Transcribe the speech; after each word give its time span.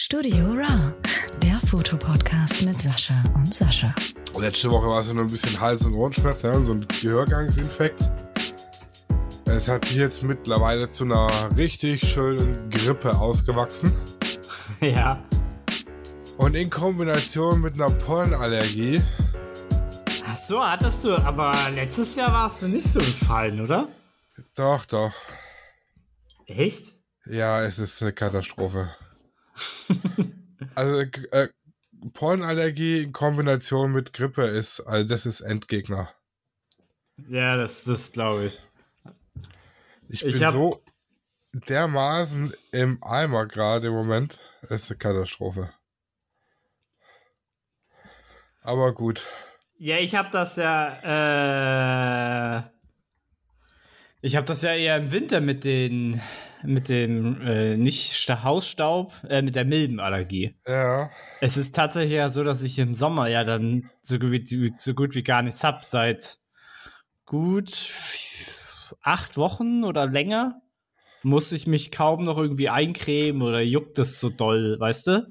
Studio 0.00 0.52
Ra, 0.52 0.94
der 1.42 1.58
Fotopodcast 1.66 2.62
mit 2.62 2.80
Sascha 2.80 3.20
und 3.34 3.52
Sascha. 3.52 3.92
Letzte 4.38 4.70
Woche 4.70 4.86
war 4.86 5.00
es 5.00 5.08
ja 5.08 5.14
nur 5.14 5.24
ein 5.24 5.30
bisschen 5.30 5.58
Hals- 5.58 5.84
und 5.84 5.92
Ohrenschmerz, 5.92 6.42
ja, 6.42 6.62
so 6.62 6.70
ein 6.70 6.86
Gehörgangsinfekt. 6.86 8.00
Es 9.46 9.66
hat 9.66 9.86
sich 9.86 9.96
jetzt 9.96 10.22
mittlerweile 10.22 10.88
zu 10.88 11.02
einer 11.02 11.28
richtig 11.56 12.08
schönen 12.08 12.70
Grippe 12.70 13.18
ausgewachsen. 13.18 13.96
Ja. 14.80 15.20
Und 16.36 16.54
in 16.54 16.70
Kombination 16.70 17.60
mit 17.60 17.74
einer 17.74 17.90
Pollenallergie. 17.90 19.02
Ach 20.28 20.36
so, 20.36 20.64
hattest 20.64 21.02
du, 21.02 21.16
aber 21.16 21.52
letztes 21.74 22.14
Jahr 22.14 22.32
warst 22.32 22.62
du 22.62 22.68
nicht 22.68 22.88
so 22.88 23.00
gefallen, 23.00 23.60
oder? 23.60 23.88
Doch, 24.54 24.86
doch. 24.86 25.12
Echt? 26.46 26.92
Ja, 27.26 27.64
es 27.64 27.80
ist 27.80 28.00
eine 28.00 28.12
Katastrophe. 28.12 28.92
also 30.74 31.00
äh, 31.00 31.48
Pollenallergie 32.14 33.02
in 33.02 33.12
Kombination 33.12 33.92
mit 33.92 34.12
Grippe 34.12 34.42
ist, 34.42 34.80
also 34.80 35.06
das 35.08 35.26
ist 35.26 35.40
Endgegner. 35.40 36.10
Ja, 37.28 37.56
das 37.56 37.86
ist, 37.86 38.12
glaube 38.12 38.46
ich. 38.46 38.60
Ich, 40.08 40.24
Ich 40.24 40.34
bin 40.34 40.44
hab- 40.44 40.52
so 40.52 40.82
dermaßen 41.52 42.52
im 42.72 43.02
Eimer 43.02 43.46
gerade 43.46 43.88
im 43.88 43.94
Moment. 43.94 44.38
Es 44.62 44.84
ist 44.84 44.90
eine 44.90 44.98
Katastrophe. 44.98 45.70
Aber 48.62 48.92
gut. 48.92 49.24
Ja, 49.78 49.98
ich 49.98 50.14
habe 50.14 50.28
das 50.30 50.56
ja, 50.56 52.58
äh, 52.58 52.62
ich 54.20 54.36
habe 54.36 54.46
das 54.46 54.62
ja 54.62 54.74
eher 54.74 54.96
im 54.96 55.12
Winter 55.12 55.40
mit 55.40 55.64
den, 55.64 56.20
mit 56.64 56.88
dem, 56.88 57.40
äh, 57.42 57.76
nicht 57.76 58.14
Sta- 58.14 58.42
Hausstaub, 58.42 59.12
äh, 59.28 59.42
mit 59.42 59.54
der 59.56 59.64
Milbenallergie. 59.64 60.56
Ja. 60.66 61.10
Es 61.40 61.56
ist 61.56 61.74
tatsächlich 61.74 62.12
ja 62.12 62.28
so, 62.28 62.42
dass 62.42 62.62
ich 62.62 62.78
im 62.78 62.94
Sommer 62.94 63.28
ja 63.28 63.44
dann 63.44 63.90
so 64.00 64.18
gut 64.18 64.30
wie, 64.30 64.74
so 64.78 64.94
gut 64.94 65.14
wie 65.14 65.22
gar 65.22 65.42
nichts 65.42 65.62
hab, 65.64 65.84
seit 65.84 66.38
gut 67.26 67.92
acht 69.02 69.36
Wochen 69.36 69.84
oder 69.84 70.06
länger 70.06 70.60
muss 71.22 71.52
ich 71.52 71.66
mich 71.66 71.90
kaum 71.90 72.24
noch 72.24 72.38
irgendwie 72.38 72.68
eincremen 72.68 73.42
oder 73.42 73.60
juckt 73.60 73.98
es 73.98 74.20
so 74.20 74.30
doll, 74.30 74.76
weißt 74.78 75.06
du? 75.08 75.30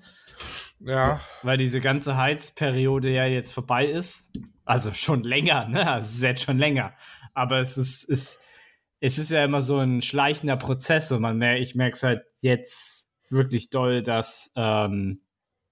Ja. 0.80 1.22
Weil 1.44 1.58
diese 1.58 1.80
ganze 1.80 2.17
Heizperiode 2.17 3.09
ja 3.09 3.25
jetzt 3.25 3.52
vorbei 3.52 3.86
ist. 3.86 4.31
Also 4.66 4.91
schon 4.91 5.23
länger, 5.23 5.67
ne? 5.67 5.89
Also 5.89 6.08
es 6.08 6.14
ist 6.16 6.22
jetzt 6.22 6.44
schon 6.44 6.58
länger. 6.59 6.94
Aber 7.34 7.59
es 7.59 7.78
ist, 7.78 8.03
ist, 8.03 8.39
es 9.00 9.20
ist 9.20 9.31
ja 9.31 9.44
immer 9.44 9.62
so 9.62 9.78
ein 9.78 10.02
schleichender 10.02 10.58
Prozess 10.58 11.12
und 11.12 11.22
man 11.22 11.38
merkt, 11.38 11.62
ich 11.62 11.76
merke 11.76 11.95
es 11.95 12.03
halt 12.03 12.23
jetzt 12.40 13.08
wirklich 13.30 13.70
doll, 13.70 14.02
dass 14.02 14.52
ähm, 14.56 15.22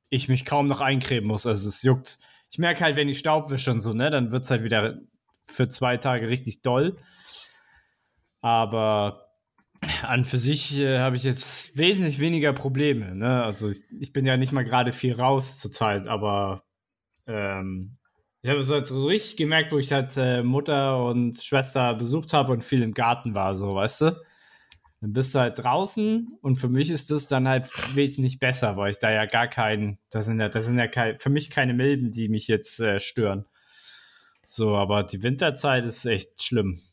ich 0.09 0.28
mich 0.28 0.45
kaum 0.45 0.68
noch 0.68 0.81
eincremen 0.81 1.28
muss. 1.28 1.46
Also 1.48 1.70
es 1.70 1.81
juckt. 1.81 2.20
Ich 2.52 2.59
merke 2.59 2.84
halt, 2.84 2.96
wenn 2.96 3.09
ich 3.09 3.20
Staub 3.20 3.50
wische 3.50 3.72
und 3.72 3.80
so, 3.80 3.94
ne, 3.94 4.12
dann 4.12 4.31
wird 4.31 4.44
es 4.44 4.52
halt 4.52 4.64
wieder 4.64 5.00
für 5.46 5.68
zwei 5.68 5.98
Tage 5.98 6.30
richtig 6.30 6.62
doll. 6.62 6.98
Aber 8.42 9.26
an 10.03 10.26
für 10.26 10.38
sich 10.38 10.78
äh, 10.80 11.00
habe 11.00 11.16
ich 11.16 11.23
jetzt 11.23 11.78
wesentlich 11.78 12.20
weniger 12.20 12.53
Probleme. 12.53 13.16
Ne? 13.16 13.44
Also 13.44 13.70
ich, 13.70 13.84
ich 14.00 14.14
bin 14.14 14.26
ja 14.26 14.38
nicht 14.38 14.52
mal 14.52 14.64
gerade 14.64 14.92
viel 14.92 15.14
raus 15.14 15.59
zurzeit, 15.59 16.08
aber 16.08 16.64
ähm, 17.28 17.98
ich 18.45 18.51
habe 18.51 18.59
es 18.59 18.69
halt 18.69 18.88
so 18.88 19.07
richtig 19.07 19.38
gemerkt, 19.38 19.71
wo 19.71 19.79
ich 19.79 19.91
halt 19.91 20.15
äh, 20.17 20.43
Mutter 20.43 21.03
und 21.03 21.43
Schwester 21.43 21.95
besucht 21.95 22.31
habe 22.31 22.51
und 22.51 22.63
viel 22.63 22.83
im 22.83 22.93
Garten 22.93 23.33
war, 23.33 23.55
so, 23.55 23.71
weißt 23.71 24.01
du? 24.01 24.21
Dann 25.01 25.13
bist 25.13 25.33
du 25.33 25.39
halt 25.39 25.57
draußen 25.57 26.38
und 26.43 26.57
für 26.57 26.69
mich 26.69 26.91
ist 26.91 27.09
das 27.09 27.27
dann 27.27 27.47
halt 27.47 27.67
wesentlich 27.95 28.38
besser, 28.38 28.77
weil 28.77 28.91
ich 28.91 28.99
da 28.99 29.09
ja 29.09 29.25
gar 29.25 29.47
keinen, 29.47 29.97
das 30.11 30.25
sind 30.25 30.39
ja, 30.39 30.47
das 30.47 30.66
sind 30.66 30.77
ja 30.77 30.88
kein, 30.88 31.17
für 31.17 31.31
mich 31.31 31.49
keine 31.49 31.73
Milben, 31.73 32.11
die 32.11 32.29
mich 32.29 32.47
jetzt 32.47 32.79
äh, 32.79 32.99
stören. 32.99 33.47
So, 34.47 34.75
aber 34.75 35.01
die 35.01 35.23
Winterzeit 35.23 35.83
ist 35.83 36.05
echt 36.05 36.43
schlimm. 36.43 36.83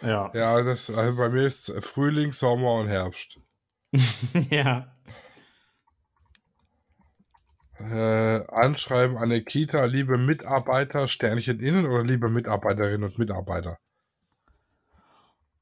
Ja. 0.00 0.30
Ja, 0.32 0.62
das, 0.62 0.88
also 0.88 1.14
bei 1.14 1.28
mir 1.28 1.42
ist 1.42 1.70
Frühling, 1.84 2.32
Sommer 2.32 2.76
und 2.76 2.88
Herbst. 2.88 3.38
ja. 4.50 4.93
Äh, 7.80 8.46
anschreiben 8.52 9.16
an 9.16 9.30
der 9.30 9.42
Kita, 9.42 9.84
liebe 9.86 10.16
Mitarbeiter, 10.16 11.08
Sternchen 11.08 11.58
innen 11.58 11.86
oder 11.86 12.04
liebe 12.04 12.28
Mitarbeiterinnen 12.28 13.02
und 13.02 13.18
Mitarbeiter? 13.18 13.78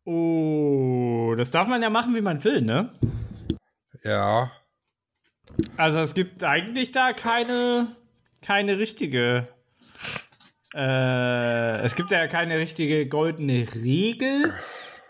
Oh, 0.05 1.35
das 1.37 1.51
darf 1.51 1.69
man 1.69 1.81
ja 1.81 1.89
machen, 1.89 2.15
wie 2.15 2.21
man 2.21 2.43
will, 2.45 2.61
ne? 2.61 2.93
Ja. 4.03 4.53
Also 5.77 6.01
es 6.01 6.15
gibt 6.15 6.45
eigentlich 6.45 6.91
da 6.91 7.13
keine, 7.13 7.97
keine 8.43 8.79
richtige. 8.79 9.49
Äh, 10.75 11.81
es 11.83 11.95
gibt 11.95 12.11
ja 12.11 12.27
keine 12.27 12.59
richtige 12.59 13.07
goldene 13.07 13.67
Regel. 13.75 14.53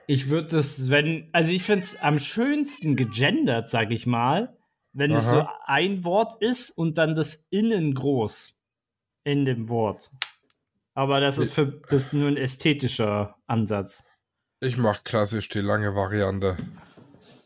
Ich 0.06 0.28
würde 0.28 0.56
das, 0.56 0.90
wenn, 0.90 1.28
also 1.32 1.50
ich 1.50 1.64
finde 1.64 1.84
es 1.84 1.96
am 1.96 2.18
schönsten 2.18 2.96
gegendert, 2.96 3.70
sag 3.70 3.90
ich 3.92 4.06
mal, 4.06 4.56
wenn 4.92 5.12
es 5.12 5.28
so 5.28 5.40
Aha. 5.40 5.60
ein 5.66 6.04
Wort 6.04 6.40
ist 6.42 6.70
und 6.70 6.98
dann 6.98 7.14
das 7.14 7.46
innen 7.50 7.94
groß 7.94 8.54
in 9.24 9.44
dem 9.44 9.68
Wort. 9.68 10.10
Aber 10.94 11.20
das 11.20 11.38
ist 11.38 11.54
für 11.54 11.66
das 11.66 12.06
ist 12.06 12.12
nur 12.12 12.28
ein 12.28 12.36
ästhetischer 12.36 13.36
Ansatz. 13.46 14.04
Ich 14.60 14.76
mache 14.76 15.00
klassisch 15.04 15.48
die 15.48 15.60
lange 15.60 15.94
Variante. 15.94 16.56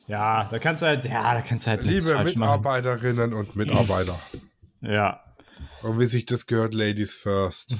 Ja, 0.08 0.44
da 0.50 0.58
kannst 0.58 0.82
du 0.82 0.86
halt, 0.86 1.04
ja, 1.04 1.34
da 1.34 1.40
kannst 1.42 1.66
du 1.66 1.70
halt 1.70 1.82
Liebe 1.82 2.12
falsch 2.12 2.36
machen. 2.36 2.60
Mitarbeiterinnen 2.60 3.32
und 3.34 3.56
Mitarbeiter. 3.56 4.18
Ja. 4.82 5.24
Und 5.82 5.98
wie 5.98 6.04
sich 6.04 6.26
das 6.26 6.46
gehört, 6.46 6.74
Ladies 6.74 7.14
first. 7.14 7.74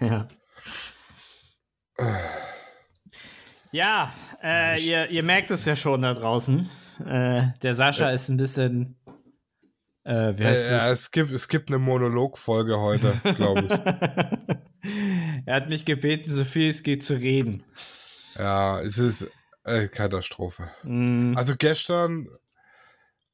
ja. 0.00 0.28
Ja, 3.72 4.12
äh, 4.42 4.84
ihr, 4.84 5.08
ihr 5.10 5.22
merkt 5.22 5.52
es 5.52 5.64
ja 5.64 5.76
schon 5.76 6.02
da 6.02 6.12
draußen. 6.12 6.68
Äh, 7.06 7.52
der 7.62 7.74
Sascha 7.74 8.10
ist 8.10 8.28
ein 8.28 8.36
bisschen. 8.36 8.96
Äh, 10.04 10.34
wie 10.36 10.42
Äh, 10.42 10.46
heißt 10.46 10.70
ja, 10.70 10.76
das? 10.78 10.90
es, 10.92 11.10
gibt, 11.10 11.30
es 11.32 11.48
gibt 11.48 11.68
eine 11.68 11.78
Monologfolge 11.78 12.78
heute, 12.80 13.20
glaube 13.36 13.62
ich. 13.66 13.70
er 15.46 15.54
hat 15.54 15.68
mich 15.68 15.84
gebeten, 15.84 16.32
so 16.32 16.44
viel 16.44 16.70
es 16.70 16.82
geht 16.82 17.04
zu 17.04 17.14
reden. 17.14 17.62
ja, 18.36 18.80
es 18.80 18.98
ist 18.98 19.28
äh, 19.64 19.88
Katastrophe. 19.88 20.70
Mm, 20.84 21.34
Also 21.36 21.54
gestern 21.56 22.28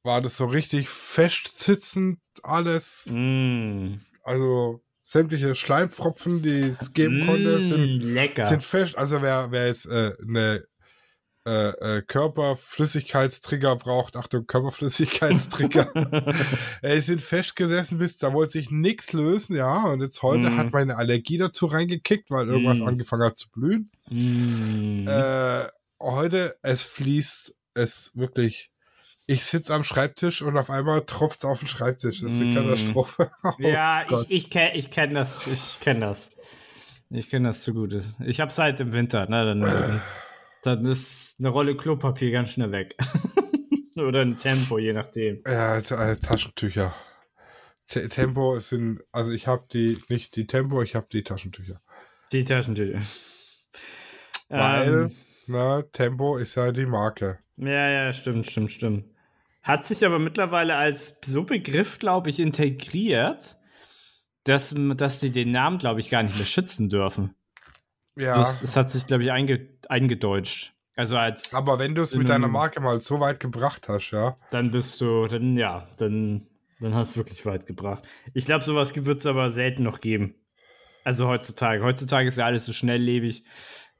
war 0.03 0.21
das 0.21 0.37
so 0.37 0.45
richtig 0.45 0.89
festsitzend 0.89 2.19
alles. 2.43 3.07
mm, 3.09 3.95
Also 4.23 4.81
sämtliche 5.01 5.55
Schleimfropfen, 5.55 6.41
die 6.43 6.59
es 6.59 6.93
geben 6.93 7.25
konnte, 7.25 7.59
mm, 7.59 7.67
sind, 7.69 8.13
lecker. 8.13 8.43
sind 8.43 8.63
fest. 8.63 8.97
Also 8.97 9.21
wer, 9.21 9.51
wer 9.51 9.67
jetzt 9.67 9.85
äh, 9.85 10.13
eine 10.27 10.63
äh, 11.47 11.97
äh, 11.97 12.01
Körperflüssigkeitstrigger 12.01 13.75
braucht, 13.77 14.15
Achtung, 14.17 14.45
Körperflüssigkeitstrigger, 14.47 15.87
äh, 16.81 16.99
sind 16.99 17.21
festgesessen 17.21 17.97
bis, 17.97 18.17
da 18.17 18.33
wollte 18.33 18.51
sich 18.53 18.69
nichts 18.69 19.13
lösen, 19.13 19.55
ja. 19.55 19.85
Und 19.85 20.01
jetzt 20.01 20.21
heute 20.23 20.49
Mhm. 20.51 20.57
hat 20.57 20.73
meine 20.73 20.97
Allergie 20.97 21.37
dazu 21.37 21.65
reingekickt, 21.67 22.29
weil 22.31 22.47
irgendwas 22.47 22.79
Mhm. 22.81 22.87
angefangen 22.87 23.23
hat 23.23 23.37
zu 23.37 23.49
blühen. 23.49 23.89
Mm. 24.09 25.05
Äh, 25.07 25.65
heute, 26.01 26.57
es 26.61 26.83
fließt, 26.83 27.53
es 27.73 28.11
wirklich. 28.15 28.69
Ich 29.25 29.43
sitze 29.43 29.73
am 29.73 29.83
Schreibtisch 29.83 30.41
und 30.41 30.57
auf 30.57 30.69
einmal 30.69 31.01
tropft 31.05 31.39
es 31.39 31.45
auf 31.45 31.59
den 31.59 31.67
Schreibtisch. 31.67 32.21
Das 32.21 32.31
ist 32.31 32.41
eine 32.41 32.51
Mm. 32.51 32.53
Katastrophe. 32.55 33.29
Oh 33.43 33.53
ja, 33.59 34.03
Gott. 34.05 34.25
ich, 34.29 34.45
ich 34.45 34.49
kenne 34.49 34.75
ich 34.75 34.89
kenn 34.91 35.13
das. 35.13 35.47
Ich 35.47 35.79
kenne 35.81 36.01
das. 36.01 36.31
Ich 37.09 37.29
kenne 37.29 37.49
das 37.49 37.61
zugute. 37.63 38.03
Ich 38.25 38.39
hab's 38.41 38.57
halt 38.57 38.79
im 38.81 38.91
Winter, 38.93 39.27
ne? 39.29 39.45
Dann, 39.45 40.01
dann 40.67 40.85
ist 40.85 41.39
eine 41.39 41.49
Rolle 41.49 41.75
Klopapier 41.75 42.31
ganz 42.31 42.51
schnell 42.51 42.71
weg. 42.71 42.95
Oder 43.95 44.21
ein 44.21 44.37
Tempo, 44.37 44.77
je 44.77 44.93
nachdem. 44.93 45.41
Ja, 45.47 45.77
äh, 45.77 46.15
Taschentücher. 46.17 46.93
T 47.87 48.07
Tempo 48.09 48.59
sind, 48.59 49.01
also 49.11 49.31
ich 49.31 49.47
habe 49.47 49.65
die, 49.71 49.97
nicht 50.09 50.35
die 50.35 50.45
Tempo, 50.45 50.81
ich 50.83 50.93
habe 50.93 51.07
die 51.11 51.23
Taschentücher. 51.23 51.81
Die 52.31 52.43
Taschentücher. 52.43 53.01
Weil, 54.49 54.93
Ähm, 54.93 55.15
na, 55.47 55.81
Tempo 55.81 56.37
ist 56.37 56.55
ja 56.55 56.71
die 56.71 56.85
Marke. 56.85 57.39
ja, 57.55 57.89
ja, 57.89 58.13
stimmt, 58.13 58.45
stimmt, 58.45 58.71
stimmt. 58.71 59.05
Hat 59.63 59.85
sich 59.85 60.05
aber 60.05 60.19
mittlerweile 60.19 60.75
als 60.75 61.19
so 61.25 61.43
Begriff, 61.43 61.99
glaube 61.99 62.29
ich, 62.29 62.39
integriert, 62.39 63.57
dass, 64.43 64.73
dass 64.95 65.19
sie 65.19 65.31
den 65.31 65.51
Namen, 65.51 65.77
glaube 65.77 65.99
ich, 65.99 66.09
gar 66.09 66.23
nicht 66.23 66.37
mehr 66.37 66.45
schützen 66.45 66.89
dürfen. 66.89 67.35
Ja, 68.17 68.37
Das, 68.37 68.61
das 68.61 68.75
hat 68.75 68.91
sich, 68.91 69.07
glaube 69.07 69.23
ich, 69.23 69.31
einge, 69.31 69.67
eingedeutscht. 69.89 70.73
Also 70.95 71.15
als 71.15 71.53
aber 71.53 71.77
wenn 71.77 71.93
du 71.93 72.01
es 72.01 72.15
mit 72.15 72.27
deiner 72.27 72.47
Marke 72.47 72.81
mal 72.81 72.99
so 72.99 73.19
weit 73.19 73.39
gebracht 73.39 73.87
hast, 73.87 74.09
ja, 74.11 74.35
dann 74.49 74.71
bist 74.71 74.99
du, 74.99 75.27
dann 75.27 75.55
ja, 75.55 75.87
dann, 75.97 76.47
dann 76.79 76.95
hast 76.95 77.15
du 77.15 77.19
wirklich 77.19 77.45
weit 77.45 77.67
gebracht. 77.67 78.03
Ich 78.33 78.45
glaube, 78.45 78.65
sowas 78.65 78.95
wird 78.95 79.19
es 79.19 79.27
aber 79.27 79.51
selten 79.51 79.83
noch 79.83 80.01
geben. 80.01 80.33
Also 81.03 81.27
heutzutage. 81.27 81.83
Heutzutage 81.83 82.27
ist 82.27 82.37
ja 82.37 82.45
alles 82.45 82.65
so 82.65 82.73
schnelllebig. 82.73 83.43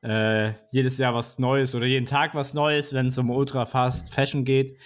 Äh, 0.01 0.53
jedes 0.71 0.97
Jahr 0.97 1.13
was 1.13 1.37
Neues 1.37 1.75
oder 1.75 1.85
jeden 1.85 2.05
Tag 2.07 2.33
was 2.33 2.53
Neues, 2.53 2.93
wenn 2.93 3.07
es 3.07 3.17
um 3.17 3.29
Ultra 3.29 3.65
Fast 3.65 4.13
Fashion 4.13 4.43
geht. 4.43 4.77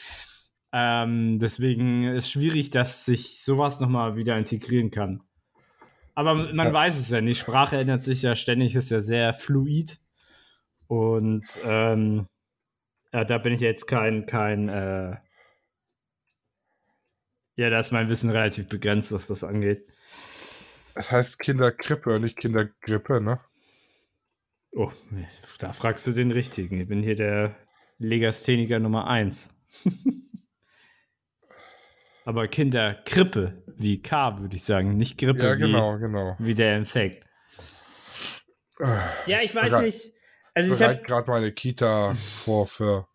Ähm, 0.73 1.39
deswegen 1.39 2.05
ist 2.05 2.29
schwierig, 2.31 2.69
dass 2.69 3.05
sich 3.05 3.41
sowas 3.43 3.79
nochmal 3.79 4.15
wieder 4.15 4.37
integrieren 4.37 4.91
kann. 4.91 5.23
Aber 6.13 6.35
man 6.35 6.67
ja. 6.67 6.73
weiß 6.73 6.99
es 6.99 7.09
ja 7.09 7.21
nicht. 7.21 7.39
Sprache 7.39 7.77
ändert 7.77 8.03
sich 8.03 8.21
ja 8.21 8.35
ständig, 8.35 8.75
ist 8.75 8.91
ja 8.91 8.99
sehr 8.99 9.33
fluid. 9.33 9.99
Und 10.87 11.45
ähm, 11.63 12.27
ja, 13.13 13.23
da 13.23 13.37
bin 13.37 13.53
ich 13.53 13.61
jetzt 13.61 13.87
kein, 13.87 14.25
kein, 14.25 14.69
äh 14.69 15.15
ja, 17.55 17.69
da 17.69 17.79
ist 17.79 17.91
mein 17.91 18.09
Wissen 18.09 18.29
relativ 18.29 18.67
begrenzt, 18.67 19.11
was 19.11 19.27
das 19.27 19.43
angeht. 19.43 19.85
Das 20.95 21.11
heißt 21.11 21.39
Kinderkrippe 21.39 22.15
und 22.15 22.23
nicht 22.23 22.37
Kindergrippe, 22.37 23.21
ne? 23.21 23.39
Oh, 24.73 24.91
da 25.59 25.73
fragst 25.73 26.07
du 26.07 26.11
den 26.11 26.31
richtigen. 26.31 26.79
Ich 26.79 26.87
bin 26.87 27.03
hier 27.03 27.15
der 27.15 27.55
Legastheniker 27.97 28.79
Nummer 28.79 29.07
1. 29.07 29.53
Aber 32.25 32.47
Kinderkrippe, 32.47 33.63
wie 33.77 34.01
K, 34.01 34.39
würde 34.39 34.55
ich 34.55 34.63
sagen, 34.63 34.95
nicht 34.95 35.17
Grippe. 35.17 35.43
Ja, 35.43 35.55
genau, 35.55 35.95
wie, 35.95 36.01
genau. 36.01 36.35
Wie 36.39 36.55
der 36.55 36.77
Infekt. 36.77 37.25
Ja, 39.25 39.41
ich 39.41 39.53
weiß 39.53 39.69
bereit, 39.69 39.85
nicht. 39.85 40.13
Also 40.53 40.73
ich 40.73 40.81
habe 40.81 41.01
gerade 41.01 41.29
meine 41.29 41.51
Kita 41.51 42.15
vor 42.15 42.67
für 42.67 43.07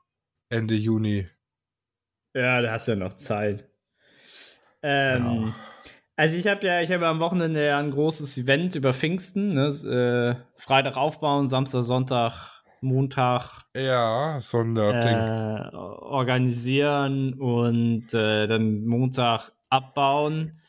Ende 0.49 0.75
Juni. 0.75 1.27
Ja, 2.35 2.63
da 2.63 2.73
hast 2.73 2.89
du 2.89 2.93
ja 2.93 2.99
noch 2.99 3.15
Zeit. 3.15 3.69
Ähm, 4.83 5.47
ja. 5.47 5.55
Also 6.17 6.37
ich 6.37 6.47
habe 6.47 6.67
ja, 6.67 6.81
ich 6.81 6.91
habe 6.91 7.07
am 7.07 7.21
Wochenende 7.21 7.65
ja 7.65 7.79
ein 7.79 7.91
großes 7.91 8.39
Event 8.39 8.75
über 8.75 8.95
Pfingsten, 8.95 9.55
ne? 9.55 9.67
äh, 9.67 10.61
Freitag 10.61 10.97
aufbauen, 10.97 11.49
Samstag, 11.49 11.83
Sonntag, 11.83 12.56
Montag. 12.87 13.65
Ja, 13.77 14.39
Sonderding. 14.41 15.73
Äh, 15.73 15.77
organisieren 15.77 17.35
und 17.35 18.15
äh, 18.15 18.47
dann 18.47 18.87
Montag 18.87 19.53
abbauen. 19.69 20.61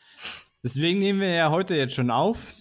Deswegen 0.64 1.00
nehmen 1.00 1.22
wir 1.22 1.30
ja 1.30 1.52
heute 1.52 1.76
jetzt 1.76 1.96
schon 1.96 2.12
auf. 2.12 2.54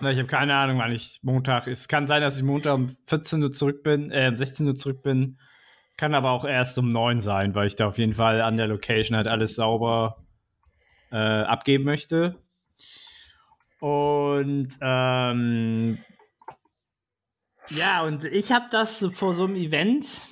Ich 0.00 0.18
habe 0.18 0.26
keine 0.26 0.54
Ahnung, 0.54 0.78
wann 0.78 0.92
ich 0.92 1.20
Montag. 1.22 1.66
Es 1.66 1.86
kann 1.86 2.06
sein, 2.06 2.22
dass 2.22 2.36
ich 2.36 2.42
Montag 2.42 2.74
um 2.74 2.96
14 3.06 3.42
Uhr 3.42 3.52
zurück 3.52 3.82
bin, 3.82 4.10
äh, 4.10 4.28
um 4.28 4.36
16 4.36 4.66
Uhr 4.66 4.74
zurück 4.74 5.02
bin. 5.02 5.38
Kann 5.96 6.14
aber 6.14 6.30
auch 6.30 6.44
erst 6.44 6.78
um 6.78 6.88
9 6.88 7.20
sein, 7.20 7.54
weil 7.54 7.66
ich 7.66 7.76
da 7.76 7.86
auf 7.86 7.98
jeden 7.98 8.14
Fall 8.14 8.40
an 8.40 8.56
der 8.56 8.66
Location 8.66 9.16
halt 9.16 9.28
alles 9.28 9.54
sauber 9.54 10.24
äh, 11.12 11.16
abgeben 11.16 11.84
möchte. 11.84 12.36
Und 13.78 14.68
ähm, 14.80 15.98
ja, 17.68 18.02
und 18.02 18.24
ich 18.24 18.52
habe 18.52 18.66
das 18.70 18.98
so 18.98 19.10
vor 19.10 19.34
so 19.34 19.44
einem 19.44 19.56
Event, 19.56 20.22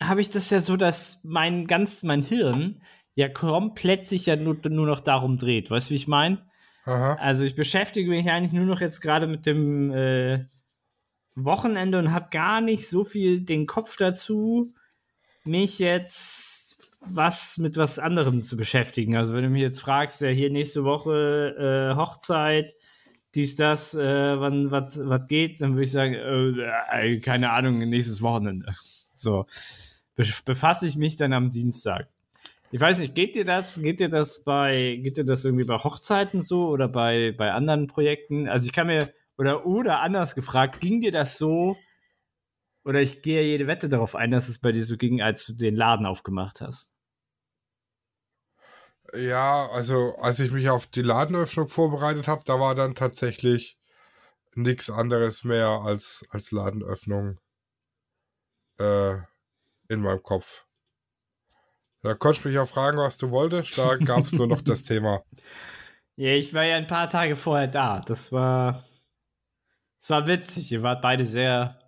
habe 0.00 0.20
ich 0.20 0.30
das 0.30 0.50
ja 0.50 0.60
so, 0.60 0.76
dass 0.76 1.20
mein 1.24 1.66
ganz, 1.66 2.02
mein 2.02 2.22
Hirn 2.22 2.82
ja 3.14 3.28
komplett 3.28 4.06
sich 4.06 4.26
ja 4.26 4.36
nur, 4.36 4.56
nur 4.68 4.86
noch 4.86 5.00
darum 5.00 5.36
dreht. 5.36 5.70
Weißt 5.70 5.90
du, 5.90 5.92
wie 5.92 5.96
ich 5.96 6.08
meine? 6.08 6.46
Also 7.18 7.44
ich 7.44 7.54
beschäftige 7.54 8.08
mich 8.08 8.30
eigentlich 8.30 8.52
nur 8.52 8.64
noch 8.64 8.80
jetzt 8.80 9.00
gerade 9.00 9.26
mit 9.26 9.44
dem 9.44 9.90
äh, 9.90 10.46
Wochenende 11.34 11.98
und 11.98 12.12
habe 12.12 12.28
gar 12.30 12.60
nicht 12.60 12.88
so 12.88 13.04
viel 13.04 13.40
den 13.40 13.66
Kopf 13.66 13.96
dazu, 13.96 14.74
mich 15.44 15.78
jetzt 15.78 16.78
was 17.00 17.58
mit 17.58 17.76
was 17.76 17.98
anderem 17.98 18.42
zu 18.42 18.56
beschäftigen. 18.56 19.16
Also 19.16 19.34
wenn 19.34 19.44
du 19.44 19.50
mich 19.50 19.62
jetzt 19.62 19.80
fragst, 19.80 20.20
ja 20.20 20.28
hier 20.28 20.50
nächste 20.50 20.84
Woche 20.84 21.92
äh, 21.92 21.96
Hochzeit, 21.96 22.74
dies, 23.38 23.54
das, 23.54 23.94
äh, 23.94 24.40
wann 24.40 24.70
was 24.72 25.00
geht, 25.28 25.60
dann 25.60 25.74
würde 25.74 25.84
ich 25.84 25.92
sagen, 25.92 26.14
äh, 26.14 27.12
äh, 27.14 27.20
keine 27.20 27.52
Ahnung, 27.52 27.78
nächstes 27.78 28.20
Wochenende. 28.22 28.66
So. 29.14 29.46
Be 30.14 30.24
befasse 30.44 30.86
ich 30.86 30.94
mich 30.96 31.16
dann 31.16 31.32
am 31.32 31.50
Dienstag. 31.50 32.08
Ich 32.70 32.80
weiß 32.80 33.00
nicht, 33.00 33.16
geht 33.16 33.34
dir 33.34 33.44
das, 33.44 33.82
geht 33.82 33.98
dir 33.98 34.08
das 34.08 34.44
bei, 34.44 35.00
geht 35.02 35.16
dir 35.16 35.24
das 35.24 35.44
irgendwie 35.44 35.64
bei 35.64 35.76
Hochzeiten 35.76 36.40
so 36.40 36.68
oder 36.68 36.86
bei, 36.86 37.34
bei 37.36 37.50
anderen 37.50 37.88
Projekten? 37.88 38.48
Also 38.48 38.66
ich 38.66 38.72
kann 38.72 38.86
mir, 38.86 39.12
oder, 39.36 39.66
oder 39.66 40.02
anders 40.02 40.36
gefragt, 40.36 40.80
ging 40.80 41.00
dir 41.00 41.10
das 41.10 41.36
so, 41.36 41.76
oder 42.84 43.02
ich 43.02 43.22
gehe 43.22 43.42
jede 43.42 43.66
Wette 43.66 43.88
darauf 43.88 44.14
ein, 44.14 44.30
dass 44.30 44.48
es 44.48 44.60
bei 44.60 44.70
dir 44.70 44.84
so 44.84 44.96
ging, 44.96 45.20
als 45.20 45.44
du 45.46 45.54
den 45.54 45.74
Laden 45.74 46.06
aufgemacht 46.06 46.60
hast. 46.60 46.94
Ja, 49.14 49.68
also 49.70 50.16
als 50.16 50.38
ich 50.40 50.50
mich 50.50 50.68
auf 50.68 50.86
die 50.86 51.02
Ladenöffnung 51.02 51.68
vorbereitet 51.68 52.28
habe, 52.28 52.42
da 52.44 52.60
war 52.60 52.74
dann 52.74 52.94
tatsächlich 52.94 53.78
nichts 54.54 54.90
anderes 54.90 55.44
mehr 55.44 55.68
als, 55.68 56.24
als 56.30 56.50
Ladenöffnung 56.50 57.38
äh, 58.78 59.14
in 59.88 60.00
meinem 60.00 60.22
Kopf. 60.22 60.66
Da 62.02 62.14
konntest 62.14 62.44
du 62.44 62.48
mich 62.48 62.58
auch 62.58 62.68
fragen, 62.68 62.98
was 62.98 63.18
du 63.18 63.30
wolltest. 63.30 63.78
Da 63.78 63.96
gab 64.04 64.24
es 64.24 64.32
nur 64.32 64.46
noch 64.46 64.62
das 64.62 64.84
Thema. 64.84 65.22
Ja, 66.16 66.32
ich 66.32 66.52
war 66.52 66.64
ja 66.64 66.76
ein 66.76 66.86
paar 66.86 67.08
Tage 67.08 67.36
vorher 67.36 67.68
da. 67.68 68.00
Das 68.00 68.30
war, 68.32 68.84
das 70.00 70.10
war 70.10 70.26
witzig. 70.26 70.70
Ihr 70.72 70.82
wart 70.82 71.00
beide 71.00 71.24
sehr 71.24 71.78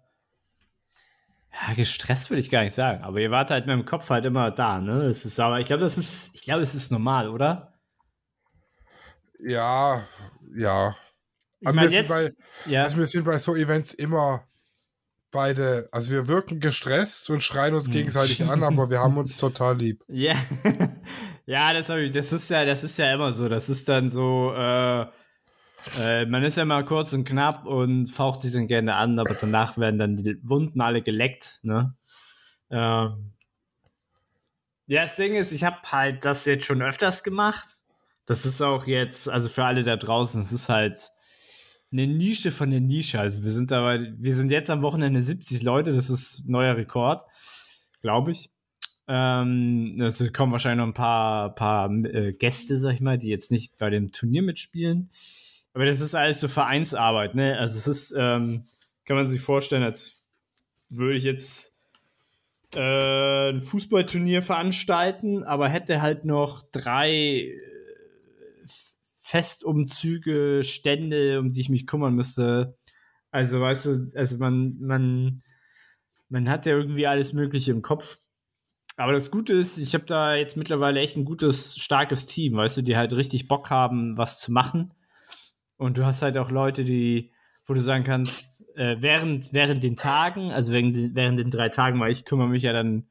ja, 1.53 1.75
gestresst 1.75 2.31
würde 2.31 2.41
ich 2.41 2.51
gar 2.51 2.63
nicht 2.63 2.75
sagen, 2.75 3.03
aber 3.03 3.21
ihr 3.21 3.31
wart 3.31 3.51
halt 3.51 3.67
mit 3.67 3.75
dem 3.75 3.85
Kopf 3.85 4.11
halt 4.11 4.25
immer 4.25 4.51
da, 4.51 4.81
ne? 4.81 5.03
Es 5.05 5.25
ist 5.25 5.41
aber, 5.41 5.61
ich 5.61 5.67
glaube, 5.67 5.83
das 5.83 5.99
ist, 5.99 6.31
ich 6.35 6.43
glaube, 6.43 6.63
es 6.63 6.75
ist 6.75 6.93
normal, 6.93 7.29
oder? 7.29 7.79
Ja, 9.41 10.05
ja. 10.55 10.95
Ich 11.61 11.73
meine, 11.73 11.91
jetzt, 11.91 12.09
bei, 12.09 12.31
ja. 12.67 12.85
Also 12.85 12.99
wir 12.99 13.07
sind 13.07 13.25
bei 13.25 13.37
so 13.39 13.55
Events 13.55 13.93
immer 13.93 14.47
beide, 15.31 15.89
also 15.93 16.13
wir 16.13 16.29
wirken 16.29 16.61
gestresst 16.61 17.31
und 17.31 17.43
schreien 17.43 17.75
uns 17.75 17.87
hm. 17.87 17.93
gegenseitig 17.93 18.43
an, 18.45 18.63
aber 18.63 18.91
wir 18.91 19.01
haben 19.01 19.17
uns 19.17 19.37
total 19.37 19.77
lieb. 19.77 20.03
Ja, 20.09 20.37
ja, 21.47 21.73
das, 21.73 21.89
ich, 21.91 22.13
das 22.13 22.33
ist 22.33 22.51
ja, 22.51 22.65
das 22.65 22.85
ist 22.85 22.99
ja 22.99 23.13
immer 23.13 23.33
so. 23.33 23.49
Das 23.49 23.69
ist 23.69 23.89
dann 23.89 24.09
so, 24.09 24.53
äh, 24.55 25.07
äh, 25.99 26.27
man 26.27 26.43
ist 26.43 26.57
ja 26.57 26.65
mal 26.65 26.85
kurz 26.85 27.13
und 27.13 27.25
knapp 27.25 27.67
und 27.67 28.07
faucht 28.07 28.41
sich 28.41 28.53
dann 28.53 28.67
gerne 28.67 28.97
an, 28.97 29.19
aber 29.19 29.35
danach 29.35 29.79
werden 29.79 29.99
dann 29.99 30.17
die 30.17 30.39
Wunden 30.43 30.81
alle 30.81 31.03
geleckt. 31.03 31.61
Ne? 31.63 31.95
Ähm 32.71 33.33
ja, 34.87 35.03
das 35.03 35.17
Ding 35.17 35.37
ist, 35.37 35.53
ich 35.53 35.65
habe 35.65 35.79
halt 35.85 36.25
das 36.25 36.45
jetzt 36.45 36.67
schon 36.67 36.83
öfters 36.83 37.23
gemacht. 37.23 37.77
Das 38.27 38.45
ist 38.45 38.61
auch 38.61 38.87
jetzt, 38.87 39.29
also 39.29 39.49
für 39.49 39.65
alle 39.65 39.83
da 39.83 39.97
draußen, 39.97 40.41
es 40.41 40.53
ist 40.53 40.69
halt 40.69 41.11
eine 41.93 42.07
Nische 42.07 42.51
von 42.51 42.71
der 42.71 42.81
Nische. 42.81 43.21
Also 43.21 43.43
wir 43.43 43.51
sind 43.51 43.71
dabei, 43.71 44.13
wir 44.17 44.35
sind 44.35 44.51
jetzt 44.51 44.71
am 44.71 44.83
Wochenende 44.83 45.23
70 45.23 45.63
Leute, 45.63 45.93
das 45.93 46.11
ist 46.11 46.49
neuer 46.49 46.77
Rekord, 46.77 47.23
glaube 48.03 48.33
ich. 48.33 48.51
Ähm, 49.09 50.01
es 50.01 50.33
kommen 50.33 50.53
wahrscheinlich 50.53 50.79
noch 50.79 50.87
ein 50.87 50.95
paar, 50.95 51.55
paar 51.55 51.91
äh, 51.91 52.33
Gäste, 52.33 52.77
sag 52.77 52.95
ich 52.95 53.01
mal, 53.01 53.19
die 53.19 53.29
jetzt 53.29 53.51
nicht 53.51 53.77
bei 53.77 53.91
dem 53.91 54.13
Turnier 54.13 54.43
mitspielen. 54.43 55.11
Aber 55.73 55.87
das 55.87 56.01
ist 56.01 56.15
alles 56.15 56.41
so 56.41 56.49
Vereinsarbeit, 56.49 57.35
ne? 57.35 57.59
Also 57.59 57.79
es 57.79 57.87
ist, 57.87 58.15
ähm, 58.17 58.65
kann 59.05 59.17
man 59.17 59.27
sich 59.27 59.41
vorstellen, 59.41 59.83
als 59.83 60.25
würde 60.89 61.17
ich 61.17 61.25
jetzt 61.25 61.77
äh, 62.75 63.51
ein 63.51 63.63
Fußballturnier 63.63 64.43
veranstalten, 64.43 65.45
aber 65.45 65.69
hätte 65.69 66.03
halt 66.03 66.25
noch 66.25 66.63
drei 66.73 67.11
äh, 67.11 67.57
Festumzüge, 69.21 70.63
Stände, 70.65 71.39
um 71.39 71.53
die 71.53 71.61
ich 71.61 71.69
mich 71.69 71.87
kümmern 71.87 72.15
müsste. 72.15 72.77
Also, 73.31 73.61
weißt 73.61 73.87
du, 73.87 74.07
also 74.17 74.39
man, 74.39 74.77
man, 74.81 75.43
man 76.29 76.49
hat 76.49 76.67
ja 76.67 76.77
irgendwie 76.77 77.07
alles 77.07 77.33
Mögliche 77.33 77.71
im 77.71 77.83
Kopf. 77.83 78.19
Aber 78.97 79.13
das 79.13 79.31
Gute 79.31 79.55
ist, 79.55 79.79
ich 79.79 79.95
habe 79.95 80.05
da 80.05 80.35
jetzt 80.35 80.57
mittlerweile 80.57 81.01
echt 81.01 81.17
ein 81.17 81.25
gutes, 81.25 81.79
starkes 81.79 82.27
Team, 82.27 82.57
weißt 82.57 82.79
du, 82.79 82.83
die 82.83 82.97
halt 82.97 83.13
richtig 83.13 83.49
Bock 83.49 83.71
haben, 83.71 84.19
was 84.19 84.41
zu 84.41 84.53
machen. 84.53 84.93
Und 85.81 85.97
du 85.97 86.05
hast 86.05 86.21
halt 86.21 86.37
auch 86.37 86.51
Leute, 86.51 86.85
die, 86.85 87.33
wo 87.65 87.73
du 87.73 87.81
sagen 87.81 88.05
kannst, 88.05 88.69
äh, 88.77 88.97
während, 89.01 89.55
während 89.55 89.83
den 89.83 89.97
Tagen, 89.97 90.51
also 90.51 90.75
während, 90.75 91.15
während 91.15 91.39
den 91.39 91.51
drei 91.51 91.71
Tagen, 91.71 91.99
weil 92.01 92.13
ich 92.13 92.27
kümmere 92.27 92.49
mich 92.49 92.65
ja 92.65 92.75
dann 92.75 93.07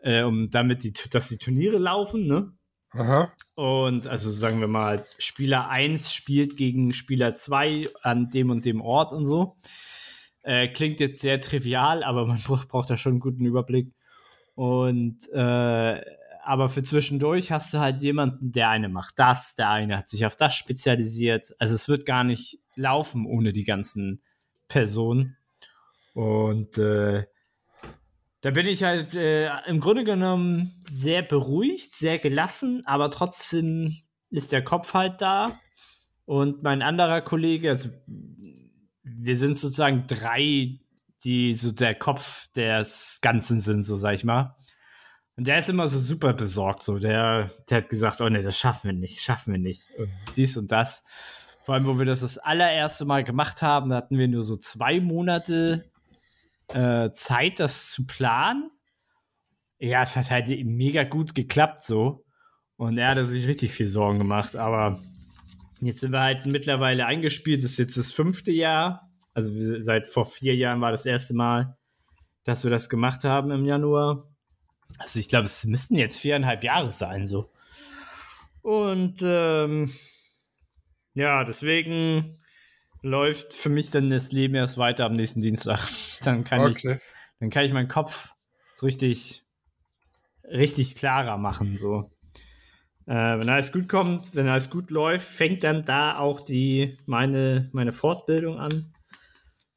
äh, 0.00 0.22
um 0.22 0.50
damit, 0.50 0.82
die, 0.82 0.92
dass 1.12 1.28
die 1.28 1.38
Turniere 1.38 1.78
laufen, 1.78 2.26
ne? 2.26 2.52
Aha. 2.90 3.32
Und 3.54 4.08
also 4.08 4.32
sagen 4.32 4.58
wir 4.58 4.66
mal, 4.66 5.04
Spieler 5.18 5.68
1 5.68 6.12
spielt 6.12 6.56
gegen 6.56 6.92
Spieler 6.92 7.36
2 7.36 7.88
an 8.02 8.30
dem 8.30 8.50
und 8.50 8.64
dem 8.64 8.80
Ort 8.80 9.12
und 9.12 9.24
so. 9.24 9.56
Äh, 10.42 10.66
klingt 10.66 10.98
jetzt 10.98 11.20
sehr 11.20 11.40
trivial, 11.40 12.02
aber 12.02 12.26
man 12.26 12.38
braucht, 12.44 12.66
braucht 12.66 12.90
da 12.90 12.96
schon 12.96 13.12
einen 13.12 13.20
guten 13.20 13.44
Überblick. 13.44 13.92
Und 14.56 15.18
äh, 15.32 16.00
aber 16.46 16.68
für 16.68 16.82
zwischendurch 16.82 17.50
hast 17.50 17.74
du 17.74 17.78
halt 17.78 18.00
jemanden, 18.00 18.52
der 18.52 18.70
eine 18.70 18.88
macht 18.88 19.18
das, 19.18 19.56
der 19.56 19.68
eine 19.68 19.98
hat 19.98 20.08
sich 20.08 20.24
auf 20.24 20.36
das 20.36 20.54
spezialisiert. 20.54 21.54
Also 21.58 21.74
es 21.74 21.88
wird 21.88 22.06
gar 22.06 22.22
nicht 22.22 22.60
laufen 22.76 23.26
ohne 23.26 23.52
die 23.52 23.64
ganzen 23.64 24.22
Personen. 24.68 25.36
Und 26.14 26.78
äh, 26.78 27.24
da 28.42 28.50
bin 28.52 28.66
ich 28.66 28.84
halt 28.84 29.14
äh, 29.14 29.50
im 29.66 29.80
Grunde 29.80 30.04
genommen 30.04 30.82
sehr 30.88 31.22
beruhigt, 31.22 31.92
sehr 31.92 32.18
gelassen, 32.18 32.82
aber 32.86 33.10
trotzdem 33.10 33.96
ist 34.30 34.52
der 34.52 34.62
Kopf 34.62 34.94
halt 34.94 35.20
da. 35.20 35.58
Und 36.26 36.62
mein 36.62 36.80
anderer 36.80 37.22
Kollege, 37.22 37.70
also 37.70 37.88
wir 38.06 39.36
sind 39.36 39.58
sozusagen 39.58 40.06
drei, 40.06 40.78
die 41.24 41.54
so 41.54 41.72
der 41.72 41.96
Kopf 41.96 42.50
des 42.52 43.18
Ganzen 43.20 43.58
sind, 43.58 43.82
so 43.82 43.96
sag 43.96 44.14
ich 44.14 44.24
mal. 44.24 44.54
Und 45.36 45.46
der 45.46 45.58
ist 45.58 45.68
immer 45.68 45.86
so 45.86 45.98
super 45.98 46.32
besorgt, 46.32 46.82
so. 46.82 46.98
Der, 46.98 47.50
der 47.68 47.78
hat 47.78 47.88
gesagt, 47.90 48.20
oh 48.20 48.28
ne, 48.28 48.40
das 48.40 48.58
schaffen 48.58 48.90
wir 48.90 48.98
nicht, 48.98 49.20
schaffen 49.20 49.52
wir 49.52 49.60
nicht. 49.60 49.82
Und 49.98 50.10
dies 50.34 50.56
und 50.56 50.72
das. 50.72 51.04
Vor 51.62 51.74
allem, 51.74 51.86
wo 51.86 51.98
wir 51.98 52.06
das 52.06 52.20
das 52.20 52.38
allererste 52.38 53.04
Mal 53.04 53.24
gemacht 53.24 53.60
haben, 53.60 53.90
da 53.90 53.96
hatten 53.96 54.18
wir 54.18 54.28
nur 54.28 54.44
so 54.44 54.56
zwei 54.56 55.00
Monate 55.00 55.90
äh, 56.68 57.10
Zeit, 57.10 57.60
das 57.60 57.90
zu 57.90 58.06
planen. 58.06 58.70
Ja, 59.78 60.02
es 60.02 60.16
hat 60.16 60.30
halt 60.30 60.48
mega 60.64 61.04
gut 61.04 61.34
geklappt 61.34 61.84
so. 61.84 62.24
Und 62.76 62.98
er 62.98 63.14
hat 63.14 63.26
sich 63.26 63.46
richtig 63.46 63.72
viel 63.72 63.88
Sorgen 63.88 64.18
gemacht. 64.18 64.56
Aber 64.56 65.02
jetzt 65.80 66.00
sind 66.00 66.12
wir 66.12 66.20
halt 66.20 66.46
mittlerweile 66.46 67.04
eingespielt. 67.04 67.62
Das 67.62 67.72
ist 67.72 67.78
jetzt 67.78 67.98
das 67.98 68.12
fünfte 68.12 68.52
Jahr. 68.52 69.10
Also 69.34 69.52
seit 69.80 70.06
vor 70.06 70.24
vier 70.24 70.54
Jahren 70.54 70.80
war 70.80 70.92
das 70.92 71.04
erste 71.04 71.34
Mal, 71.34 71.76
dass 72.44 72.64
wir 72.64 72.70
das 72.70 72.88
gemacht 72.88 73.24
haben 73.24 73.50
im 73.50 73.66
Januar. 73.66 74.24
Also 74.98 75.18
ich 75.18 75.28
glaube, 75.28 75.44
es 75.44 75.64
müssten 75.64 75.96
jetzt 75.96 76.18
viereinhalb 76.18 76.64
Jahre 76.64 76.90
sein, 76.90 77.26
so. 77.26 77.50
Und 78.62 79.20
ähm, 79.22 79.92
ja, 81.14 81.44
deswegen 81.44 82.40
läuft 83.02 83.54
für 83.54 83.68
mich 83.68 83.90
dann 83.90 84.10
das 84.10 84.32
Leben 84.32 84.54
erst 84.54 84.78
weiter 84.78 85.06
am 85.06 85.12
nächsten 85.12 85.40
Dienstag. 85.40 85.80
Dann 86.22 86.44
kann 86.44 86.60
okay. 86.60 86.92
ich, 86.94 87.00
dann 87.38 87.50
kann 87.50 87.64
ich 87.64 87.72
meinen 87.72 87.88
Kopf 87.88 88.32
so 88.74 88.86
richtig, 88.86 89.44
richtig 90.42 90.96
klarer 90.96 91.36
machen, 91.36 91.76
so. 91.76 92.10
Äh, 93.06 93.38
wenn 93.38 93.48
alles 93.48 93.70
gut 93.70 93.88
kommt, 93.88 94.34
wenn 94.34 94.48
alles 94.48 94.68
gut 94.68 94.90
läuft, 94.90 95.28
fängt 95.28 95.62
dann 95.62 95.84
da 95.84 96.18
auch 96.18 96.40
die 96.40 96.98
meine 97.06 97.70
meine 97.72 97.92
Fortbildung 97.92 98.58
an. 98.58 98.92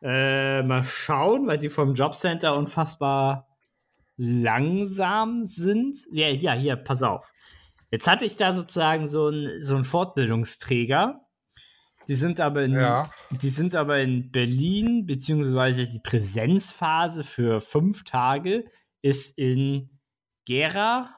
Äh, 0.01 0.63
mal 0.63 0.83
schauen, 0.83 1.45
weil 1.45 1.59
die 1.59 1.69
vom 1.69 1.93
Jobcenter 1.93 2.57
unfassbar 2.57 3.48
langsam 4.19 5.45
sind. 5.45 5.97
Ja, 6.11 6.27
ja, 6.27 6.53
hier, 6.53 6.75
pass 6.75 7.01
auf. 7.01 7.31
Jetzt 7.89 8.05
hatte 8.05 8.25
ich 8.25 8.35
da 8.35 8.53
sozusagen 8.53 9.07
so 9.07 9.27
einen 9.27 9.63
so 9.63 9.81
Fortbildungsträger. 9.83 11.21
Die 12.07 12.15
sind 12.15 12.39
aber 12.39 12.63
in, 12.63 12.73
ja. 12.73 13.11
die 13.29 13.49
sind 13.49 13.75
aber 13.75 13.99
in 14.01 14.31
Berlin, 14.31 15.05
beziehungsweise 15.05 15.87
die 15.87 15.99
Präsenzphase 15.99 17.23
für 17.23 17.61
fünf 17.61 18.03
Tage 18.03 18.65
ist 19.01 19.37
in 19.37 19.89
Gera. 20.45 21.15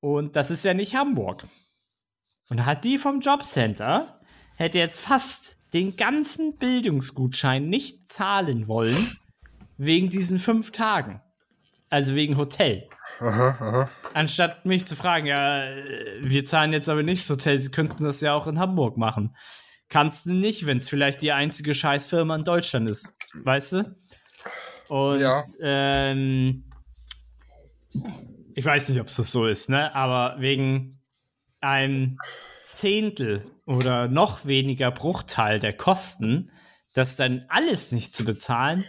Und 0.00 0.36
das 0.36 0.50
ist 0.50 0.64
ja 0.64 0.74
nicht 0.74 0.94
Hamburg. 0.94 1.46
Und 2.50 2.66
hat 2.66 2.84
die 2.84 2.98
vom 2.98 3.20
Jobcenter, 3.20 4.20
hätte 4.56 4.78
jetzt 4.78 5.00
fast 5.00 5.56
den 5.72 5.96
ganzen 5.96 6.56
Bildungsgutschein 6.56 7.68
nicht 7.68 8.06
zahlen 8.06 8.68
wollen, 8.68 9.18
wegen 9.76 10.08
diesen 10.08 10.38
fünf 10.38 10.70
Tagen. 10.70 11.20
Also 11.94 12.16
wegen 12.16 12.36
Hotel. 12.36 12.88
Aha, 13.20 13.56
aha. 13.60 13.90
Anstatt 14.14 14.66
mich 14.66 14.84
zu 14.84 14.96
fragen, 14.96 15.26
ja, 15.26 15.62
wir 16.22 16.44
zahlen 16.44 16.72
jetzt 16.72 16.88
aber 16.88 17.04
nicht 17.04 17.22
das 17.22 17.30
Hotel, 17.30 17.58
sie 17.58 17.70
könnten 17.70 18.02
das 18.02 18.20
ja 18.20 18.34
auch 18.34 18.48
in 18.48 18.58
Hamburg 18.58 18.96
machen. 18.96 19.36
Kannst 19.88 20.26
du 20.26 20.32
nicht, 20.32 20.66
wenn 20.66 20.78
es 20.78 20.88
vielleicht 20.88 21.22
die 21.22 21.30
einzige 21.30 21.72
Scheißfirma 21.72 22.34
in 22.34 22.42
Deutschland 22.42 22.90
ist, 22.90 23.14
weißt 23.44 23.72
du? 23.74 23.96
Und 24.88 25.20
ja. 25.20 25.40
ähm, 25.62 26.64
ich 28.56 28.64
weiß 28.64 28.88
nicht, 28.88 29.00
ob 29.00 29.06
es 29.06 29.14
das 29.14 29.30
so 29.30 29.46
ist, 29.46 29.68
ne? 29.68 29.94
Aber 29.94 30.40
wegen 30.40 31.00
einem 31.60 32.18
Zehntel 32.60 33.46
oder 33.66 34.08
noch 34.08 34.46
weniger 34.46 34.90
Bruchteil 34.90 35.60
der 35.60 35.76
Kosten, 35.76 36.50
das 36.92 37.14
dann 37.14 37.44
alles 37.50 37.92
nicht 37.92 38.12
zu 38.12 38.24
bezahlen, 38.24 38.84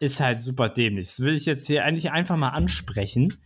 ist 0.00 0.20
halt 0.20 0.40
super 0.40 0.68
dämlich. 0.68 1.06
Das 1.06 1.20
will 1.20 1.34
ich 1.34 1.46
jetzt 1.46 1.66
hier 1.66 1.84
eigentlich 1.84 2.10
einfach 2.10 2.36
mal 2.36 2.50
ansprechen, 2.50 3.36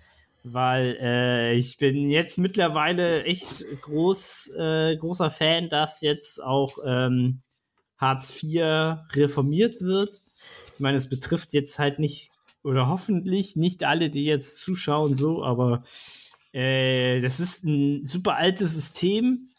weil 0.42 0.96
äh, 1.00 1.54
ich 1.54 1.78
bin 1.78 2.08
jetzt 2.10 2.38
mittlerweile 2.38 3.24
echt 3.24 3.64
groß, 3.82 4.52
äh, 4.58 4.96
großer 4.96 5.30
Fan, 5.30 5.68
dass 5.68 6.00
jetzt 6.00 6.42
auch 6.42 6.78
ähm, 6.84 7.42
Hartz 7.98 8.42
IV 8.42 8.96
reformiert 9.12 9.80
wird. 9.80 10.22
Ich 10.74 10.80
meine, 10.80 10.96
es 10.96 11.08
betrifft 11.08 11.52
jetzt 11.52 11.78
halt 11.78 11.98
nicht 11.98 12.30
oder 12.62 12.88
hoffentlich 12.88 13.56
nicht 13.56 13.84
alle, 13.84 14.10
die 14.10 14.24
jetzt 14.24 14.58
zuschauen, 14.58 15.16
so, 15.16 15.42
aber 15.44 15.82
äh, 16.52 17.20
das 17.20 17.40
ist 17.40 17.64
ein 17.64 18.04
super 18.06 18.36
altes 18.36 18.74
System 18.74 19.49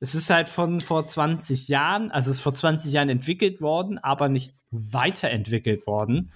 es 0.00 0.14
ist 0.14 0.30
halt 0.30 0.48
von 0.48 0.80
vor 0.80 1.06
20 1.06 1.68
Jahren, 1.68 2.10
also 2.10 2.30
es 2.30 2.38
ist 2.38 2.42
vor 2.42 2.54
20 2.54 2.92
Jahren 2.92 3.08
entwickelt 3.08 3.60
worden, 3.60 3.98
aber 3.98 4.28
nicht 4.28 4.56
weiterentwickelt 4.70 5.86
worden. 5.86 6.32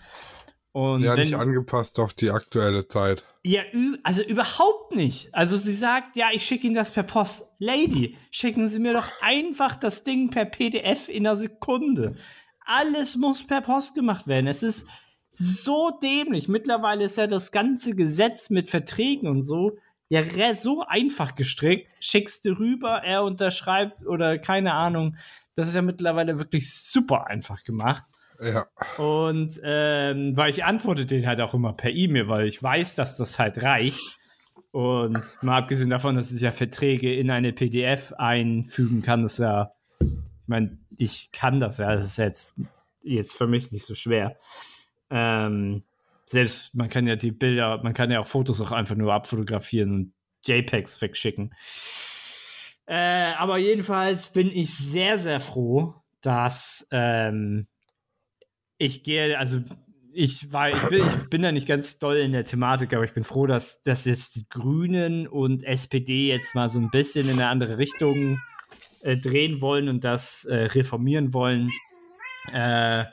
Und 0.73 1.03
ja, 1.03 1.17
wenn, 1.17 1.25
nicht 1.25 1.35
angepasst 1.35 1.99
auf 1.99 2.15
die 2.15 2.31
aktuelle 2.31 2.87
Zeit. 2.87 3.25
Ja, 3.43 3.63
also 4.05 4.23
überhaupt 4.23 4.95
nicht. 4.95 5.35
Also 5.35 5.57
sie 5.57 5.75
sagt, 5.75 6.17
ja, 6.17 6.29
ich 6.33 6.45
schicke 6.45 6.67
Ihnen 6.67 6.77
das 6.77 6.93
per 6.93 7.03
Post. 7.03 7.55
Lady, 7.59 8.17
schicken 8.31 8.69
Sie 8.69 8.79
mir 8.79 8.93
doch 8.93 9.09
einfach 9.21 9.75
das 9.75 10.05
Ding 10.05 10.31
per 10.31 10.45
PDF 10.45 11.09
in 11.09 11.27
einer 11.27 11.37
Sekunde. 11.37 12.15
Alles 12.65 13.17
muss 13.17 13.45
per 13.45 13.63
Post 13.63 13.97
gemacht 13.97 14.29
werden. 14.29 14.47
Es 14.47 14.63
ist 14.63 14.87
so 15.33 15.91
dämlich. 15.91 16.47
Mittlerweile 16.47 17.05
ist 17.05 17.17
ja 17.17 17.27
das 17.27 17.51
ganze 17.51 17.97
Gesetz 17.97 18.49
mit 18.49 18.71
Verträgen 18.71 19.29
und 19.29 19.43
so 19.43 19.77
ja 20.11 20.55
so 20.55 20.85
einfach 20.87 21.35
gestrickt. 21.35 21.89
Schickst 22.01 22.45
du 22.45 22.59
rüber, 22.59 23.03
er 23.05 23.23
unterschreibt 23.25 24.05
oder 24.07 24.39
keine 24.39 24.75
Ahnung. 24.75 25.17
Das 25.55 25.69
ist 25.69 25.75
ja 25.75 25.83
mittlerweile 25.83 26.39
wirklich 26.39 26.75
super 26.75 27.29
einfach 27.29 27.65
gemacht. 27.65 28.11
Ja. 28.43 28.67
Und 28.97 29.61
ähm, 29.63 30.37
weil 30.37 30.51
ich 30.51 30.65
antworte 30.65 31.07
den 31.07 31.27
halt 31.27 31.41
auch 31.41 31.55
immer 31.55 31.73
per 31.75 31.91
E-Mail, 31.91 32.29
weil 32.29 32.47
ich 32.47 32.63
weiß, 32.63 32.97
dass 32.97 33.17
das 33.17 33.39
halt 33.39 33.63
reicht. 33.63 34.19
Und 34.73 35.39
mal 35.43 35.59
abgesehen 35.59 35.91
davon, 35.91 36.15
dass 36.15 36.33
ich 36.33 36.41
ja 36.41 36.51
Verträge 36.51 37.15
in 37.15 37.31
eine 37.31 37.53
PDF 37.53 38.13
einfügen 38.17 39.03
kann, 39.03 39.25
ist 39.25 39.39
ja, 39.39 39.71
ich 40.01 40.09
meine, 40.47 40.79
ich 40.97 41.33
kann 41.33 41.61
das 41.61 41.79
ja, 41.79 41.93
das 41.93 42.05
ist 42.05 42.19
jetzt, 42.19 42.55
jetzt 43.03 43.37
für 43.37 43.47
mich 43.47 43.73
nicht 43.73 43.85
so 43.85 43.95
schwer. 43.95 44.37
Ähm, 45.11 45.83
selbst 46.31 46.75
man 46.77 46.89
kann 46.89 47.09
ja 47.09 47.17
die 47.17 47.33
Bilder, 47.33 47.83
man 47.83 47.93
kann 47.93 48.11
ja 48.11 48.21
auch 48.21 48.27
Fotos 48.27 48.61
auch 48.61 48.71
einfach 48.71 48.95
nur 48.95 49.13
abfotografieren 49.13 49.93
und 49.93 50.13
JPEGs 50.47 51.03
wegschicken. 51.03 51.53
Äh, 52.87 53.33
aber 53.37 53.59
jedenfalls 53.59 54.33
bin 54.33 54.49
ich 54.49 54.73
sehr, 54.73 55.19
sehr 55.19 55.41
froh, 55.41 55.95
dass 56.21 56.87
ähm, 56.93 57.67
ich 58.79 59.03
gehe, 59.03 59.39
also 59.39 59.61
ich 60.13 60.53
war, 60.53 60.71
ich 60.71 60.83
bin, 60.89 61.05
ich 61.05 61.31
bin 61.31 61.43
da 61.43 61.51
nicht 61.51 61.67
ganz 61.67 61.99
doll 61.99 62.17
in 62.17 62.33
der 62.33 62.45
Thematik, 62.45 62.95
aber 62.95 63.05
ich 63.05 63.15
bin 63.15 63.25
froh, 63.25 63.47
dass, 63.47 63.83
dass 63.83 64.05
jetzt 64.05 64.37
die 64.37 64.49
Grünen 64.49 65.27
und 65.27 65.65
SPD 65.65 66.29
jetzt 66.29 66.55
mal 66.55 66.69
so 66.69 66.79
ein 66.79 66.91
bisschen 66.91 67.29
in 67.29 67.35
eine 67.35 67.49
andere 67.49 67.79
Richtung 67.79 68.41
äh, 69.03 69.17
drehen 69.17 69.61
wollen 69.61 69.89
und 69.89 70.05
das 70.05 70.45
äh, 70.45 70.55
reformieren 70.55 71.35
wollen. 71.35 71.71
Äh, 72.53 73.05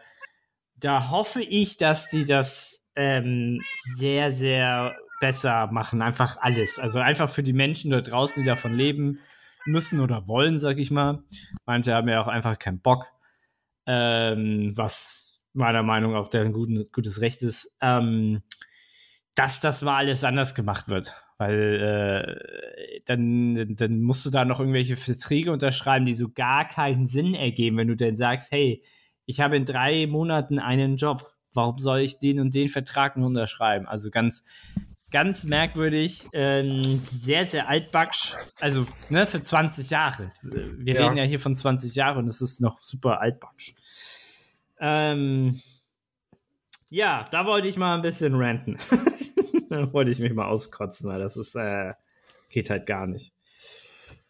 da 0.76 1.10
hoffe 1.10 1.42
ich, 1.42 1.78
dass 1.78 2.10
die 2.10 2.26
das 2.26 2.77
ähm, 2.98 3.62
sehr, 3.96 4.32
sehr 4.32 4.98
besser 5.22 5.68
machen. 5.68 6.02
Einfach 6.02 6.38
alles. 6.42 6.80
Also 6.80 7.00
einfach 7.00 7.30
für 7.30 7.44
die 7.44 7.54
Menschen 7.54 7.92
da 7.92 8.02
draußen, 8.02 8.44
die 8.44 8.48
davon 8.48 8.74
leben 8.74 9.20
müssen 9.66 10.00
oder 10.00 10.28
wollen, 10.28 10.60
sag 10.60 10.78
ich 10.78 10.92
mal. 10.92 11.24
Manche 11.66 11.94
haben 11.94 12.10
ja 12.10 12.22
auch 12.22 12.28
einfach 12.28 12.60
keinen 12.60 12.82
Bock. 12.82 13.08
Ähm, 13.86 14.74
was 14.76 15.40
meiner 15.54 15.84
Meinung 15.84 16.12
nach 16.12 16.20
auch 16.20 16.30
deren 16.30 16.54
guten, 16.54 16.86
gutes 16.92 17.22
Recht 17.22 17.42
ist. 17.42 17.76
Ähm, 17.82 18.42
dass 19.36 19.62
das 19.62 19.84
mal 19.84 19.98
alles 19.98 20.24
anders 20.24 20.56
gemacht 20.56 20.90
wird. 20.90 21.16
Weil 21.38 22.40
äh, 22.80 23.02
dann, 23.06 23.76
dann 23.76 24.02
musst 24.02 24.26
du 24.26 24.32
da 24.32 24.44
noch 24.44 24.60
irgendwelche 24.60 24.96
Verträge 24.96 25.52
unterschreiben, 25.52 26.08
die 26.08 26.16
so 26.16 26.30
gar 26.30 26.68
keinen 26.68 27.06
Sinn 27.06 27.36
ergeben, 27.36 27.78
wenn 27.78 27.88
du 27.88 27.96
dann 27.96 28.18
sagst, 28.18 28.52
hey, 28.52 28.84
ich 29.28 29.40
habe 29.40 29.56
in 29.56 29.66
drei 29.66 30.08
Monaten 30.08 30.58
einen 30.58 30.98
Job 30.98 31.37
warum 31.54 31.78
soll 31.78 32.00
ich 32.00 32.18
den 32.18 32.40
und 32.40 32.54
den 32.54 32.70
Vertrag 32.70 33.18
nur 33.18 33.28
unterschreiben? 33.28 33.88
Also 33.88 34.10
ganz, 34.10 34.44
ganz 35.12 35.44
merkwürdig, 35.44 36.28
ähm, 36.34 36.82
sehr, 37.00 37.46
sehr 37.46 37.68
altbacksch. 37.70 38.36
Also, 38.60 38.86
ne, 39.10 39.26
für 39.26 39.42
20 39.42 39.90
Jahre. 39.90 40.32
Wir 40.42 40.96
ja. 40.96 41.04
reden 41.04 41.18
ja 41.18 41.24
hier 41.24 41.40
von 41.40 41.56
20 41.56 41.96
Jahren 41.96 42.18
und 42.18 42.28
es 42.28 42.42
ist 42.42 42.62
noch 42.62 42.82
super 42.82 43.22
altbacksch. 43.22 43.76
Ähm, 44.80 45.62
ja, 46.90 47.26
da 47.32 47.46
wollte 47.46 47.68
ich 47.68 47.78
mal 47.78 47.96
ein 47.96 48.02
bisschen 48.02 48.36
ranten. 48.36 48.78
da 49.70 49.92
wollte 49.94 50.12
ich 50.12 50.20
mich 50.20 50.34
mal 50.34 50.48
auskotzen, 50.48 51.10
weil 51.10 51.20
das 51.20 51.36
ist, 51.38 51.56
äh, 51.56 51.94
geht 52.50 52.70
halt 52.70 52.86
gar 52.86 53.08
nicht. 53.08 53.34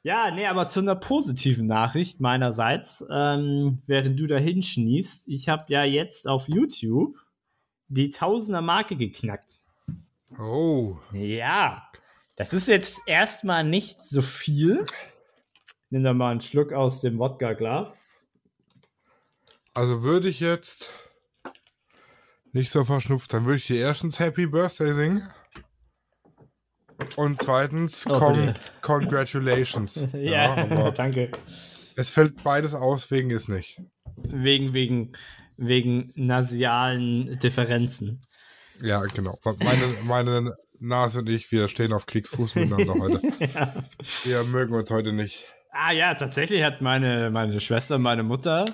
Ja, 0.08 0.32
nee, 0.32 0.48
aber 0.48 0.70
zu 0.70 0.80
einer 0.80 0.96
positiven 0.96 1.68
Nachricht 1.68 2.22
meinerseits, 2.22 3.06
ähm, 3.12 3.82
während 3.88 4.18
du 4.18 4.26
da 4.26 4.38
hinschniefst. 4.38 5.28
Ich 5.28 5.50
habe 5.50 5.66
ja 5.68 5.84
jetzt 5.84 6.30
auf 6.30 6.48
YouTube 6.48 7.18
die 7.90 8.10
Tausender-Marke 8.10 8.96
geknackt. 8.96 9.60
Oh. 10.40 10.96
Ja, 11.12 11.92
das 12.38 12.54
ist 12.54 12.70
jetzt 12.70 13.02
erstmal 13.06 13.66
nicht 13.66 14.02
so 14.02 14.22
viel. 14.22 14.78
Nimm 15.90 16.06
da 16.06 16.14
mal 16.14 16.32
einen 16.32 16.40
Schluck 16.40 16.72
aus 16.72 17.02
dem 17.02 17.20
Wodka-Glas. 17.20 17.98
Also 19.74 20.04
würde 20.04 20.30
ich 20.30 20.40
jetzt 20.40 20.94
nicht 22.54 22.72
so 22.72 22.86
verschnupft 22.86 23.30
sein, 23.30 23.44
würde 23.44 23.58
ich 23.58 23.68
dir 23.68 23.82
erstens 23.82 24.20
Happy 24.20 24.48
Birthday 24.48 24.94
singen. 24.94 25.30
Und 27.16 27.42
zweitens, 27.42 28.06
Oh, 28.08 28.20
con 28.20 28.54
congratulations. 28.82 30.08
Ja, 30.14 30.56
aber 30.56 30.92
danke. 30.96 31.32
es 31.96 32.12
fällt 32.12 32.44
beides 32.44 32.74
aus, 32.74 33.12
wegen 33.12 33.30
ist 33.30 33.50
nicht. 33.50 33.82
Wegen, 34.18 34.74
wegen, 34.74 35.14
wegen 35.58 36.12
nasialen 36.16 37.38
Differenzen. 37.40 38.26
Ja, 38.82 39.02
genau. 39.02 39.38
Meine, 39.44 39.84
meine 40.06 40.56
Nase 40.80 41.20
und 41.20 41.30
ich, 41.30 41.52
wir 41.52 41.68
stehen 41.68 41.94
auf 41.94 42.06
Kriegsfuß 42.06 42.56
miteinander 42.56 42.94
heute. 43.00 43.22
ja. 43.40 43.74
Wir 44.24 44.44
mögen 44.44 44.74
uns 44.74 44.90
heute 44.92 45.14
nicht. 45.14 45.46
Ah 45.72 45.92
ja, 45.92 46.14
tatsächlich 46.16 46.64
hat 46.64 46.82
meine, 46.82 47.30
meine 47.30 47.60
Schwester, 47.60 48.00
meine 48.00 48.24
Mutter, 48.24 48.66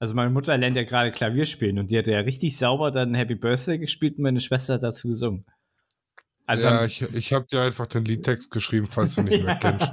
also 0.00 0.14
meine 0.14 0.30
Mutter 0.30 0.56
lernt 0.56 0.76
ja 0.76 0.84
gerade 0.84 1.12
Klavier 1.12 1.46
spielen 1.46 1.78
und 1.78 1.90
die 1.90 1.98
hat 1.98 2.06
ja 2.08 2.18
richtig 2.20 2.56
sauber 2.56 2.90
dann 2.90 3.14
Happy 3.14 3.34
Birthday 3.36 3.78
gespielt 3.78 4.16
und 4.16 4.22
meine 4.22 4.40
Schwester 4.40 4.74
hat 4.74 4.82
dazu 4.82 5.08
gesungen. 5.08 5.44
Also 6.50 6.66
ja, 6.66 6.84
ich, 6.84 7.00
ich 7.00 7.32
habe 7.32 7.46
dir 7.46 7.62
einfach 7.62 7.86
den 7.86 8.04
Liedtext 8.04 8.50
geschrieben, 8.50 8.88
falls 8.90 9.14
du 9.14 9.22
nicht 9.22 9.44
mehr 9.44 9.56
kennst. 9.60 9.92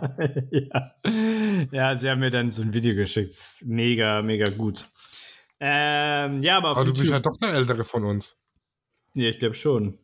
ja. 0.51 0.91
ja, 1.71 1.95
sie 1.95 2.09
haben 2.09 2.19
mir 2.19 2.31
dann 2.31 2.49
so 2.49 2.63
ein 2.63 2.73
Video 2.73 2.95
geschickt. 2.95 3.31
Ist 3.31 3.63
Mega, 3.65 4.21
mega 4.21 4.49
gut. 4.49 4.89
Ähm, 5.59 6.41
ja, 6.41 6.57
aber 6.57 6.71
auf 6.71 6.77
Aber 6.77 6.85
du 6.87 6.93
bist 6.93 7.11
ja 7.11 7.19
doch 7.19 7.37
der 7.37 7.49
Ältere 7.53 7.83
von 7.83 8.03
uns. 8.05 8.37
ja, 9.13 9.29
ich 9.29 9.39
glaube 9.39 9.55
schon. 9.55 9.97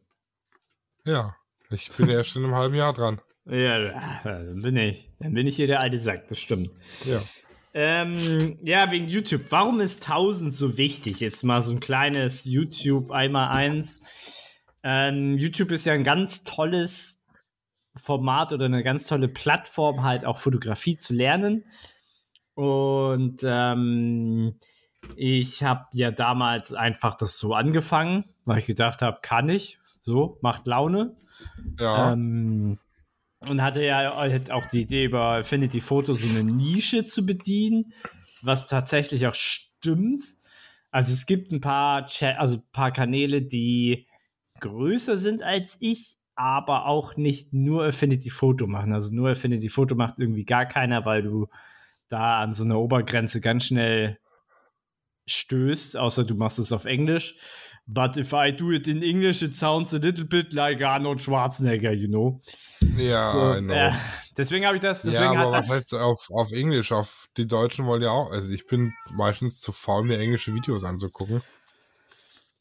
Ja. 1.05 1.35
Ich 1.71 1.91
bin 1.91 2.07
erst 2.09 2.35
in 2.35 2.43
einem 2.43 2.53
halben 2.55 2.75
Jahr 2.75 2.93
dran. 2.93 3.19
Ja, 3.45 3.79
dann 4.23 4.61
bin 4.61 4.77
ich. 4.77 5.11
Dann 5.19 5.33
bin 5.33 5.47
ich 5.47 5.55
hier 5.55 5.67
der 5.67 5.81
alte 5.81 5.97
Sack, 5.99 6.27
das 6.27 6.39
stimmt. 6.39 6.69
Ja. 7.05 7.19
Ähm, 7.73 8.59
ja, 8.63 8.91
wegen 8.91 9.07
YouTube. 9.07 9.41
Warum 9.49 9.79
ist 9.81 10.03
1000 10.07 10.53
so 10.53 10.77
wichtig? 10.77 11.19
Jetzt 11.19 11.43
mal 11.43 11.61
so 11.61 11.71
ein 11.71 11.79
kleines 11.79 12.45
YouTube 12.45 13.11
einmal 13.11 13.49
eins. 13.49 14.42
Ähm, 14.83 15.37
YouTube 15.37 15.71
ist 15.71 15.85
ja 15.85 15.93
ein 15.93 16.03
ganz 16.03 16.43
tolles 16.43 17.21
Format 17.95 18.53
oder 18.53 18.65
eine 18.65 18.83
ganz 18.83 19.07
tolle 19.07 19.27
Plattform, 19.27 20.03
halt 20.03 20.25
auch 20.25 20.37
Fotografie 20.37 20.97
zu 20.97 21.13
lernen. 21.13 21.65
Und 22.55 23.41
ähm, 23.43 24.59
ich 25.15 25.63
habe 25.63 25.85
ja 25.93 26.11
damals 26.11 26.73
einfach 26.73 27.15
das 27.15 27.37
so 27.37 27.53
angefangen, 27.53 28.25
weil 28.45 28.59
ich 28.59 28.65
gedacht 28.65 29.01
habe, 29.01 29.19
kann 29.21 29.49
ich. 29.49 29.79
So, 30.03 30.37
macht 30.41 30.67
Laune. 30.67 31.15
Ja. 31.79 32.11
Ähm, 32.13 32.77
und 33.39 33.61
hatte 33.61 33.83
ja 33.83 34.15
halt 34.15 34.51
auch 34.51 34.65
die 34.65 34.81
Idee, 34.81 35.05
über 35.05 35.37
Affinity 35.39 35.81
Photo 35.81 36.13
so 36.13 36.27
eine 36.27 36.43
Nische 36.43 37.05
zu 37.05 37.25
bedienen, 37.25 37.93
was 38.41 38.67
tatsächlich 38.67 39.27
auch 39.27 39.35
stimmt. 39.35 40.21
Also 40.91 41.13
es 41.13 41.25
gibt 41.25 41.51
ein 41.51 41.61
paar, 41.61 42.05
Cha 42.07 42.31
also 42.31 42.57
ein 42.57 42.71
paar 42.71 42.91
Kanäle, 42.91 43.41
die 43.41 44.07
größer 44.63 45.17
sind 45.17 45.43
als 45.43 45.77
ich, 45.79 46.17
aber 46.35 46.85
auch 46.85 47.15
nicht 47.17 47.53
nur 47.53 47.85
Affinity 47.85 48.29
Photo 48.29 48.65
machen. 48.65 48.93
Also 48.93 49.13
nur 49.13 49.29
Affinity 49.29 49.69
Photo 49.69 49.95
macht 49.95 50.19
irgendwie 50.19 50.45
gar 50.45 50.65
keiner, 50.65 51.05
weil 51.05 51.21
du 51.21 51.47
da 52.07 52.41
an 52.41 52.53
so 52.53 52.63
einer 52.63 52.79
Obergrenze 52.79 53.41
ganz 53.41 53.65
schnell 53.65 54.17
stößt, 55.25 55.97
außer 55.97 56.23
du 56.23 56.35
machst 56.35 56.59
es 56.59 56.71
auf 56.71 56.85
Englisch. 56.85 57.35
But 57.85 58.15
if 58.15 58.31
I 58.31 58.55
do 58.55 58.71
it 58.71 58.87
in 58.87 59.03
English, 59.03 59.41
it 59.41 59.55
sounds 59.55 59.93
a 59.93 59.97
little 59.97 60.23
bit 60.23 60.53
like 60.53 60.81
Arnold 60.81 61.21
Schwarzenegger, 61.21 61.91
you 61.91 62.07
know. 62.07 62.41
ja, 62.97 63.29
so, 63.29 63.55
I 63.55 63.61
know. 63.61 63.73
äh, 63.73 63.91
deswegen 64.37 64.65
habe 64.65 64.75
ich 64.75 64.81
das. 64.81 65.01
Deswegen 65.01 65.33
ja, 65.33 65.33
aber 65.33 65.51
was 65.51 65.69
heißt 65.69 65.93
auf, 65.95 66.29
auf 66.31 66.51
Englisch? 66.53 66.93
Auf 66.93 67.27
die 67.35 67.45
Deutschen 67.47 67.85
wollen 67.85 68.01
ja 68.01 68.11
auch. 68.11 68.31
Also 68.31 68.49
ich 68.49 68.67
bin 68.67 68.93
meistens 69.13 69.59
zu 69.59 69.73
faul, 69.73 70.05
mir 70.05 70.17
englische 70.17 70.53
Videos 70.53 70.85
anzugucken. 70.85 71.41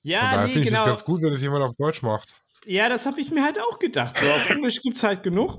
Von 0.02 0.10
ja, 0.10 0.32
daher 0.32 0.46
nee, 0.46 0.52
finde 0.52 0.68
ich 0.68 0.74
das 0.74 0.80
genau. 0.80 0.90
ganz 0.92 1.04
gut, 1.04 1.22
wenn 1.22 1.32
es 1.32 1.42
jemand 1.42 1.64
auf 1.64 1.74
Deutsch 1.76 2.02
macht. 2.02 2.28
Ja, 2.64 2.88
das 2.88 3.06
habe 3.06 3.20
ich 3.20 3.30
mir 3.30 3.44
halt 3.44 3.58
auch 3.60 3.78
gedacht. 3.78 4.16
So, 4.18 4.26
auf 4.26 4.50
Englisch 4.50 4.80
gibt 4.82 4.96
es 4.96 5.02
halt 5.02 5.22
genug. 5.22 5.58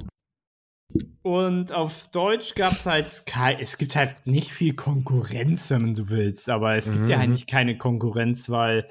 Und 1.22 1.72
auf 1.72 2.10
Deutsch 2.12 2.54
gab 2.56 2.74
es 2.74 2.86
halt 2.86 3.26
kein, 3.26 3.60
es 3.60 3.77
gibt 3.77 3.96
halt 3.96 4.27
nicht 4.27 4.51
viel 4.51 4.74
Konkurrenz, 4.75 5.70
wenn 5.70 5.82
man 5.82 5.96
so 5.96 6.10
willst, 6.10 6.50
aber 6.50 6.75
es 6.75 6.92
gibt 6.92 7.08
ja 7.08 7.18
Mhm. 7.18 7.24
eigentlich 7.24 7.48
keine 7.48 7.77
Konkurrenz, 7.77 8.50
weil 8.50 8.88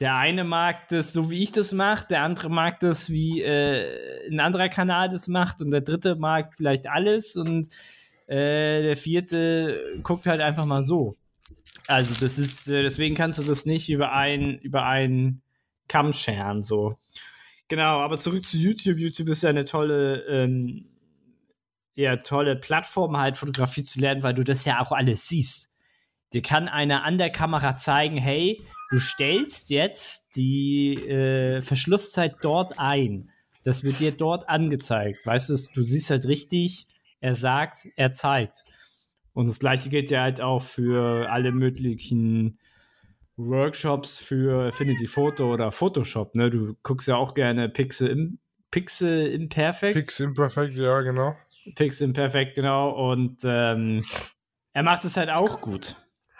der 0.00 0.16
eine 0.16 0.44
mag 0.44 0.88
das 0.88 1.12
so, 1.12 1.30
wie 1.30 1.42
ich 1.42 1.52
das 1.52 1.72
mache, 1.72 2.06
der 2.08 2.22
andere 2.22 2.48
mag 2.50 2.80
das, 2.80 3.10
wie 3.10 3.42
äh, 3.42 4.28
ein 4.30 4.40
anderer 4.40 4.68
Kanal 4.68 5.08
das 5.08 5.28
macht 5.28 5.60
und 5.60 5.70
der 5.70 5.82
dritte 5.82 6.16
mag 6.16 6.54
vielleicht 6.56 6.86
alles 6.86 7.36
und 7.36 7.68
äh, 8.26 8.82
der 8.82 8.96
vierte 8.96 10.00
guckt 10.02 10.26
halt 10.26 10.40
einfach 10.40 10.64
mal 10.64 10.82
so. 10.82 11.16
Also 11.88 12.14
das 12.20 12.38
ist, 12.38 12.68
äh, 12.68 12.82
deswegen 12.82 13.14
kannst 13.14 13.38
du 13.38 13.44
das 13.44 13.66
nicht 13.66 13.88
über 13.88 14.12
ein, 14.12 14.58
über 14.58 14.84
einen 14.84 15.42
Kamm 15.88 16.12
scheren, 16.12 16.62
so. 16.62 16.98
Genau, 17.68 18.00
aber 18.00 18.16
zurück 18.16 18.44
zu 18.44 18.56
YouTube. 18.56 18.98
YouTube 18.98 19.28
ist 19.28 19.42
ja 19.42 19.50
eine 19.50 19.64
tolle, 19.64 20.24
ähm, 20.28 20.86
ja, 21.94 22.16
tolle 22.16 22.56
Plattform, 22.56 23.16
halt 23.16 23.36
Fotografie 23.36 23.82
zu 23.82 24.00
lernen, 24.00 24.22
weil 24.22 24.34
du 24.34 24.44
das 24.44 24.64
ja 24.64 24.80
auch 24.80 24.92
alles 24.92 25.28
siehst. 25.28 25.72
Dir 26.32 26.42
kann 26.42 26.68
einer 26.68 27.04
an 27.04 27.18
der 27.18 27.30
Kamera 27.30 27.76
zeigen, 27.76 28.16
hey, 28.16 28.62
du 28.90 28.98
stellst 28.98 29.70
jetzt 29.70 30.36
die 30.36 30.94
äh, 30.94 31.62
Verschlusszeit 31.62 32.36
dort 32.42 32.78
ein. 32.78 33.30
Das 33.64 33.82
wird 33.82 34.00
dir 34.00 34.12
dort 34.12 34.48
angezeigt. 34.48 35.26
Weißt 35.26 35.48
du, 35.48 35.56
du 35.74 35.82
siehst 35.82 36.10
halt 36.10 36.26
richtig, 36.26 36.86
er 37.20 37.34
sagt, 37.34 37.88
er 37.96 38.12
zeigt. 38.12 38.64
Und 39.36 39.48
das 39.50 39.58
gleiche 39.58 39.90
gilt 39.90 40.10
ja 40.10 40.22
halt 40.22 40.40
auch 40.40 40.62
für 40.62 41.30
alle 41.30 41.52
möglichen 41.52 42.58
Workshops 43.36 44.16
für 44.16 44.68
Affinity 44.68 45.06
Photo 45.06 45.52
oder 45.52 45.70
Photoshop. 45.70 46.34
Ne? 46.34 46.48
Du 46.48 46.74
guckst 46.82 47.06
ja 47.06 47.16
auch 47.16 47.34
gerne 47.34 47.68
Pixel 47.68 48.08
im 48.08 48.38
Pixel 48.70 49.26
Imperfect. 49.26 49.94
Pix 49.94 50.20
Imperfect, 50.20 50.74
ja, 50.78 51.02
genau. 51.02 51.36
Pixel 51.74 52.06
Imperfect, 52.06 52.54
genau. 52.54 53.10
Und 53.10 53.42
ähm, 53.44 54.06
er 54.72 54.82
macht 54.82 55.04
es 55.04 55.18
halt 55.18 55.28
auch 55.28 55.60
gut. 55.60 55.96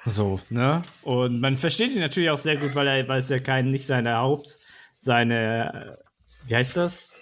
So, 0.06 0.40
ne? 0.48 0.82
Und 1.02 1.38
man 1.40 1.56
versteht 1.56 1.92
ihn 1.92 2.00
natürlich 2.00 2.30
auch 2.30 2.38
sehr 2.38 2.56
gut, 2.56 2.74
weil 2.74 2.86
er, 2.86 3.06
weil 3.08 3.18
es 3.18 3.28
ja 3.28 3.40
kein, 3.40 3.72
nicht 3.72 3.84
seine 3.84 4.16
Haupt, 4.16 4.58
seine, 4.98 5.98
äh, 5.98 6.48
wie 6.48 6.56
heißt 6.56 6.78
das? 6.78 7.14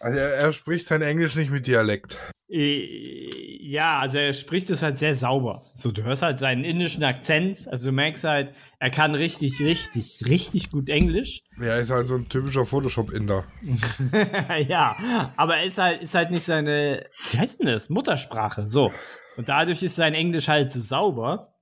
Also 0.00 0.18
er, 0.18 0.34
er 0.34 0.52
spricht 0.52 0.86
sein 0.86 1.02
Englisch 1.02 1.34
nicht 1.34 1.50
mit 1.50 1.66
Dialekt. 1.66 2.18
Äh, 2.48 3.58
Ja, 3.68 3.98
also 3.98 4.18
er 4.18 4.32
spricht 4.32 4.70
es 4.70 4.82
halt 4.82 4.96
sehr 4.96 5.14
sauber. 5.14 5.64
So, 5.74 5.90
du 5.90 6.04
hörst 6.04 6.22
halt 6.22 6.38
seinen 6.38 6.64
indischen 6.64 7.02
Akzent. 7.02 7.66
Also 7.68 7.86
du 7.86 7.92
merkst 7.92 8.24
halt, 8.24 8.52
er 8.78 8.90
kann 8.90 9.14
richtig, 9.14 9.60
richtig, 9.60 10.22
richtig 10.28 10.70
gut 10.70 10.88
Englisch. 10.88 11.42
Er 11.60 11.78
ist 11.78 11.90
halt 11.90 12.06
so 12.06 12.14
ein 12.14 12.28
typischer 12.28 12.64
Photoshop-Inder. 12.64 13.44
ja, 14.68 15.32
aber 15.36 15.56
er 15.56 15.64
ist 15.64 15.78
halt, 15.78 16.02
ist 16.02 16.14
halt 16.14 16.30
nicht 16.30 16.44
seine, 16.44 17.06
wie 17.32 17.38
heißt 17.38 17.60
denn 17.60 17.66
das? 17.66 17.88
Muttersprache. 17.88 18.66
So. 18.66 18.92
Und 19.36 19.48
dadurch 19.48 19.82
ist 19.82 19.96
sein 19.96 20.14
Englisch 20.14 20.48
halt 20.48 20.70
so 20.70 20.80
sauber. 20.80 21.52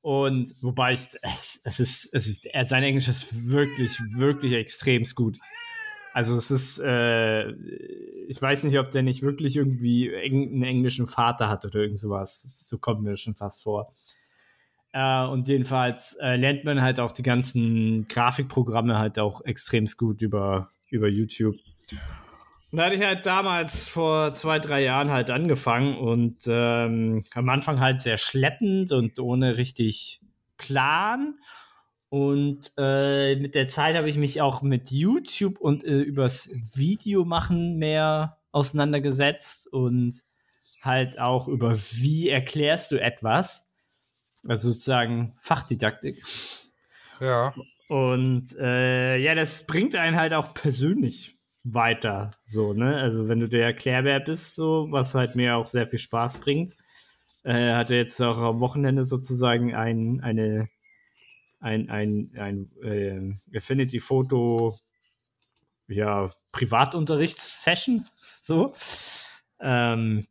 Und 0.00 0.54
wobei 0.60 0.92
ich, 0.92 1.08
es, 1.22 1.60
es 1.64 1.80
ist, 1.80 2.10
es 2.12 2.26
ist, 2.26 2.46
er, 2.46 2.64
sein 2.66 2.84
Englisch 2.84 3.08
ist 3.08 3.48
wirklich, 3.48 3.98
wirklich 4.12 4.52
extrem 4.52 5.02
gut. 5.14 5.38
Also 6.14 6.36
es 6.36 6.52
ist, 6.52 6.78
äh, 6.78 7.50
ich 8.28 8.40
weiß 8.40 8.62
nicht, 8.62 8.78
ob 8.78 8.88
der 8.92 9.02
nicht 9.02 9.22
wirklich 9.22 9.56
irgendwie 9.56 10.14
eng, 10.14 10.52
einen 10.52 10.62
englischen 10.62 11.08
Vater 11.08 11.48
hat 11.48 11.64
oder 11.64 11.80
irgend 11.80 11.98
sowas. 11.98 12.40
So 12.68 12.78
kommt 12.78 13.02
mir 13.02 13.16
schon 13.16 13.34
fast 13.34 13.64
vor. 13.64 13.92
Äh, 14.92 15.24
und 15.24 15.48
jedenfalls 15.48 16.16
äh, 16.22 16.36
lernt 16.36 16.64
man 16.64 16.80
halt 16.82 17.00
auch 17.00 17.10
die 17.10 17.24
ganzen 17.24 18.06
Grafikprogramme 18.06 18.96
halt 18.96 19.18
auch 19.18 19.44
extrem 19.44 19.86
gut 19.96 20.22
über, 20.22 20.70
über 20.88 21.08
YouTube. 21.08 21.56
Und 22.70 22.78
da 22.78 22.84
hatte 22.84 22.94
ich 22.94 23.02
halt 23.02 23.26
damals 23.26 23.88
vor 23.88 24.32
zwei, 24.34 24.60
drei 24.60 24.84
Jahren 24.84 25.10
halt 25.10 25.30
angefangen 25.30 25.98
und 25.98 26.44
ähm, 26.46 27.24
am 27.34 27.48
Anfang 27.48 27.80
halt 27.80 28.00
sehr 28.00 28.18
schleppend 28.18 28.92
und 28.92 29.18
ohne 29.18 29.56
richtig 29.56 30.20
Plan. 30.58 31.40
Und 32.14 32.72
äh, 32.78 33.34
mit 33.34 33.56
der 33.56 33.66
Zeit 33.66 33.96
habe 33.96 34.08
ich 34.08 34.16
mich 34.16 34.40
auch 34.40 34.62
mit 34.62 34.92
YouTube 34.92 35.58
und 35.58 35.82
äh, 35.82 35.98
übers 35.98 36.48
Videomachen 36.76 37.76
mehr 37.76 38.38
auseinandergesetzt 38.52 39.66
und 39.66 40.22
halt 40.80 41.18
auch 41.18 41.48
über 41.48 41.76
wie 41.76 42.28
erklärst 42.28 42.92
du 42.92 43.00
etwas. 43.00 43.66
Also 44.46 44.70
sozusagen 44.70 45.34
Fachdidaktik. 45.38 46.22
Ja. 47.18 47.52
Und 47.88 48.56
äh, 48.60 49.16
ja, 49.16 49.34
das 49.34 49.66
bringt 49.66 49.96
einen 49.96 50.14
halt 50.14 50.34
auch 50.34 50.54
persönlich 50.54 51.36
weiter. 51.64 52.30
So, 52.44 52.74
ne? 52.74 52.96
Also, 52.96 53.26
wenn 53.26 53.40
du 53.40 53.48
der 53.48 53.64
Erklärbär 53.64 54.20
bist, 54.20 54.54
so, 54.54 54.86
was 54.90 55.16
halt 55.16 55.34
mir 55.34 55.56
auch 55.56 55.66
sehr 55.66 55.88
viel 55.88 55.98
Spaß 55.98 56.38
bringt, 56.38 56.76
äh, 57.42 57.72
hat 57.72 57.90
er 57.90 57.96
jetzt 57.96 58.22
auch 58.22 58.38
am 58.38 58.60
Wochenende 58.60 59.02
sozusagen 59.02 59.74
ein, 59.74 60.20
eine, 60.20 60.68
ein, 61.64 61.88
ein, 61.88 62.30
ein 62.36 62.70
äh, 62.82 63.56
Affinity 63.56 63.98
Photo, 63.98 64.78
ja, 65.88 66.30
Privatunterrichtssession, 66.52 68.06
so. 68.16 68.74
Ähm, 69.60 70.26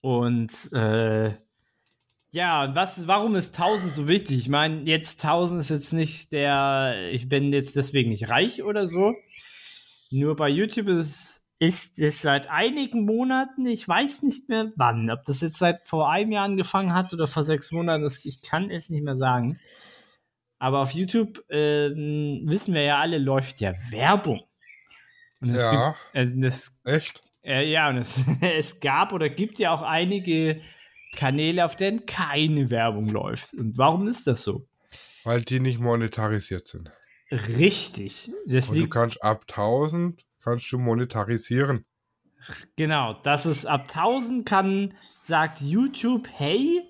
und 0.00 0.72
äh, 0.72 1.34
ja, 2.32 2.74
was, 2.74 3.06
warum 3.06 3.34
ist 3.34 3.58
1000 3.58 3.92
so 3.92 4.08
wichtig? 4.08 4.38
Ich 4.38 4.48
meine, 4.48 4.82
jetzt 4.82 5.22
1000 5.22 5.60
ist 5.60 5.68
jetzt 5.68 5.92
nicht 5.92 6.32
der, 6.32 7.10
ich 7.12 7.28
bin 7.28 7.52
jetzt 7.52 7.76
deswegen 7.76 8.10
nicht 8.10 8.30
reich 8.30 8.62
oder 8.62 8.88
so. 8.88 9.14
Nur 10.10 10.36
bei 10.36 10.48
YouTube 10.48 10.88
ist 10.88 11.44
ist 11.60 11.98
es 11.98 12.22
seit 12.22 12.48
einigen 12.48 13.04
Monaten, 13.04 13.66
ich 13.66 13.86
weiß 13.86 14.22
nicht 14.22 14.48
mehr 14.48 14.72
wann, 14.76 15.10
ob 15.10 15.22
das 15.24 15.42
jetzt 15.42 15.58
seit 15.58 15.86
vor 15.86 16.10
einem 16.10 16.32
Jahr 16.32 16.46
angefangen 16.46 16.94
hat 16.94 17.12
oder 17.12 17.28
vor 17.28 17.44
sechs 17.44 17.70
Monaten, 17.70 18.02
das, 18.02 18.24
ich 18.24 18.40
kann 18.40 18.70
es 18.70 18.88
nicht 18.88 19.04
mehr 19.04 19.16
sagen. 19.16 19.60
Aber 20.60 20.80
auf 20.80 20.92
YouTube 20.92 21.42
äh, 21.50 21.90
wissen 21.90 22.74
wir 22.74 22.82
ja 22.82 23.00
alle, 23.00 23.18
läuft 23.18 23.60
ja 23.60 23.72
Werbung. 23.90 24.42
Und 25.40 25.54
es 25.54 25.64
ja. 25.64 25.90
Gibt, 25.90 26.14
also 26.14 26.40
das, 26.40 26.80
Echt? 26.84 27.22
Äh, 27.42 27.68
ja, 27.68 27.88
und 27.88 27.96
es, 27.96 28.20
es 28.40 28.78
gab 28.78 29.12
oder 29.12 29.30
gibt 29.30 29.58
ja 29.58 29.72
auch 29.72 29.82
einige 29.82 30.60
Kanäle, 31.16 31.64
auf 31.64 31.76
denen 31.76 32.04
keine 32.04 32.70
Werbung 32.70 33.08
läuft. 33.08 33.54
Und 33.54 33.78
warum 33.78 34.06
ist 34.06 34.26
das 34.26 34.42
so? 34.42 34.68
Weil 35.24 35.40
die 35.40 35.60
nicht 35.60 35.80
monetarisiert 35.80 36.68
sind. 36.68 36.92
Richtig. 37.30 38.30
Das 38.46 38.68
und 38.68 38.76
liegt, 38.76 38.94
du 38.94 38.98
kannst 38.98 39.24
ab 39.24 39.46
1000 39.48 40.24
kannst 40.42 40.70
du 40.72 40.78
monetarisieren. 40.78 41.86
Genau, 42.76 43.14
das 43.22 43.46
ist 43.46 43.66
ab 43.66 43.82
1000 43.82 44.46
kann, 44.46 44.94
sagt 45.22 45.60
YouTube, 45.60 46.28
hey, 46.32 46.89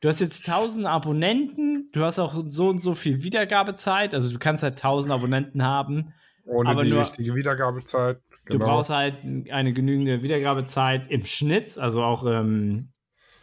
du 0.00 0.08
hast 0.08 0.20
jetzt 0.20 0.48
1000 0.48 0.86
Abonnenten, 0.86 1.90
du 1.92 2.04
hast 2.04 2.18
auch 2.18 2.42
so 2.48 2.68
und 2.68 2.82
so 2.82 2.94
viel 2.94 3.22
Wiedergabezeit, 3.22 4.14
also 4.14 4.32
du 4.32 4.38
kannst 4.38 4.62
halt 4.62 4.74
1000 4.74 5.12
Abonnenten 5.12 5.62
haben. 5.62 6.12
Ohne 6.44 6.70
aber 6.70 6.84
die 6.84 6.90
nur, 6.90 7.02
richtige 7.02 7.34
Wiedergabezeit. 7.34 8.20
Genau. 8.46 8.58
Du 8.58 8.64
brauchst 8.64 8.90
halt 8.90 9.16
eine 9.50 9.72
genügende 9.72 10.22
Wiedergabezeit 10.22 11.06
im 11.08 11.24
Schnitt, 11.24 11.78
also 11.78 12.02
auch 12.02 12.24
ähm, 12.26 12.92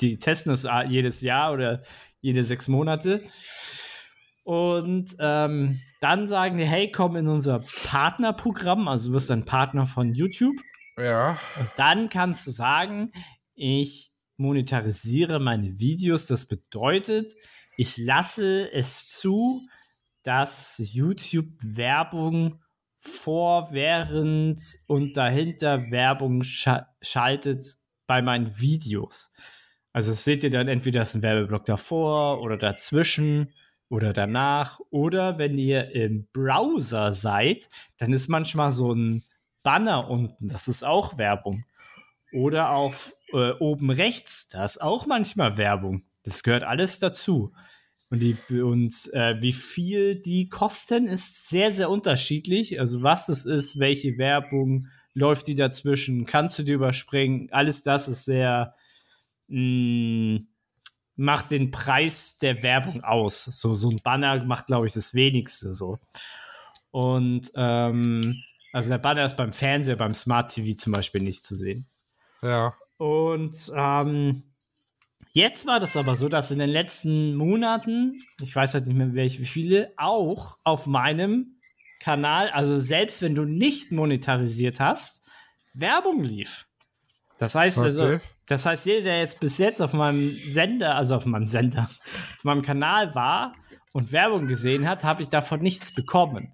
die 0.02 0.20
testen 0.20 0.52
es 0.52 0.67
jedes 0.89 1.22
Jahr 1.22 1.54
oder 1.54 1.82
jede 2.20 2.43
sechs 2.43 2.67
Monate. 2.67 3.24
Und 4.43 5.15
ähm, 5.20 5.82
dann 6.02 6.28
sagen 6.28 6.58
die, 6.58 6.65
hey, 6.65 6.91
komm 6.91 7.15
in 7.15 7.28
unser 7.28 7.63
Partnerprogramm, 7.86 8.88
also 8.88 9.10
du 9.10 9.15
wirst 9.15 9.32
ein 9.32 9.46
Partner 9.46 9.86
von 9.86 10.13
YouTube. 10.13 10.56
Ja. 10.98 11.38
Und 11.60 11.70
dann 11.78 12.10
kannst 12.10 12.48
du 12.48 12.52
sagen, 12.52 13.12
ich 13.56 14.12
monetarisiere 14.38 15.39
meine 15.39 15.80
Videos. 15.80 16.28
Das 16.28 16.45
bedeutet, 16.45 17.36
ich 17.78 17.97
lasse 17.97 18.71
es 18.71 19.08
zu, 19.10 19.67
dass 20.23 20.82
YouTube 20.84 21.52
Werbung 21.62 22.62
vor, 22.97 23.69
während 23.71 24.62
und 24.88 25.15
dahinter 25.15 25.91
Werbung 25.91 26.43
scha 26.43 26.88
schaltet 27.02 27.78
bei 28.06 28.21
meinen 28.21 28.60
Videos. 28.60 29.32
Also 29.93 30.13
seht 30.13 30.43
ihr 30.43 30.50
dann 30.50 30.67
entweder 30.67 31.02
ist 31.02 31.15
ein 31.15 31.21
Werbeblock 31.21 31.65
davor 31.65 32.41
oder 32.41 32.58
dazwischen 32.58 33.54
oder 33.89 34.13
danach. 34.13 34.80
Oder 34.89 35.38
wenn 35.38 35.58
ihr 35.58 35.91
im 35.91 36.28
Browser 36.34 37.12
seid, 37.12 37.69
dann 37.97 38.13
ist 38.13 38.28
manchmal 38.28 38.71
so 38.71 38.93
ein 38.93 39.23
Banner 39.63 40.10
unten. 40.10 40.47
Das 40.47 40.67
ist 40.67 40.84
auch 40.84 41.17
Werbung. 41.17 41.65
Oder 42.34 42.71
auf 42.71 43.13
äh, 43.34 43.52
oben 43.60 43.90
rechts, 43.90 44.48
da 44.48 44.66
ist 44.66 44.82
auch 44.82 45.06
manchmal 45.06 45.58
Werbung. 45.58 46.04
Das 46.24 46.44
gehört 46.44 46.63
alles 46.63 47.00
dazu. 47.00 47.54
Und, 48.10 48.20
die, 48.20 48.38
und 48.62 48.94
äh, 49.13 49.42
wie 49.42 49.54
viel 49.54 50.22
die 50.22 50.48
kosten, 50.48 51.08
ist 51.08 51.50
sehr, 51.50 51.72
sehr 51.72 51.90
unterschiedlich. 51.90 52.80
Also 52.80 53.04
was 53.04 53.28
es 53.28 53.46
ist, 53.46 53.80
welche 53.80 54.18
Werbung 54.18 54.88
läuft 55.13 55.48
die 55.48 55.56
dazwischen, 55.56 56.26
kannst 56.26 56.58
du 56.58 56.63
die 56.63 56.72
überspringen, 56.74 57.50
alles 57.52 57.84
das 57.84 58.08
ist 58.08 58.26
sehr 58.26 58.76
mh, 59.48 60.40
mm, 60.40 60.48
macht 61.18 61.52
den 61.52 61.72
Preis 61.72 62.38
der 62.38 62.63
Werbung 62.63 63.04
aus. 63.04 63.46
So, 63.46 63.74
so 63.74 63.90
ein 63.90 64.00
Banner 64.04 64.44
macht, 64.46 64.68
glaube 64.68 64.88
ich, 64.88 64.94
das 64.94 65.13
wenigste 65.13 65.74
so. 65.74 65.98
Und 66.92 67.52
ähm, 67.56 68.44
also 68.72 68.90
der 68.90 69.00
Banner 69.00 69.26
ist 69.26 69.36
beim 69.36 69.52
Fernseher, 69.52 69.96
beim 69.96 70.13
Smart 70.13 70.54
TV 70.54 70.78
zum 70.78 70.94
Beispiel 70.94 71.22
nicht 71.22 71.44
zu 71.44 71.56
sehen. 71.56 71.88
Ja. 72.42 72.76
Und 72.97 73.71
ähm, 73.75 74.43
jetzt 75.31 75.65
war 75.65 75.79
das 75.79 75.95
aber 75.95 76.15
so, 76.15 76.29
dass 76.29 76.51
in 76.51 76.60
den 76.60 76.69
letzten 76.69 77.36
Monaten, 77.36 78.19
ich 78.41 78.55
weiß 78.55 78.73
halt 78.73 78.88
nicht 78.88 78.97
mehr 78.97 79.13
welche, 79.13 79.39
wie 79.39 79.45
viele, 79.45 79.93
auch 79.97 80.57
auf 80.63 80.88
meinem 80.88 81.60
Kanal, 81.99 82.49
also 82.49 82.79
selbst 82.79 83.21
wenn 83.21 83.36
du 83.36 83.43
nicht 83.43 83.91
monetarisiert 83.91 84.79
hast, 84.79 85.23
Werbung 85.73 86.23
lief. 86.23 86.67
Das 87.38 87.55
heißt 87.55 87.79
also, 87.79 88.03
okay. 88.03 88.12
also, 88.13 88.25
das 88.47 88.65
heißt, 88.65 88.86
jeder, 88.86 89.01
der 89.03 89.19
jetzt 89.19 89.39
bis 89.39 89.57
jetzt 89.57 89.81
auf 89.81 89.93
meinem 89.93 90.38
Sender, 90.45 90.95
also 90.95 91.15
auf 91.15 91.25
meinem 91.25 91.47
Sender, 91.47 91.83
auf 91.83 92.43
meinem 92.43 92.62
Kanal 92.62 93.13
war 93.13 93.53
und 93.91 94.12
Werbung 94.12 94.47
gesehen 94.47 94.88
hat, 94.88 95.03
habe 95.03 95.21
ich 95.21 95.29
davon 95.29 95.62
nichts 95.62 95.93
bekommen. 95.93 96.53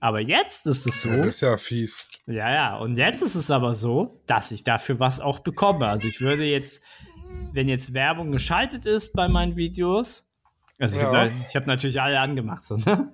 Aber 0.00 0.20
jetzt 0.20 0.66
ist 0.66 0.86
es 0.86 1.02
so. 1.02 1.08
Ja, 1.08 1.16
das 1.18 1.26
ist 1.28 1.40
ja 1.40 1.56
fies. 1.56 2.06
Ja, 2.26 2.52
ja. 2.52 2.76
Und 2.76 2.96
jetzt 2.96 3.22
ist 3.22 3.34
es 3.34 3.50
aber 3.50 3.74
so, 3.74 4.20
dass 4.26 4.52
ich 4.52 4.62
dafür 4.64 5.00
was 5.00 5.18
auch 5.18 5.40
bekomme. 5.40 5.88
Also 5.88 6.06
ich 6.06 6.20
würde 6.20 6.44
jetzt, 6.44 6.82
wenn 7.52 7.68
jetzt 7.68 7.94
Werbung 7.94 8.30
geschaltet 8.30 8.86
ist 8.86 9.12
bei 9.12 9.28
meinen 9.28 9.56
Videos, 9.56 10.28
also 10.78 11.00
ja. 11.00 11.26
ich 11.26 11.32
habe 11.32 11.54
hab 11.54 11.66
natürlich 11.66 12.00
alle 12.00 12.20
angemacht, 12.20 12.62
so, 12.62 12.76
ne? 12.76 13.12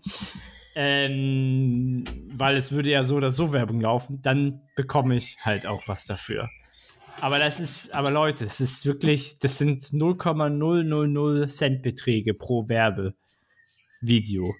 ähm, 0.74 2.04
weil 2.32 2.56
es 2.56 2.72
würde 2.72 2.90
ja 2.90 3.02
so 3.02 3.16
oder 3.16 3.30
so 3.30 3.52
Werbung 3.52 3.80
laufen, 3.80 4.20
dann 4.20 4.60
bekomme 4.76 5.16
ich 5.16 5.38
halt 5.40 5.66
auch 5.66 5.88
was 5.88 6.04
dafür. 6.04 6.50
Aber 7.20 7.38
das 7.38 7.60
ist, 7.60 7.94
aber 7.94 8.10
Leute, 8.10 8.44
es 8.44 8.60
ist 8.60 8.84
wirklich, 8.84 9.38
das 9.38 9.56
sind 9.56 9.92
0,000 9.92 11.50
Cent 11.50 11.82
Beträge 11.82 12.34
pro 12.34 12.68
Werbevideo. 12.68 14.52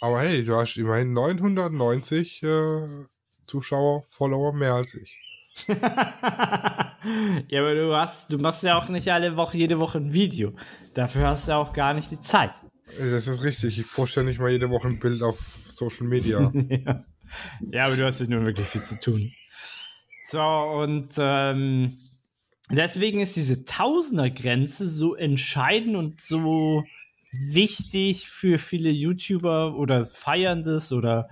Aber 0.00 0.20
hey, 0.20 0.44
du 0.44 0.54
hast 0.56 0.76
immerhin 0.76 1.12
990 1.12 2.42
äh, 2.42 2.80
Zuschauer, 3.46 4.04
Follower 4.08 4.52
mehr 4.52 4.74
als 4.74 4.94
ich. 4.94 5.18
ja, 5.68 7.60
aber 7.60 7.74
du 7.74 7.96
hast, 7.96 8.30
du 8.30 8.38
machst 8.38 8.62
ja 8.62 8.76
auch 8.76 8.88
nicht 8.88 9.10
alle 9.10 9.36
Woche, 9.36 9.56
jede 9.56 9.80
Woche 9.80 9.98
ein 9.98 10.12
Video. 10.12 10.52
Dafür 10.94 11.28
hast 11.28 11.48
du 11.48 11.52
auch 11.52 11.72
gar 11.72 11.94
nicht 11.94 12.10
die 12.10 12.20
Zeit. 12.20 12.52
Das 12.98 13.26
ist 13.26 13.42
richtig. 13.42 13.78
Ich 13.78 13.90
poste 13.90 14.20
ja 14.20 14.26
nicht 14.26 14.38
mal 14.38 14.50
jede 14.50 14.70
Woche 14.70 14.88
ein 14.88 14.98
Bild 14.98 15.22
auf 15.22 15.38
Social 15.66 16.06
Media. 16.06 16.52
ja. 16.68 17.04
ja, 17.72 17.86
aber 17.86 17.96
du 17.96 18.04
hast 18.04 18.20
ja 18.20 18.26
nur 18.26 18.44
wirklich 18.44 18.66
viel 18.66 18.82
zu 18.82 18.98
tun. 19.00 19.32
So, 20.30 20.40
und 20.40 21.14
ähm, 21.18 21.98
deswegen 22.70 23.20
ist 23.20 23.36
diese 23.36 23.64
Tausender-Grenze 23.64 24.88
so 24.88 25.14
entscheidend 25.14 25.96
und 25.96 26.20
so 26.20 26.84
wichtig 27.38 28.28
für 28.28 28.58
viele 28.58 28.90
YouTuber 28.90 29.76
oder 29.76 30.04
feiern 30.04 30.64
das 30.64 30.92
oder, 30.92 31.28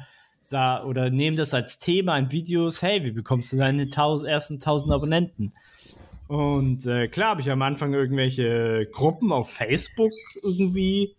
oder 0.52 1.10
nehmen 1.10 1.36
das 1.36 1.54
als 1.54 1.78
Thema 1.78 2.18
in 2.18 2.30
Videos. 2.30 2.82
Hey, 2.82 3.04
wie 3.04 3.12
bekommst 3.12 3.52
du 3.52 3.56
deine 3.56 3.88
tausend, 3.88 4.28
ersten 4.28 4.54
1000 4.54 4.94
Abonnenten? 4.94 5.52
Und 6.28 6.86
äh, 6.86 7.08
klar 7.08 7.30
habe 7.30 7.42
ich 7.42 7.50
am 7.50 7.62
Anfang 7.62 7.92
irgendwelche 7.92 8.88
Gruppen 8.92 9.30
auf 9.30 9.52
Facebook 9.52 10.12
irgendwie 10.42 11.14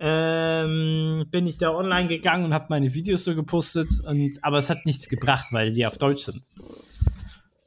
ähm, 0.00 1.26
bin 1.30 1.46
ich 1.46 1.58
da 1.58 1.74
online 1.74 2.08
gegangen 2.08 2.44
und 2.44 2.54
habe 2.54 2.66
meine 2.68 2.94
Videos 2.94 3.24
so 3.24 3.34
gepostet 3.34 3.88
und 4.06 4.38
aber 4.42 4.58
es 4.58 4.70
hat 4.70 4.86
nichts 4.86 5.08
gebracht, 5.08 5.48
weil 5.50 5.72
sie 5.72 5.86
auf 5.86 5.98
Deutsch 5.98 6.24
sind. 6.24 6.42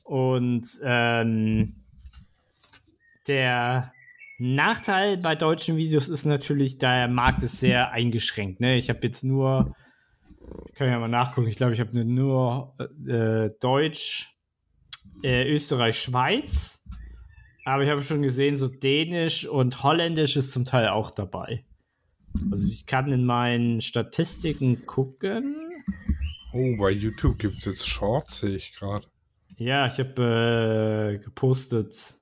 Und 0.03 0.67
ähm, 0.83 1.75
der 3.27 3.93
Nachteil 4.41 5.17
bei 5.17 5.35
deutschen 5.35 5.77
Videos 5.77 6.07
ist 6.07 6.25
natürlich, 6.25 6.79
der 6.79 7.07
Markt 7.07 7.43
ist 7.43 7.59
sehr 7.59 7.91
eingeschränkt. 7.91 8.59
Ne? 8.59 8.75
Ich 8.75 8.89
habe 8.89 8.99
jetzt 9.03 9.23
nur, 9.23 9.75
kann 10.73 10.87
ja 10.87 10.97
mal 10.97 11.07
nachgucken, 11.07 11.47
ich 11.47 11.57
glaube, 11.57 11.73
ich 11.73 11.79
habe 11.79 12.03
nur 12.03 12.75
äh, 13.07 13.51
Deutsch, 13.59 14.35
äh, 15.21 15.47
Österreich, 15.47 15.99
Schweiz. 15.99 16.83
Aber 17.65 17.83
ich 17.83 17.89
habe 17.91 18.01
schon 18.01 18.23
gesehen, 18.23 18.55
so 18.55 18.67
Dänisch 18.67 19.45
und 19.47 19.83
Holländisch 19.83 20.35
ist 20.35 20.51
zum 20.51 20.65
Teil 20.65 20.87
auch 20.87 21.11
dabei. 21.11 21.63
Also 22.49 22.73
ich 22.73 22.87
kann 22.87 23.11
in 23.11 23.25
meinen 23.25 23.79
Statistiken 23.79 24.87
gucken. 24.87 25.55
Oh, 26.51 26.75
bei 26.79 26.89
YouTube 26.89 27.37
gibt 27.37 27.57
es 27.59 27.65
jetzt 27.65 27.87
Shorts, 27.87 28.39
sehe 28.39 28.55
ich 28.55 28.73
gerade. 28.73 29.05
Ja, 29.57 29.85
ich 29.85 29.99
habe 29.99 31.19
äh, 31.19 31.23
gepostet 31.23 32.19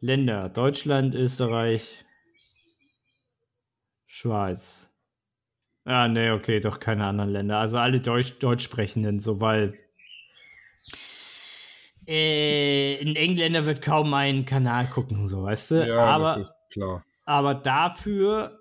Länder: 0.00 0.48
Deutschland, 0.48 1.14
Österreich, 1.14 2.04
Schweiz. 4.06 4.90
Ah, 5.84 6.06
nee, 6.06 6.30
okay, 6.30 6.60
doch 6.60 6.80
keine 6.80 7.06
anderen 7.06 7.30
Länder. 7.30 7.58
Also 7.58 7.78
alle 7.78 8.00
Deutsch, 8.00 8.38
Deutschsprechenden, 8.40 9.20
so 9.20 9.40
weil 9.40 9.78
äh, 12.06 13.00
ein 13.00 13.16
Engländer 13.16 13.66
wird 13.66 13.82
kaum 13.82 14.10
meinen 14.10 14.44
Kanal 14.46 14.88
gucken, 14.88 15.28
so 15.28 15.42
weißt 15.42 15.70
du. 15.72 15.88
Ja, 15.88 16.04
aber, 16.04 16.24
das 16.24 16.48
ist 16.48 16.54
klar. 16.70 17.04
Aber 17.24 17.54
dafür 17.54 18.60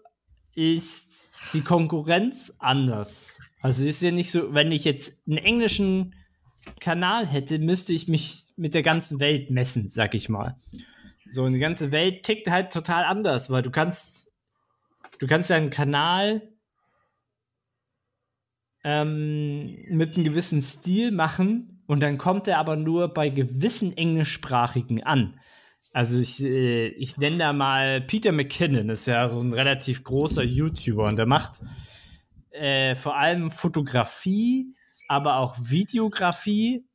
ist 0.54 1.32
die 1.54 1.62
Konkurrenz 1.62 2.54
anders. 2.60 3.39
Also 3.62 3.86
ist 3.86 4.02
ja 4.02 4.12
nicht 4.12 4.32
so, 4.32 4.54
wenn 4.54 4.71
ich 4.71 4.84
jetzt 4.84 5.26
einen 5.28 5.38
englischen 5.38 6.15
Kanal 6.82 7.26
hätte, 7.26 7.60
müsste 7.60 7.93
ich 7.93 8.08
mich 8.08 8.43
mit 8.58 8.73
der 8.73 8.84
ganzen 8.84 9.19
Welt 9.19 9.50
messen, 9.50 9.88
sag 9.88 10.13
ich 10.13 10.28
mal. 10.30 10.60
So, 11.30 11.48
die 11.50 11.60
ganze 11.60 11.92
Welt 11.92 12.24
tickt 12.24 12.50
halt 12.50 12.72
total 12.72 13.04
anders, 13.04 13.50
weil 13.50 13.62
du 13.62 13.72
kannst, 13.72 14.32
du 15.20 15.28
kannst 15.28 15.50
ja 15.50 15.58
einen 15.58 15.70
Kanal 15.70 16.42
ähm, 18.84 19.86
mit 19.90 20.16
einem 20.16 20.24
gewissen 20.24 20.62
Stil 20.62 21.12
machen, 21.12 21.78
und 21.88 22.02
dann 22.02 22.18
kommt 22.18 22.48
er 22.48 22.60
aber 22.60 22.76
nur 22.76 23.13
bei 23.13 23.30
gewissen 23.30 23.98
englischsprachigen 23.98 25.04
an. 25.04 25.40
Also 25.94 26.20
ich, 26.20 26.44
äh, 26.44 26.90
ich 26.90 27.18
nenne 27.18 27.38
da 27.38 27.54
mal 27.54 28.02
Peter 28.02 28.34
McKinnon, 28.34 28.90
ist 28.90 29.08
ja 29.08 29.28
so 29.30 29.40
ein 29.40 29.54
relativ 29.54 30.04
großer 30.04 30.44
YouTuber 30.44 31.06
und 31.06 31.16
der 31.16 31.26
macht 31.26 31.62
äh, 32.52 32.94
vor 32.96 33.18
allem 33.18 33.52
Fotografie, 33.52 34.76
aber 35.08 35.38
auch 35.38 35.56
Videografie. 35.60 36.86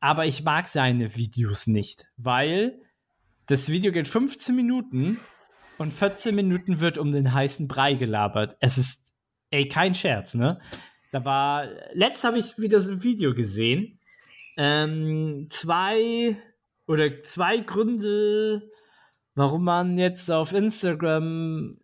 Aber 0.00 0.26
ich 0.26 0.42
mag 0.42 0.66
seine 0.66 1.14
Videos 1.14 1.66
nicht, 1.66 2.06
weil 2.16 2.80
das 3.50 3.68
Video 3.68 3.90
geht 3.90 4.06
15 4.06 4.54
Minuten 4.54 5.18
und 5.76 5.92
14 5.92 6.34
Minuten 6.34 6.78
wird 6.78 6.98
um 6.98 7.10
den 7.10 7.32
heißen 7.32 7.66
Brei 7.66 7.94
gelabert. 7.94 8.56
Es 8.60 8.78
ist, 8.78 9.12
ey, 9.50 9.66
kein 9.66 9.94
Scherz, 9.94 10.34
ne? 10.34 10.60
Da 11.10 11.24
war, 11.24 11.66
letzt 11.92 12.22
habe 12.22 12.38
ich 12.38 12.58
wieder 12.58 12.80
so 12.80 12.92
ein 12.92 13.02
Video 13.02 13.34
gesehen. 13.34 13.98
Ähm, 14.56 15.48
zwei 15.50 16.36
oder 16.86 17.22
zwei 17.24 17.58
Gründe, 17.58 18.70
warum 19.34 19.64
man 19.64 19.98
jetzt 19.98 20.30
auf 20.30 20.52
Instagram 20.52 21.78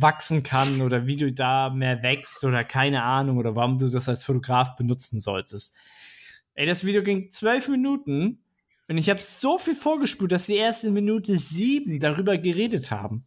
wachsen 0.00 0.42
kann 0.42 0.82
oder 0.82 1.06
wie 1.06 1.16
du 1.16 1.32
da 1.32 1.70
mehr 1.70 2.02
wächst 2.02 2.44
oder 2.44 2.62
keine 2.62 3.04
Ahnung 3.04 3.38
oder 3.38 3.56
warum 3.56 3.78
du 3.78 3.88
das 3.88 4.08
als 4.08 4.22
Fotograf 4.22 4.76
benutzen 4.76 5.18
solltest. 5.18 5.74
Ey, 6.52 6.66
das 6.66 6.84
Video 6.84 7.02
ging 7.02 7.30
zwölf 7.30 7.68
Minuten 7.68 8.43
und 8.88 8.98
ich 8.98 9.08
habe 9.08 9.20
so 9.20 9.58
viel 9.58 9.74
vorgespult, 9.74 10.32
dass 10.32 10.46
die 10.46 10.56
erste 10.56 10.90
Minute 10.90 11.38
sieben 11.38 11.98
darüber 12.00 12.36
geredet 12.36 12.90
haben. 12.90 13.26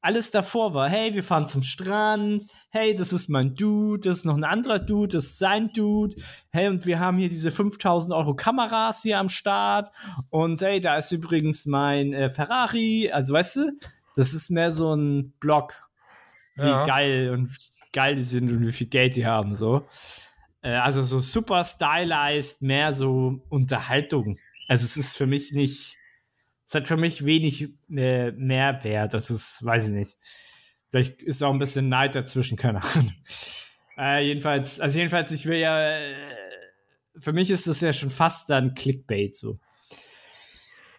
Alles 0.00 0.32
davor 0.32 0.74
war, 0.74 0.88
hey, 0.88 1.14
wir 1.14 1.22
fahren 1.22 1.46
zum 1.46 1.62
Strand, 1.62 2.44
hey, 2.70 2.94
das 2.94 3.12
ist 3.12 3.28
mein 3.28 3.54
Dude, 3.54 4.08
das 4.08 4.18
ist 4.18 4.24
noch 4.24 4.36
ein 4.36 4.42
anderer 4.42 4.80
Dude, 4.80 5.16
das 5.16 5.26
ist 5.26 5.38
sein 5.38 5.72
Dude, 5.72 6.16
hey, 6.50 6.68
und 6.68 6.86
wir 6.86 6.98
haben 6.98 7.18
hier 7.18 7.28
diese 7.28 7.52
5000 7.52 8.12
Euro 8.12 8.34
Kameras 8.34 9.02
hier 9.02 9.18
am 9.18 9.28
Start 9.28 9.90
und 10.30 10.60
hey, 10.60 10.80
da 10.80 10.96
ist 10.96 11.12
übrigens 11.12 11.66
mein 11.66 12.12
äh, 12.12 12.30
Ferrari, 12.30 13.10
also 13.12 13.34
weißt 13.34 13.56
du, 13.56 13.78
das 14.16 14.34
ist 14.34 14.50
mehr 14.50 14.72
so 14.72 14.92
ein 14.92 15.34
Blog, 15.38 15.74
wie 16.56 16.62
ja. 16.62 16.84
geil 16.84 17.30
und 17.30 17.56
geil 17.92 18.16
die 18.16 18.24
sind 18.24 18.50
und 18.50 18.66
wie 18.66 18.72
viel 18.72 18.88
Geld 18.88 19.14
die 19.14 19.26
haben, 19.26 19.54
so. 19.54 19.86
Äh, 20.62 20.72
also 20.74 21.02
so 21.02 21.20
super 21.20 21.62
stylized, 21.62 22.62
mehr 22.62 22.92
so 22.92 23.40
Unterhaltung. 23.48 24.38
Also 24.72 24.86
es 24.86 24.96
ist 24.96 25.18
für 25.18 25.26
mich 25.26 25.52
nicht 25.52 25.98
es 26.66 26.74
hat 26.74 26.88
für 26.88 26.96
mich 26.96 27.26
wenig 27.26 27.68
äh, 27.94 28.30
Mehrwert. 28.30 29.12
Das 29.12 29.28
ist, 29.28 29.62
weiß 29.62 29.88
ich 29.88 29.92
nicht. 29.92 30.16
Vielleicht 30.88 31.20
ist 31.20 31.42
auch 31.42 31.52
ein 31.52 31.58
bisschen 31.58 31.90
Neid 31.90 32.14
dazwischen, 32.14 32.56
keine 32.56 32.82
Ahnung. 32.82 33.12
Äh, 33.98 34.24
jedenfalls, 34.24 34.80
also 34.80 34.96
jedenfalls, 34.96 35.30
ich 35.32 35.44
will 35.44 35.58
ja, 35.58 35.98
äh, 35.98 36.14
für 37.18 37.34
mich 37.34 37.50
ist 37.50 37.66
das 37.66 37.82
ja 37.82 37.92
schon 37.92 38.08
fast 38.08 38.48
dann 38.48 38.72
Clickbait 38.72 39.36
so. 39.36 39.58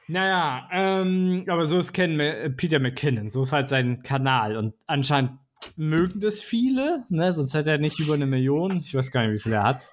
Naja, 0.07 0.69
ähm, 0.71 1.45
aber 1.47 1.65
so 1.65 1.79
ist 1.79 1.93
Ken, 1.93 2.19
äh, 2.19 2.51
Peter 2.51 2.77
McKinnon, 2.77 3.31
so 3.31 3.41
ist 3.41 3.53
halt 3.53 3.69
sein 3.69 4.03
Kanal 4.03 4.55
und 4.55 4.75
anscheinend 4.85 5.39
mögen 5.75 6.19
das 6.19 6.39
viele, 6.39 7.03
ne? 7.09 7.33
sonst 7.33 7.55
hätte 7.55 7.71
er 7.71 7.79
nicht 7.79 7.99
über 7.99 8.13
eine 8.13 8.27
Million, 8.27 8.77
ich 8.77 8.93
weiß 8.93 9.09
gar 9.09 9.25
nicht, 9.25 9.33
wie 9.33 9.43
viele 9.43 9.55
er 9.55 9.63
hat. 9.63 9.87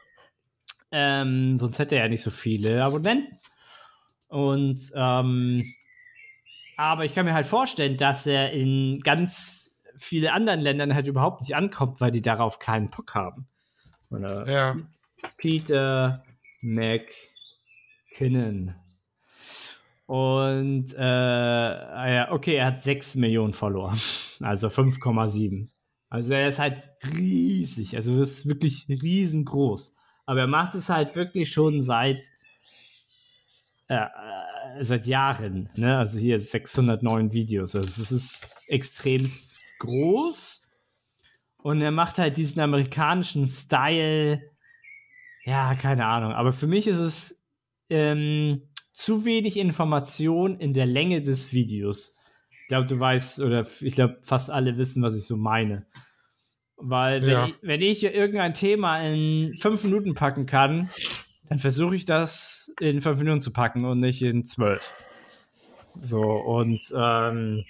Ähm, 0.92 1.56
sonst 1.56 1.78
hätte 1.78 1.94
er 1.94 2.02
ja 2.02 2.08
nicht 2.10 2.22
so 2.22 2.30
viele 2.30 2.84
Abonnenten. 2.84 3.38
Und 4.30 4.80
ähm, 4.94 5.74
aber 6.76 7.04
ich 7.04 7.14
kann 7.14 7.26
mir 7.26 7.34
halt 7.34 7.46
vorstellen, 7.46 7.98
dass 7.98 8.26
er 8.26 8.52
in 8.52 9.00
ganz 9.00 9.74
viele 9.98 10.32
anderen 10.32 10.60
Ländern 10.60 10.94
halt 10.94 11.08
überhaupt 11.08 11.42
nicht 11.42 11.54
ankommt, 11.54 12.00
weil 12.00 12.10
die 12.10 12.22
darauf 12.22 12.58
keinen 12.58 12.88
Bock 12.88 13.14
haben. 13.14 13.46
Oder 14.10 14.48
ja. 14.48 14.76
Peter 15.36 16.24
McKinnon. 16.62 17.14
Und 20.06 20.94
äh, 20.94 21.00
ah 21.02 22.10
ja, 22.10 22.32
okay, 22.32 22.54
er 22.54 22.66
hat 22.66 22.80
6 22.80 23.16
Millionen 23.16 23.52
verloren. 23.52 24.00
Also 24.40 24.68
5,7. 24.68 25.68
Also 26.08 26.32
er 26.32 26.48
ist 26.48 26.58
halt 26.58 26.82
riesig. 27.14 27.94
Also 27.94 28.20
ist 28.20 28.48
wirklich 28.48 28.86
riesengroß. 28.88 29.96
Aber 30.24 30.40
er 30.40 30.46
macht 30.46 30.74
es 30.74 30.88
halt 30.88 31.14
wirklich 31.14 31.52
schon 31.52 31.82
seit 31.82 32.22
äh, 33.90 34.84
seit 34.84 35.04
Jahren. 35.06 35.68
Ne? 35.74 35.98
Also 35.98 36.18
hier 36.18 36.38
609 36.38 37.32
Videos. 37.32 37.74
Also 37.74 38.02
es 38.02 38.12
ist 38.12 38.56
extremst 38.68 39.56
groß. 39.80 40.62
Und 41.62 41.80
er 41.82 41.90
macht 41.90 42.18
halt 42.18 42.36
diesen 42.36 42.60
amerikanischen 42.60 43.46
Style. 43.46 44.40
Ja, 45.44 45.74
keine 45.74 46.06
Ahnung. 46.06 46.32
Aber 46.32 46.52
für 46.52 46.68
mich 46.68 46.86
ist 46.86 46.98
es 46.98 47.44
ähm, 47.90 48.62
zu 48.92 49.24
wenig 49.24 49.56
Information 49.56 50.60
in 50.60 50.72
der 50.72 50.86
Länge 50.86 51.20
des 51.20 51.52
Videos. 51.52 52.16
Ich 52.62 52.68
glaube, 52.68 52.86
du 52.86 52.98
weißt, 52.98 53.40
oder 53.40 53.66
ich 53.80 53.94
glaube, 53.94 54.18
fast 54.22 54.50
alle 54.50 54.78
wissen, 54.78 55.02
was 55.02 55.16
ich 55.16 55.24
so 55.24 55.36
meine. 55.36 55.84
Weil, 56.76 57.22
wenn, 57.22 57.30
ja. 57.30 57.46
ich, 57.48 57.54
wenn 57.60 57.82
ich 57.82 58.04
irgendein 58.04 58.54
Thema 58.54 59.02
in 59.02 59.56
fünf 59.56 59.82
Minuten 59.82 60.14
packen 60.14 60.46
kann, 60.46 60.90
dann 61.50 61.58
versuche 61.58 61.96
ich 61.96 62.04
das 62.04 62.72
in 62.78 63.00
fünf 63.00 63.18
Minuten 63.18 63.40
zu 63.40 63.52
packen 63.52 63.84
und 63.84 63.98
nicht 63.98 64.22
in 64.22 64.44
zwölf. 64.44 64.94
So, 66.00 66.22
und 66.22 66.80
ähm, 66.96 67.64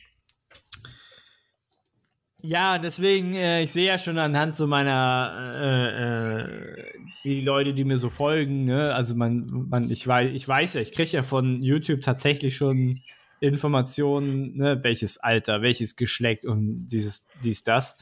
ja, 2.43 2.77
deswegen, 2.77 3.33
äh, 3.35 3.63
ich 3.63 3.73
sehe 3.73 3.87
ja 3.87 3.97
schon 3.97 4.19
anhand 4.19 4.55
so 4.55 4.67
meiner, 4.67 5.57
äh, 5.57 6.43
äh, 6.43 6.93
die 7.25 7.41
Leute, 7.41 7.73
die 7.73 7.85
mir 7.85 7.97
so 7.97 8.11
folgen, 8.11 8.65
ne? 8.65 8.95
also 8.95 9.15
man, 9.15 9.67
man, 9.71 9.91
ich 9.91 10.07
weiß, 10.07 10.31
ich 10.31 10.47
weiß 10.47 10.75
ja, 10.75 10.83
ich 10.83 10.93
kriege 10.93 11.13
ja 11.13 11.23
von 11.23 11.63
YouTube 11.63 12.03
tatsächlich 12.03 12.57
schon 12.57 13.01
Informationen, 13.41 14.59
ne? 14.59 14.85
welches 14.85 15.17
Alter, 15.17 15.63
welches 15.63 15.97
Geschlecht 15.97 16.45
und 16.45 16.87
dieses, 16.89 17.29
dies, 17.43 17.63
das. 17.63 17.97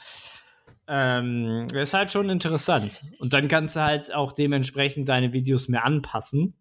Ähm, 0.91 1.67
ist 1.75 1.93
halt 1.93 2.11
schon 2.11 2.31
interessant. 2.31 3.03
Und 3.19 3.35
dann 3.35 3.49
kannst 3.49 3.77
du 3.77 3.81
halt 3.81 4.15
auch 4.15 4.33
dementsprechend 4.33 5.09
deine 5.09 5.33
Videos 5.33 5.69
mehr 5.69 5.85
anpassen. 5.85 6.55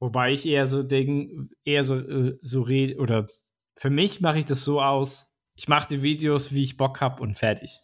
Wobei 0.00 0.32
ich 0.32 0.44
eher 0.44 0.66
so 0.66 0.82
denke, 0.82 1.48
eher 1.64 1.82
so, 1.82 1.96
äh, 1.96 2.38
so 2.42 2.60
rede, 2.60 2.96
oder 2.96 3.26
für 3.74 3.90
mich 3.90 4.20
mache 4.20 4.38
ich 4.38 4.44
das 4.44 4.62
so 4.62 4.82
aus, 4.82 5.30
ich 5.54 5.66
mache 5.66 5.88
die 5.88 6.02
Videos, 6.02 6.52
wie 6.52 6.62
ich 6.62 6.76
Bock 6.76 7.00
habe 7.00 7.22
und 7.22 7.36
fertig. 7.36 7.80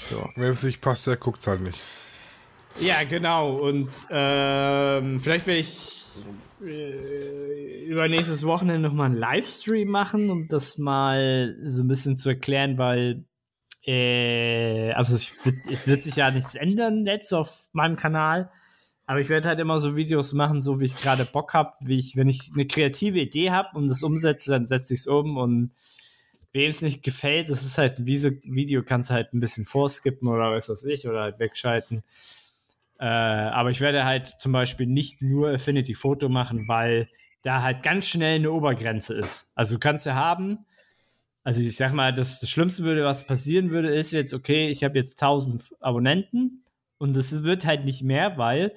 So. 0.00 0.28
Wenn 0.34 0.50
es 0.50 0.62
nicht 0.62 0.80
passt, 0.80 1.06
der 1.06 1.16
guckt 1.16 1.38
es 1.38 1.46
halt 1.46 1.60
nicht. 1.60 1.78
Ja, 2.80 3.04
genau. 3.08 3.58
Und 3.58 3.90
ähm, 4.10 5.20
vielleicht 5.20 5.46
werde 5.46 5.60
ich 5.60 6.04
äh, 6.64 7.84
übernächstes 7.84 8.44
Wochenende 8.44 8.88
nochmal 8.88 9.06
einen 9.06 9.16
Livestream 9.16 9.88
machen, 9.88 10.30
um 10.30 10.48
das 10.48 10.78
mal 10.78 11.56
so 11.62 11.82
ein 11.82 11.88
bisschen 11.88 12.16
zu 12.16 12.30
erklären, 12.30 12.78
weil 12.78 13.24
äh, 13.86 14.92
also 14.92 15.16
es 15.16 15.44
wird, 15.44 15.66
es 15.70 15.86
wird 15.86 16.02
sich 16.02 16.16
ja 16.16 16.30
nichts 16.30 16.54
ändern 16.54 17.06
jetzt 17.06 17.32
auf 17.32 17.66
meinem 17.72 17.96
Kanal. 17.96 18.50
Aber 19.06 19.20
ich 19.20 19.28
werde 19.28 19.48
halt 19.48 19.58
immer 19.58 19.80
so 19.80 19.96
Videos 19.96 20.34
machen, 20.34 20.60
so 20.60 20.80
wie 20.80 20.84
ich 20.84 20.96
gerade 20.96 21.24
Bock 21.24 21.52
habe, 21.52 21.72
wie 21.80 21.98
ich, 21.98 22.16
wenn 22.16 22.28
ich 22.28 22.52
eine 22.54 22.66
kreative 22.66 23.18
Idee 23.18 23.50
habe 23.50 23.76
und 23.76 23.88
das 23.88 24.04
umsetze, 24.04 24.52
dann 24.52 24.66
setze 24.66 24.94
ich 24.94 25.00
es 25.00 25.06
um 25.08 25.36
und 25.36 25.72
wem 26.52 26.70
es 26.70 26.80
nicht 26.80 27.02
gefällt, 27.02 27.50
das 27.50 27.64
ist 27.64 27.78
halt 27.78 27.98
ein 27.98 28.06
Video, 28.06 28.82
kannst 28.84 29.10
du 29.10 29.14
halt 29.14 29.32
ein 29.32 29.40
bisschen 29.40 29.64
vorskippen 29.64 30.28
oder 30.28 30.52
was 30.52 30.68
weiß 30.68 30.84
ich, 30.84 31.08
oder 31.08 31.22
halt 31.22 31.38
wegschalten. 31.40 32.04
Äh, 33.00 33.06
aber 33.06 33.70
ich 33.70 33.80
werde 33.80 34.04
halt 34.04 34.28
zum 34.38 34.52
Beispiel 34.52 34.86
nicht 34.86 35.22
nur 35.22 35.50
Affinity 35.50 35.94
Photo 35.94 36.28
machen, 36.28 36.68
weil 36.68 37.08
da 37.42 37.62
halt 37.62 37.82
ganz 37.82 38.06
schnell 38.06 38.36
eine 38.36 38.52
Obergrenze 38.52 39.14
ist. 39.14 39.48
Also 39.54 39.74
du 39.74 39.80
kannst 39.80 40.06
ja 40.06 40.14
haben, 40.14 40.66
also 41.42 41.60
ich 41.60 41.76
sag 41.76 41.92
mal, 41.92 42.12
das, 42.12 42.40
das 42.40 42.50
Schlimmste 42.50 42.84
würde, 42.84 43.04
was 43.04 43.24
passieren 43.24 43.70
würde, 43.70 43.88
ist 43.88 44.12
jetzt, 44.12 44.34
okay, 44.34 44.68
ich 44.68 44.84
habe 44.84 44.98
jetzt 44.98 45.22
1000 45.22 45.74
Abonnenten 45.80 46.64
und 46.98 47.16
es 47.16 47.42
wird 47.42 47.64
halt 47.64 47.84
nicht 47.84 48.02
mehr, 48.02 48.36
weil 48.36 48.76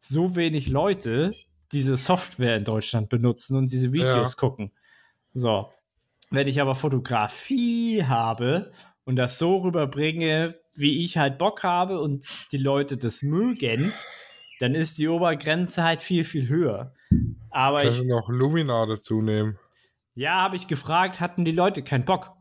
so 0.00 0.34
wenig 0.34 0.68
Leute 0.68 1.34
diese 1.72 1.96
Software 1.96 2.56
in 2.56 2.64
Deutschland 2.64 3.08
benutzen 3.08 3.56
und 3.56 3.70
diese 3.70 3.92
Videos 3.92 4.32
ja. 4.32 4.36
gucken. 4.36 4.72
So. 5.34 5.70
Wenn 6.30 6.48
ich 6.48 6.60
aber 6.60 6.74
Fotografie 6.74 8.04
habe 8.04 8.72
und 9.04 9.16
das 9.16 9.38
so 9.38 9.58
rüberbringe, 9.58 10.56
wie 10.74 11.04
ich 11.04 11.18
halt 11.18 11.38
Bock 11.38 11.62
habe 11.62 12.00
und 12.00 12.52
die 12.52 12.58
Leute 12.58 12.96
das 12.96 13.22
mögen, 13.22 13.92
dann 14.60 14.74
ist 14.74 14.98
die 14.98 15.08
Obergrenze 15.08 15.82
halt 15.82 16.00
viel, 16.00 16.24
viel 16.24 16.48
höher. 16.48 16.92
Aber 17.50 17.82
Kannst 17.82 18.00
ich. 18.00 18.06
noch 18.06 18.28
Lumina 18.28 18.86
dazu 18.86 19.22
nehmen. 19.22 19.58
Ja, 20.14 20.42
habe 20.42 20.56
ich 20.56 20.66
gefragt, 20.66 21.20
hatten 21.20 21.44
die 21.44 21.52
Leute 21.52 21.82
keinen 21.82 22.04
Bock. 22.04 22.32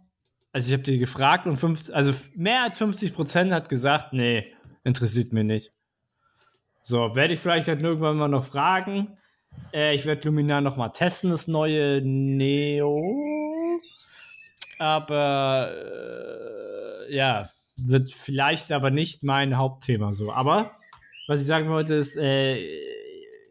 Also 0.51 0.69
ich 0.69 0.73
habe 0.73 0.83
die 0.83 0.97
gefragt 0.97 1.45
und 1.45 1.57
50, 1.57 1.95
also 1.95 2.13
mehr 2.35 2.63
als 2.63 2.77
50 2.79 3.13
Prozent 3.13 3.51
hat 3.51 3.69
gesagt, 3.69 4.13
nee, 4.13 4.53
interessiert 4.83 5.31
mich 5.31 5.45
nicht. 5.45 5.71
So, 6.81 7.15
werde 7.15 7.33
ich 7.33 7.39
vielleicht 7.39 7.67
halt 7.67 7.83
irgendwann 7.83 8.17
mal 8.17 8.27
noch 8.27 8.45
fragen. 8.45 9.17
Äh, 9.73 9.93
ich 9.93 10.05
werde 10.05 10.27
Luminar 10.27 10.61
noch 10.61 10.77
mal 10.77 10.89
testen, 10.89 11.29
das 11.29 11.47
neue 11.47 12.01
Neo. 12.01 12.99
Aber 14.79 15.71
äh, 17.07 17.13
ja, 17.15 17.49
wird 17.77 18.11
vielleicht 18.11 18.71
aber 18.71 18.91
nicht 18.91 19.23
mein 19.23 19.57
Hauptthema 19.57 20.11
so. 20.11 20.31
Aber 20.31 20.71
was 21.27 21.41
ich 21.41 21.47
sagen 21.47 21.69
wollte 21.69 21.95
ist, 21.95 22.15
äh, 22.17 22.57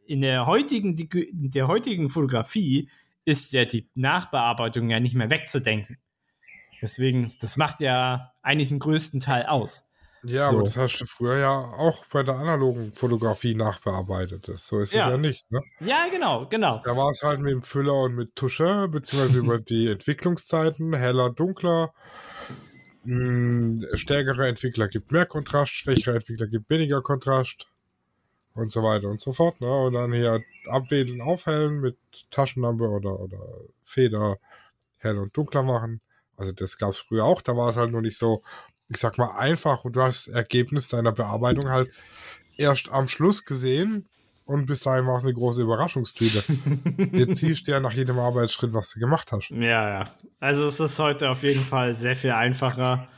in 0.07 0.23
der 0.23 0.47
heutigen, 0.47 0.97
in 0.97 1.51
der 1.51 1.69
heutigen 1.69 2.09
Fotografie 2.09 2.89
ist 3.29 3.53
ja 3.53 3.65
die 3.67 3.91
Nachbearbeitung 3.95 4.89
ja 4.91 5.01
nicht 5.01 5.15
mehr 5.15 5.31
wegzudenken. 5.31 5.99
Deswegen, 6.81 7.35
das 7.41 7.57
macht 7.57 7.81
ja 7.81 8.33
eigentlich 8.43 8.69
den 8.71 8.79
größten 8.79 9.21
Teil 9.21 9.47
aus. 9.47 9.85
Ja, 10.25 10.49
So. 10.49 10.57
aber 10.57 10.65
das 10.65 10.77
hast 10.77 10.99
du 10.99 11.07
früher 11.07 11.37
ja 11.39 11.51
auch 11.51 12.05
bei 12.07 12.23
der 12.23 12.37
analogen 12.37 12.93
Fotografie 12.93 13.55
nachbearbeitet. 13.55 14.49
Das, 14.49 14.67
so 14.67 14.81
ist 14.81 14.93
Ja. 14.93 15.07
es 15.07 15.11
ja 15.13 15.19
nicht. 15.19 15.51
Ne? 15.51 15.61
Ja, 15.81 16.07
genau, 16.11 16.47
genau. 16.49 16.81
Da 16.85 16.97
war 16.97 17.11
es 17.11 17.23
halt 17.23 17.41
mit 17.41 17.53
dem 17.53 17.63
Füller 17.63 17.95
und 18.03 18.15
mit 18.15 18.35
Tusche, 18.35 18.89
beziehungsweise 18.89 19.39
über 19.45 19.59
die 19.61 19.89
Entwicklungszeiten, 19.89 20.95
heller, 20.95 21.31
dunkler. 21.31 21.93
Mh, 23.05 23.97
stärkere 23.97 24.49
Entwickler 24.49 24.89
gibt 24.89 25.13
mehr 25.13 25.27
Kontrast, 25.27 25.73
schwächere 25.73 26.17
Entwickler 26.17 26.47
gibt 26.47 26.69
weniger 26.71 27.01
Kontrast 27.03 27.69
und 28.59 28.73
so 28.73 28.83
weiter 28.83 29.09
und 29.09 29.21
so 29.21 29.33
fort. 29.33 29.61
Ne? 29.61 29.71
Und 29.71 29.95
dann 29.95 30.13
hier 30.13 30.43
abwählen, 30.67 31.21
aufhellen 31.21 31.81
mit 31.81 31.97
Taschenlampe 32.31 32.89
oder, 32.89 33.19
oder 33.21 33.39
Feder 33.85 34.39
hell 34.99 35.19
und 35.19 35.37
dunkler 35.37 35.63
machen. 35.63 36.01
Also 36.37 36.53
das 36.53 36.79
gab 36.79 36.91
es 36.91 36.99
früher 36.99 37.25
auch, 37.25 37.43
da 37.43 37.57
war 37.57 37.71
es 37.71 37.77
halt 37.77 37.91
nur 37.93 38.03
nicht 38.03 38.19
so, 38.19 38.43
ich 38.89 38.97
sag 38.99 39.19
mal, 39.19 39.37
einfach 39.37 39.85
und 39.85 39.97
du 39.97 40.03
hast 40.03 40.29
das 40.29 40.35
Ergebnis 40.35 40.89
deiner 40.89 41.13
Bearbeitung 41.13 41.69
halt 41.69 41.91
erst 42.57 42.89
am 42.91 43.09
Schluss 43.09 43.45
gesehen 43.45 44.09
und 44.45 44.67
bis 44.67 44.81
dahin 44.81 45.07
war 45.07 45.19
es 45.19 45.25
eine 45.25 45.35
große 45.35 45.63
Überraschungstüte. 45.63 46.43
Jetzt 47.13 47.37
siehst 47.41 47.67
du 47.69 47.73
ja 47.73 47.81
nach 47.81 47.93
jedem 47.93 48.19
Arbeitsschritt, 48.19 48.73
was 48.73 48.91
du 48.93 49.01
gemacht 49.01 49.31
hast. 49.33 49.51
Ja, 49.51 49.89
ja. 49.89 50.05
Also 50.41 50.67
es 50.67 50.81
ist 50.81 50.99
heute 50.99 51.29
auf 51.31 51.43
jeden 51.43 51.65
Fall 51.65 51.95
sehr 51.95 52.17
viel 52.17 52.31
einfacher. 52.31 53.09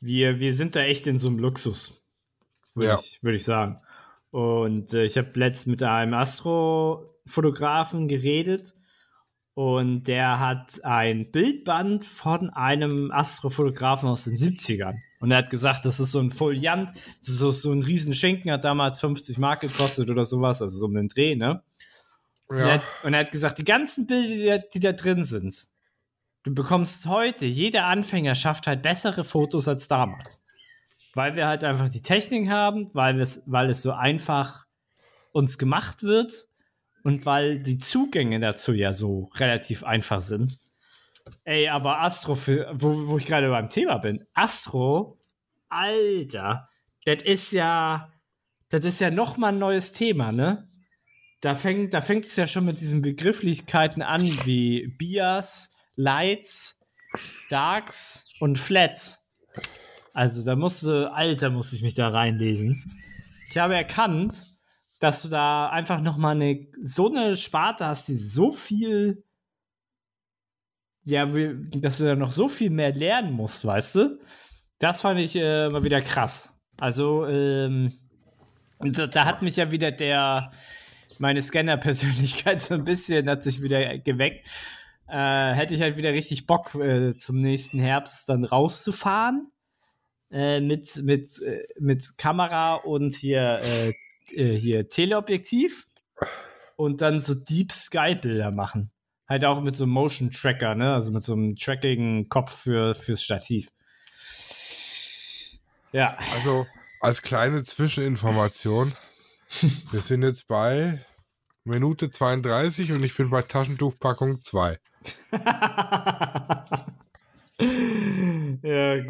Wir, 0.00 0.40
wir 0.40 0.52
sind 0.52 0.76
da 0.76 0.80
echt 0.80 1.06
in 1.06 1.16
so 1.16 1.28
einem 1.28 1.38
Luxus, 1.38 2.02
würde 2.74 2.88
Ja. 2.90 2.98
ich, 3.00 3.18
würd 3.22 3.36
ich 3.36 3.44
sagen. 3.44 3.80
Und 4.34 4.92
äh, 4.94 5.04
ich 5.04 5.16
habe 5.16 5.30
letzt 5.34 5.68
mit 5.68 5.80
einem 5.84 6.12
Astrofotografen 6.12 8.08
geredet 8.08 8.74
und 9.54 10.08
der 10.08 10.40
hat 10.40 10.84
ein 10.84 11.30
Bildband 11.30 12.04
von 12.04 12.50
einem 12.50 13.12
Astrofotografen 13.12 14.08
aus 14.08 14.24
den 14.24 14.34
70ern. 14.34 14.96
Und 15.20 15.30
er 15.30 15.38
hat 15.38 15.50
gesagt, 15.50 15.84
das 15.84 16.00
ist 16.00 16.10
so 16.10 16.18
ein 16.18 16.32
Foliant, 16.32 16.90
das 17.20 17.28
ist 17.28 17.38
so, 17.38 17.52
so 17.52 17.70
ein 17.70 17.84
Riesenschinken, 17.84 18.50
hat 18.50 18.64
damals 18.64 18.98
50 18.98 19.38
Mark 19.38 19.60
gekostet 19.60 20.10
oder 20.10 20.24
sowas, 20.24 20.60
also 20.60 20.78
so 20.78 20.86
um 20.86 20.94
den 20.94 21.06
Dreh, 21.06 21.36
ne? 21.36 21.62
Und, 22.48 22.58
er 22.58 22.66
Ja, 22.66 22.72
hat, 22.72 22.82
und 23.04 23.14
er 23.14 23.20
hat 23.20 23.30
gesagt, 23.30 23.58
die 23.58 23.64
ganzen 23.64 24.08
Bilder, 24.08 24.58
die 24.58 24.80
da 24.80 24.90
drin 24.90 25.22
sind, 25.22 25.68
du 26.42 26.52
bekommst 26.52 27.06
heute, 27.06 27.46
jeder 27.46 27.84
Anfänger 27.84 28.34
schafft 28.34 28.66
halt 28.66 28.82
bessere 28.82 29.22
Fotos 29.22 29.68
als 29.68 29.86
damals. 29.86 30.43
Weil 31.14 31.36
wir 31.36 31.46
halt 31.46 31.64
einfach 31.64 31.88
die 31.88 32.02
Technik 32.02 32.48
haben, 32.48 32.90
weil, 32.92 33.18
weil 33.46 33.70
es 33.70 33.82
so 33.82 33.92
einfach 33.92 34.66
uns 35.32 35.58
gemacht 35.58 36.02
wird 36.02 36.48
und 37.02 37.26
weil 37.26 37.60
die 37.60 37.78
Zugänge 37.78 38.40
dazu 38.40 38.72
ja 38.72 38.92
so 38.92 39.30
relativ 39.36 39.84
einfach 39.84 40.20
sind. 40.20 40.58
Ey, 41.44 41.68
aber 41.68 42.00
Astro, 42.00 42.34
für, 42.34 42.70
wo, 42.74 43.08
wo 43.08 43.18
ich 43.18 43.26
gerade 43.26 43.48
beim 43.48 43.68
Thema 43.68 43.98
bin, 43.98 44.24
Astro, 44.34 45.18
Alter, 45.68 46.68
das 47.04 47.22
ist 47.22 47.52
ja, 47.52 48.12
das 48.68 48.84
ist 48.84 49.00
ja 49.00 49.10
noch 49.10 49.36
mal 49.36 49.48
ein 49.48 49.58
neues 49.58 49.92
Thema, 49.92 50.32
ne? 50.32 50.68
da 51.44 51.54
fängt 51.54 51.92
da 51.92 52.00
fängt 52.00 52.24
es 52.24 52.36
ja 52.36 52.46
schon 52.46 52.64
mit 52.64 52.80
diesen 52.80 53.02
Begrifflichkeiten 53.02 54.02
an 54.02 54.22
wie 54.44 54.88
Bias, 54.98 55.74
Lights, 55.94 56.80
Darks 57.50 58.24
und 58.40 58.58
Flats. 58.58 59.23
Also 60.14 60.42
da 60.42 60.56
musste, 60.56 61.12
Alter, 61.12 61.50
musste 61.50 61.76
ich 61.76 61.82
mich 61.82 61.94
da 61.94 62.08
reinlesen. 62.08 62.82
Ich 63.50 63.58
habe 63.58 63.74
erkannt, 63.74 64.46
dass 65.00 65.20
du 65.20 65.28
da 65.28 65.68
einfach 65.68 66.00
noch 66.00 66.16
mal 66.16 66.30
eine 66.30 66.66
so 66.80 67.10
eine 67.10 67.36
Sparte 67.36 67.86
hast, 67.86 68.08
die 68.08 68.16
so 68.16 68.50
viel 68.50 69.22
ja, 71.04 71.26
dass 71.26 71.98
du 71.98 72.04
da 72.04 72.16
noch 72.16 72.32
so 72.32 72.48
viel 72.48 72.70
mehr 72.70 72.92
lernen 72.92 73.32
musst, 73.32 73.64
weißt 73.64 73.94
du? 73.96 74.20
Das 74.78 75.02
fand 75.02 75.20
ich 75.20 75.36
äh, 75.36 75.68
mal 75.68 75.84
wieder 75.84 76.00
krass. 76.00 76.52
Also, 76.78 77.26
ähm, 77.26 77.92
da, 78.80 79.06
da 79.06 79.24
hat 79.24 79.42
mich 79.42 79.56
ja 79.56 79.70
wieder 79.70 79.92
der, 79.92 80.50
meine 81.18 81.42
Scanner-Persönlichkeit 81.42 82.60
so 82.60 82.74
ein 82.74 82.84
bisschen, 82.84 83.28
hat 83.28 83.42
sich 83.42 83.62
wieder 83.62 83.98
geweckt. 83.98 84.48
Äh, 85.06 85.52
hätte 85.52 85.74
ich 85.74 85.82
halt 85.82 85.96
wieder 85.96 86.12
richtig 86.12 86.46
Bock, 86.46 86.74
äh, 86.74 87.16
zum 87.16 87.40
nächsten 87.40 87.78
Herbst 87.78 88.28
dann 88.28 88.44
rauszufahren. 88.44 89.50
Äh, 90.34 90.60
mit, 90.60 90.96
mit, 91.04 91.40
äh, 91.42 91.62
mit 91.78 92.18
Kamera 92.18 92.74
und 92.74 93.14
hier, 93.14 93.60
äh, 93.62 93.92
äh, 94.32 94.58
hier 94.58 94.88
Teleobjektiv. 94.88 95.86
Und 96.74 97.02
dann 97.02 97.20
so 97.20 97.34
Deep 97.36 97.70
Sky-Bilder 97.70 98.50
machen. 98.50 98.90
Halt 99.28 99.44
auch 99.44 99.62
mit 99.62 99.76
so 99.76 99.84
einem 99.84 99.92
Motion 99.92 100.32
Tracker, 100.32 100.74
ne? 100.74 100.92
Also 100.92 101.12
mit 101.12 101.22
so 101.22 101.34
einem 101.34 101.54
trackigen 101.54 102.28
Kopf 102.28 102.62
für, 102.62 102.96
fürs 102.96 103.22
Stativ. 103.22 103.68
Ja. 105.92 106.18
also 106.34 106.66
als 107.00 107.22
kleine 107.22 107.62
Zwischeninformation, 107.62 108.92
wir 109.92 110.02
sind 110.02 110.24
jetzt 110.24 110.48
bei 110.48 111.06
Minute 111.62 112.10
32 112.10 112.90
und 112.90 113.04
ich 113.04 113.16
bin 113.16 113.30
bei 113.30 113.42
Taschentuchpackung 113.42 114.40
2. 114.40 114.78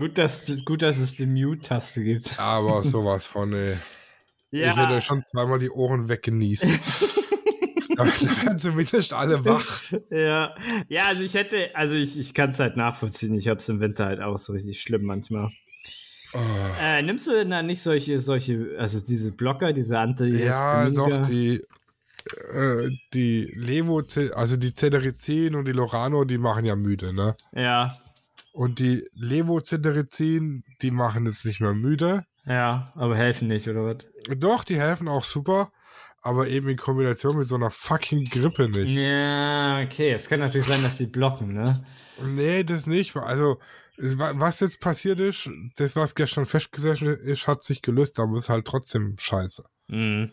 ja, 0.05 0.09
gut, 0.09 0.19
dass, 0.19 0.65
gut, 0.65 0.83
dass 0.83 0.99
es 0.99 1.17
die 1.17 1.27
Mute-Taste 1.27 2.05
gibt. 2.05 2.39
Aber 2.39 2.83
sowas 2.85 3.27
von, 3.27 3.53
ey. 3.53 3.77
Ich 4.51 4.63
hätte 4.63 5.01
schon 5.01 5.25
zweimal 5.31 5.59
die 5.59 5.71
Ohren 5.71 6.09
weggenießt. 6.09 6.65
da, 7.97 8.05
da 8.05 8.43
werden 8.45 8.59
zumindest 8.59 9.13
alle 9.13 9.45
wach. 9.45 9.83
ja. 10.11 10.55
ja, 10.89 11.07
also 11.07 11.25
ich 11.25 11.35
hätte, 11.35 11.75
also 11.75 11.95
ich, 11.97 12.17
ich 12.19 12.35
kann 12.35 12.51
es 12.51 12.61
halt 12.61 12.77
nachvollziehen. 12.77 13.35
Ich 13.35 13.49
habe 13.49 13.59
es 13.59 13.69
im 13.69 13.81
Winter 13.81 14.07
halt 14.07 14.21
auch 14.21 14.39
so 14.39 14.53
richtig 14.53 14.81
schlimm 14.81 15.05
manchmal. 15.05 15.51
Oh. 16.35 16.39
Äh, 16.81 17.03
nimmst 17.03 17.27
du 17.27 17.33
denn 17.33 17.51
da 17.51 17.63
nicht 17.63 17.83
solche, 17.83 18.21
solche, 18.21 18.77
also 18.79 19.01
diese 19.01 19.33
Blocker, 19.33 19.73
diese 19.73 19.99
anti 19.99 20.29
Ja, 20.29 20.89
doch, 20.89 21.27
die, 21.27 21.63
äh, 22.53 22.91
die 23.13 23.53
Levo, 23.57 24.03
also 24.35 24.57
die 24.57 24.73
Cetirizin 24.73 25.57
und 25.57 25.67
die 25.67 25.73
Lorano, 25.73 26.25
die 26.25 26.39
machen 26.39 26.65
ja 26.65 26.77
müde, 26.77 27.13
ne? 27.13 27.37
Ja, 27.53 27.99
Und 28.55 28.79
die 28.79 29.05
Levocetirizin, 29.15 30.63
die 30.81 30.91
machen 30.91 31.27
jetzt 31.27 31.45
nicht 31.45 31.61
mehr 31.61 31.75
müde. 31.75 32.25
ja, 32.47 32.93
aber 32.95 33.17
helfen 33.17 33.49
nicht, 33.49 33.67
oder 33.69 33.85
was? 33.85 33.97
Doch, 34.39 34.63
die 34.65 34.79
helfen 34.81 35.09
auch 35.09 35.25
super, 35.25 35.73
aber 36.23 36.47
eben 36.49 36.69
in 36.69 36.77
Kombination 36.77 37.37
mit 37.37 37.49
so 37.49 37.57
einer 37.57 37.71
fucking 37.73 38.25
Grippe 38.25 38.69
nicht. 38.69 38.91
Ja, 38.97 39.81
okay. 39.83 40.13
Es 40.13 40.29
kann 40.29 40.41
natürlich 40.41 40.67
sein, 40.69 40.83
dass 40.83 40.97
die 40.99 41.07
blocken, 41.07 41.49
ne? 41.49 41.65
Nee, 42.25 42.63
das 42.63 42.87
nicht. 42.87 43.17
Also, 43.17 43.59
es 43.97 44.19
wa- 44.19 44.33
was 44.37 44.61
jetzt 44.61 44.81
passiert 44.81 45.19
ist, 45.21 45.51
das, 45.77 45.97
was 45.97 46.15
gestern 46.15 46.47
festgesessen 46.47 47.09
ist, 47.09 47.49
hat 47.49 47.65
sich 47.65 47.83
gelöst, 47.83 48.21
aber 48.21 48.37
ist 48.37 48.49
halt 48.49 48.67
trotzdem 48.67 49.17
scheiße. 49.19 49.65
Mhm. 49.89 50.31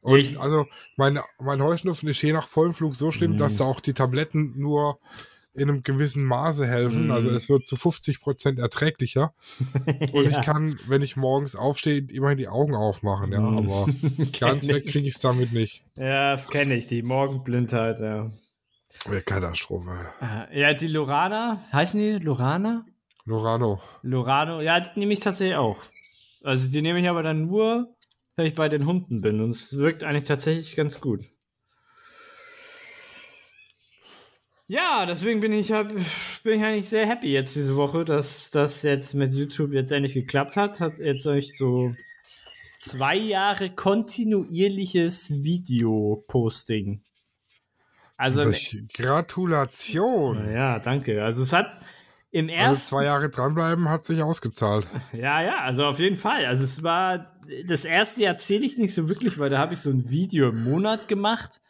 Und 0.00 0.18
Ich- 0.18 0.40
also, 0.40 0.66
mein, 0.96 1.20
mein 1.38 1.62
Heuschnupfen 1.62 2.08
ist 2.08 2.22
je 2.22 2.32
nach 2.32 2.50
Pollenflug 2.50 2.96
so 2.96 3.10
schlimm, 3.10 3.32
Mhm. 3.32 3.36
dass 3.36 3.58
da 3.58 3.64
auch 3.64 3.80
die 3.80 3.92
Tabletten 3.94 4.54
nur 4.58 4.98
in 5.54 5.68
einem 5.68 5.82
gewissen 5.82 6.24
Maße 6.24 6.66
helfen. 6.66 7.04
Mhm. 7.06 7.10
Also, 7.10 7.30
es 7.30 7.48
wird 7.48 7.66
zu 7.66 7.76
50% 7.76 8.58
erträglicher. 8.60 9.34
Und 10.12 10.30
ich 10.30 10.40
kann, 10.40 10.78
wenn 10.88 11.02
ich 11.02 11.16
morgens 11.16 11.54
aufstehe, 11.56 11.98
immerhin 12.10 12.38
die 12.38 12.48
Augen 12.48 12.74
aufmachen, 12.74 13.32
ja, 13.32 13.40
Mhm. 13.40 13.58
aber 13.58 13.86
ganz 14.40 14.66
weg 14.68 14.84
ich. 14.86 14.92
kriege 14.92 15.08
ich 15.08 15.16
es 15.16 15.20
damit 15.20 15.52
nicht. 15.52 15.84
Ja, 15.96 16.32
das 16.32 16.48
kenne 16.48 16.74
ich, 16.74 16.86
die 16.86 17.02
Morgenblindheit, 17.02 18.00
ja. 18.00 18.30
Katastrophe. 19.24 19.90
Äh, 20.20 20.60
Ja, 20.60 20.74
die 20.74 20.86
Lorana, 20.86 21.62
heißen 21.72 21.98
die 21.98 22.12
Lorana? 22.24 22.84
Lorano. 23.24 23.80
Lorano, 24.02 24.60
ja, 24.60 24.80
die 24.80 24.98
nehme 24.98 25.12
ich 25.12 25.20
tatsächlich 25.20 25.56
auch. 25.56 25.78
Also 26.42 26.70
die 26.70 26.82
nehme 26.82 27.00
ich 27.00 27.08
aber 27.08 27.22
dann 27.22 27.46
nur, 27.46 27.94
wenn 28.36 28.46
ich 28.46 28.54
bei 28.54 28.68
den 28.68 28.84
Hunden 28.86 29.20
bin. 29.20 29.40
Und 29.40 29.50
es 29.50 29.76
wirkt 29.76 30.02
eigentlich 30.04 30.24
tatsächlich 30.24 30.74
ganz 30.76 31.00
gut. 31.00 31.24
Ja, 34.72 35.04
deswegen 35.04 35.40
bin 35.40 35.52
ich, 35.52 35.70
hab, 35.70 35.88
bin 35.90 36.58
ich 36.58 36.64
eigentlich 36.64 36.88
sehr 36.88 37.06
happy 37.06 37.30
jetzt 37.30 37.54
diese 37.56 37.76
Woche, 37.76 38.06
dass 38.06 38.50
das 38.50 38.82
jetzt 38.82 39.12
mit 39.12 39.34
YouTube 39.34 39.74
jetzt 39.74 39.92
endlich 39.92 40.14
geklappt 40.14 40.56
hat. 40.56 40.80
Hat 40.80 40.98
jetzt 40.98 41.26
euch 41.26 41.58
so 41.58 41.94
zwei 42.78 43.14
Jahre 43.14 43.68
kontinuierliches 43.68 45.30
Video-Posting. 45.42 47.02
Also, 48.16 48.40
im- 48.40 48.46
Solch 48.46 48.78
Gratulation. 48.94 50.50
ja, 50.50 50.78
danke. 50.78 51.22
Also 51.22 51.42
es 51.42 51.52
hat 51.52 51.76
im 52.30 52.48
Also 52.48 52.54
ersten 52.62 52.88
zwei 52.96 53.04
Jahre 53.04 53.28
dranbleiben 53.28 53.90
hat 53.90 54.06
sich 54.06 54.22
ausgezahlt. 54.22 54.86
Ja, 55.12 55.42
ja, 55.42 55.58
also 55.58 55.84
auf 55.84 55.98
jeden 55.98 56.16
Fall. 56.16 56.46
Also 56.46 56.64
es 56.64 56.82
war, 56.82 57.36
das 57.66 57.84
erste 57.84 58.22
Jahr 58.22 58.38
zähle 58.38 58.64
ich 58.64 58.78
nicht 58.78 58.94
so 58.94 59.10
wirklich, 59.10 59.38
weil 59.38 59.50
da 59.50 59.58
habe 59.58 59.74
ich 59.74 59.80
so 59.80 59.90
ein 59.90 60.08
Video 60.08 60.48
im 60.48 60.64
Monat 60.64 61.08
gemacht 61.08 61.60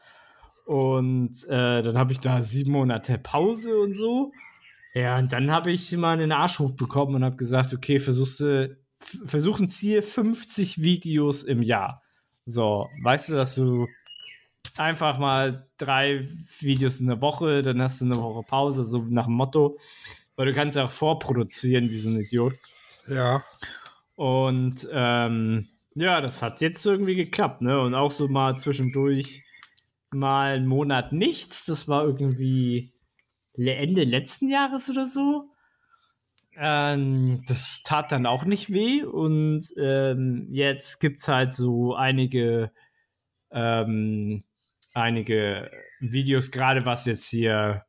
und 0.65 1.45
äh, 1.49 1.83
dann 1.83 1.99
habe 1.99 2.13
ich 2.13 2.21
da 2.21 2.43
sieben 2.43 2.73
Monate 2.73 3.19
Pause 3.19 3.79
und 3.81 3.95
so. 3.95 4.33
Ja, 4.95 5.19
und 5.19 5.33
dann 5.33 5.51
habe 5.51 5.71
ich 5.73 5.91
mal 5.93 6.13
einen 6.19 6.33
Arsch 6.33 6.59
hochbekommen 6.59 7.15
und 7.17 7.25
habe 7.25 7.37
gesagt, 7.37 7.73
okay, 7.73 7.99
versuchst 7.99 8.41
du, 8.41 8.77
f- 9.01 9.19
versuch 9.25 9.59
ein 9.59 9.69
Ziel 9.69 10.03
50 10.03 10.83
Videos 10.83 11.43
im 11.43 11.63
Jahr. 11.63 12.03
So, 12.45 12.89
weißt 13.03 13.31
du, 13.31 13.35
dass 13.35 13.55
du 13.55 13.87
einfach 14.77 15.19
mal 15.19 15.67
drei 15.79 16.29
Videos 16.61 17.01
in 17.01 17.07
der 17.07 17.21
Woche, 17.21 17.63
dann 17.63 17.81
hast 17.81 18.01
du 18.01 18.05
eine 18.07 18.17
Woche 18.17 18.43
Pause, 18.47 18.85
so 18.85 18.99
nach 19.09 19.27
dem 19.27 19.35
Motto. 19.35 19.79
Weil 20.37 20.47
du 20.47 20.55
kannst 20.55 20.77
ja 20.77 20.85
auch 20.85 20.91
vorproduzieren 20.91 21.91
wie 21.91 21.99
so 21.99 22.09
ein 22.09 22.21
Idiot. 22.21 22.55
Ja. 23.07 23.45
Und 24.15 24.87
ähm, 24.93 25.69
ja, 25.95 26.21
das 26.21 26.43
hat 26.43 26.61
jetzt 26.61 26.85
irgendwie 26.87 27.17
geklappt, 27.17 27.61
ne? 27.63 27.81
Und 27.81 27.95
auch 27.95 28.11
so 28.11 28.29
mal 28.29 28.57
zwischendurch 28.57 29.43
mal 30.15 30.55
einen 30.55 30.67
Monat 30.67 31.13
nichts. 31.13 31.65
Das 31.65 31.89
war 31.89 32.05
irgendwie 32.05 32.93
Ende 33.57 34.05
letzten 34.05 34.49
Jahres 34.49 34.89
oder 34.91 35.07
so. 35.07 35.51
Ähm, 36.57 37.43
das 37.47 37.83
tat 37.83 38.13
dann 38.13 38.27
auch 38.27 38.45
nicht 38.45 38.73
weh. 38.73 39.03
Und 39.03 39.65
ähm, 39.79 40.49
jetzt 40.51 41.01
gibt 41.01 41.19
es 41.21 41.29
halt 41.29 41.53
so 41.53 41.95
einige, 41.95 42.71
ähm, 43.51 44.45
einige 44.95 45.71
Videos, 46.01 46.51
gerade 46.51 46.85
was 46.85 47.07
jetzt 47.07 47.29
hier 47.29 47.85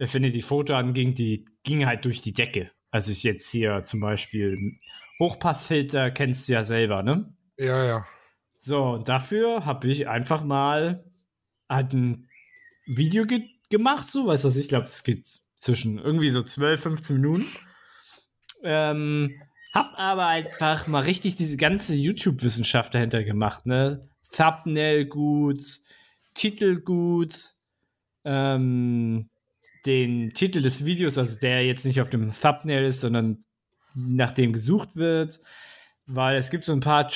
Affinity 0.00 0.40
Photo 0.40 0.74
anging, 0.74 1.14
die 1.14 1.44
ging 1.62 1.86
halt 1.86 2.04
durch 2.04 2.22
die 2.22 2.32
Decke. 2.32 2.70
Also 2.90 3.12
ich 3.12 3.22
jetzt 3.22 3.50
hier 3.50 3.84
zum 3.84 4.00
Beispiel 4.00 4.78
Hochpassfilter 5.18 6.10
kennst 6.10 6.48
du 6.48 6.54
ja 6.54 6.64
selber, 6.64 7.02
ne? 7.02 7.32
Ja, 7.58 7.84
ja. 7.84 8.06
So, 8.58 8.82
und 8.92 9.08
dafür 9.08 9.64
habe 9.66 9.88
ich 9.88 10.08
einfach 10.08 10.42
mal 10.42 11.04
halt 11.70 11.94
ein 11.94 12.28
Video 12.86 13.24
ge 13.24 13.48
gemacht, 13.70 14.08
so, 14.08 14.26
weißt 14.26 14.44
du 14.44 14.48
was, 14.48 14.56
ich 14.56 14.68
glaube, 14.68 14.86
es 14.86 15.04
geht 15.04 15.38
zwischen 15.56 15.98
irgendwie 15.98 16.30
so 16.30 16.42
12, 16.42 16.82
15 16.82 17.16
Minuten. 17.16 17.46
Ähm, 18.64 19.40
hab 19.72 19.96
aber 19.96 20.26
einfach 20.26 20.88
mal 20.88 21.04
richtig 21.04 21.36
diese 21.36 21.56
ganze 21.56 21.94
YouTube-Wissenschaft 21.94 22.94
dahinter 22.94 23.22
gemacht, 23.22 23.66
ne? 23.66 24.08
Thumbnail 24.34 25.06
gut, 25.06 25.60
Titel 26.34 26.80
gut, 26.80 27.54
ähm, 28.24 29.30
den 29.86 30.32
Titel 30.34 30.62
des 30.62 30.84
Videos, 30.84 31.16
also 31.16 31.38
der 31.38 31.64
jetzt 31.64 31.86
nicht 31.86 32.00
auf 32.00 32.10
dem 32.10 32.32
Thumbnail 32.32 32.84
ist, 32.84 33.00
sondern 33.00 33.44
nach 33.94 34.32
dem 34.32 34.52
gesucht 34.52 34.96
wird, 34.96 35.38
weil 36.06 36.36
es 36.36 36.50
gibt 36.50 36.64
so 36.64 36.72
ein 36.72 36.80
paar 36.80 37.08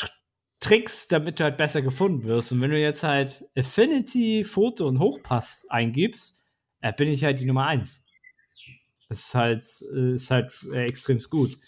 Tricks, 0.64 1.08
damit 1.08 1.38
du 1.38 1.44
halt 1.44 1.58
besser 1.58 1.82
gefunden 1.82 2.24
wirst. 2.24 2.50
Und 2.50 2.62
wenn 2.62 2.70
du 2.70 2.80
jetzt 2.80 3.02
halt 3.02 3.44
Affinity, 3.54 4.44
Foto 4.44 4.88
und 4.88 4.98
Hochpass 4.98 5.66
eingibst, 5.68 6.42
äh, 6.80 6.90
bin 6.94 7.08
ich 7.08 7.22
halt 7.22 7.38
die 7.38 7.44
Nummer 7.44 7.66
eins. 7.66 8.02
Das 9.10 9.26
ist 9.26 9.34
halt, 9.34 9.62
ist 9.62 10.30
halt 10.30 10.54
äh, 10.72 10.86
extrem 10.86 11.18
gut. 11.28 11.58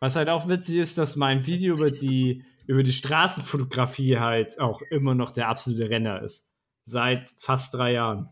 Was 0.00 0.16
halt 0.16 0.28
auch 0.28 0.48
witzig 0.48 0.78
ist, 0.78 0.98
dass 0.98 1.14
mein 1.14 1.46
Video 1.46 1.76
über 1.76 1.92
die, 1.92 2.44
über 2.66 2.82
die 2.82 2.92
Straßenfotografie 2.92 4.18
halt 4.18 4.58
auch 4.58 4.82
immer 4.90 5.14
noch 5.14 5.30
der 5.30 5.48
absolute 5.48 5.88
Renner 5.88 6.20
ist. 6.20 6.50
Seit 6.82 7.30
fast 7.38 7.74
drei 7.74 7.92
Jahren. 7.92 8.30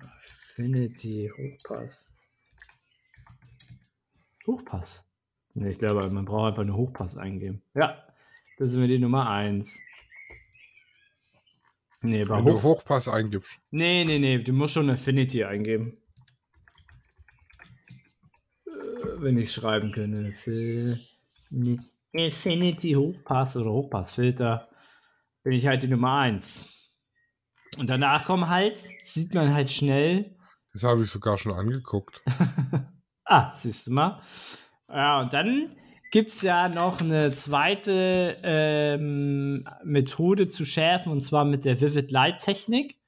Affinity 0.00 1.30
Hochpass. 1.36 2.06
Hochpass. 4.46 5.04
Ich 5.54 5.78
glaube, 5.78 6.08
man 6.08 6.24
braucht 6.24 6.48
einfach 6.48 6.62
eine 6.62 6.74
Hochpass 6.74 7.18
eingeben. 7.18 7.62
Ja, 7.74 8.02
das 8.58 8.72
sind 8.72 8.80
wir 8.80 8.88
die 8.88 8.98
Nummer 8.98 9.28
1. 9.28 9.80
Nee, 12.02 12.28
Wenn 12.28 12.44
Hoch 12.44 12.44
du 12.44 12.62
Hochpass 12.62 13.08
eingibst. 13.08 13.58
Nee, 13.70 14.04
nee, 14.04 14.18
nee, 14.18 14.38
du 14.38 14.52
musst 14.52 14.74
schon 14.74 14.90
Affinity 14.90 15.44
eingeben. 15.44 15.98
Äh, 18.66 18.70
wenn 19.18 19.38
ich 19.38 19.52
schreiben 19.52 19.92
könnte. 19.92 20.98
Affinity 22.14 22.92
Hochpass 22.94 23.56
oder 23.56 23.70
Hochpassfilter 23.70 24.68
bin 25.44 25.52
ich 25.52 25.66
halt 25.66 25.82
die 25.82 25.88
Nummer 25.88 26.18
1. 26.18 26.68
Und 27.78 27.88
danach 27.88 28.24
kommen 28.24 28.48
halt, 28.48 28.82
sieht 29.02 29.34
man 29.34 29.54
halt 29.54 29.70
schnell. 29.70 30.36
Das 30.72 30.82
habe 30.82 31.04
ich 31.04 31.10
sogar 31.10 31.38
schon 31.38 31.52
angeguckt. 31.52 32.22
ah, 33.24 33.52
siehst 33.54 33.86
du 33.86 33.92
mal. 33.92 34.20
Ja, 34.88 35.20
und 35.20 35.32
dann 35.32 35.76
gibt 36.12 36.30
es 36.30 36.42
ja 36.42 36.68
noch 36.68 37.00
eine 37.00 37.34
zweite 37.34 38.36
ähm, 38.44 39.66
Methode 39.82 40.48
zu 40.48 40.64
schärfen, 40.64 41.10
und 41.10 41.22
zwar 41.22 41.44
mit 41.44 41.64
der 41.64 41.80
Vivid 41.80 42.12
Light 42.12 42.38
Technik. 42.38 43.00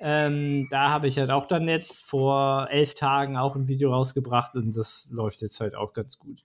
Ähm, 0.00 0.66
da 0.70 0.90
habe 0.90 1.06
ich 1.06 1.18
halt 1.18 1.30
auch 1.30 1.46
dann 1.46 1.68
jetzt 1.68 2.02
vor 2.02 2.68
elf 2.70 2.94
Tagen 2.94 3.36
auch 3.36 3.56
ein 3.56 3.68
Video 3.68 3.92
rausgebracht 3.92 4.54
und 4.56 4.76
das 4.76 5.10
läuft 5.12 5.42
jetzt 5.42 5.60
halt 5.60 5.74
auch 5.74 5.92
ganz 5.92 6.18
gut. 6.18 6.42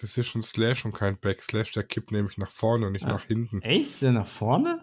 Das 0.01 0.19
ist 0.19 0.35
ein 0.35 0.43
Slash 0.43 0.85
und 0.85 0.93
kein 0.93 1.19
Backslash. 1.19 1.73
Der 1.73 1.85
kippt 1.85 2.11
nämlich 2.11 2.37
nach 2.37 2.51
vorne 2.51 2.87
und 2.87 2.93
nicht 2.93 3.05
ah, 3.05 3.09
nach 3.09 3.25
hinten. 3.25 3.63
Echt? 3.63 3.87
Ist 3.87 4.03
der 4.03 4.13
nach 4.13 4.27
vorne? 4.27 4.81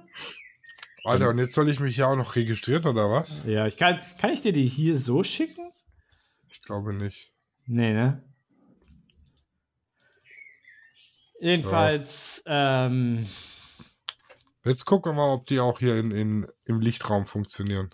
Alter, 1.03 1.30
und 1.30 1.39
jetzt 1.39 1.53
soll 1.53 1.69
ich 1.69 1.80
mich 1.80 1.97
ja 1.97 2.07
auch 2.07 2.15
noch 2.15 2.36
registrieren, 2.36 2.86
oder 2.86 3.09
was? 3.09 3.43
Ja, 3.45 3.67
ich 3.67 3.77
kann, 3.77 3.99
kann 4.19 4.32
ich 4.32 4.41
dir 4.41 4.53
die 4.53 4.67
hier 4.67 4.97
so 4.97 5.23
schicken? 5.23 5.71
Ich 6.49 6.61
glaube 6.61 6.93
nicht. 6.93 7.34
Nee, 7.65 7.93
ne? 7.93 8.23
Jedenfalls, 11.39 12.38
so. 12.38 12.43
ähm. 12.47 13.27
Jetzt 14.65 14.86
gucken 14.86 15.13
wir 15.13 15.15
mal, 15.15 15.34
ob 15.34 15.45
die 15.45 15.59
auch 15.59 15.80
hier 15.80 15.95
in, 15.95 16.11
in, 16.11 16.47
im 16.65 16.82
Lichtraum 16.82 17.25
funktionieren. 17.25 17.89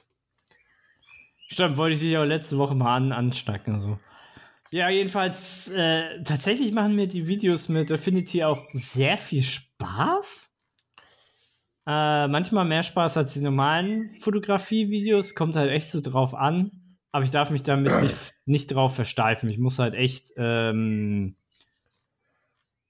Stimmt, 1.47 1.77
wollte 1.77 1.95
ich 1.95 2.01
dich 2.01 2.17
auch 2.17 2.23
letzte 2.23 2.57
Woche 2.57 2.73
mal 2.73 2.95
an, 2.95 3.11
anschnacken. 3.11 3.79
So. 3.79 3.99
Ja, 4.75 4.89
jedenfalls, 4.89 5.69
äh, 5.69 6.21
tatsächlich 6.23 6.73
machen 6.73 6.97
mir 6.97 7.07
die 7.07 7.29
Videos 7.29 7.69
mit 7.69 7.89
Affinity 7.93 8.43
auch 8.43 8.67
sehr 8.73 9.17
viel 9.17 9.41
Spaß. 9.41 10.53
Äh, 11.87 12.27
manchmal 12.27 12.65
mehr 12.65 12.83
Spaß 12.83 13.15
als 13.15 13.35
die 13.35 13.39
normalen 13.39 14.09
Fotografie-Videos, 14.19 15.33
kommt 15.33 15.55
halt 15.55 15.71
echt 15.71 15.91
so 15.91 16.01
drauf 16.01 16.33
an. 16.33 16.97
Aber 17.13 17.23
ich 17.23 17.31
darf 17.31 17.51
mich 17.51 17.63
damit 17.63 17.89
nicht, 18.01 18.33
nicht 18.43 18.67
drauf 18.67 18.93
versteifen. 18.93 19.49
Ich 19.49 19.59
muss 19.59 19.79
halt 19.79 19.93
echt, 19.93 20.33
ähm, 20.35 21.37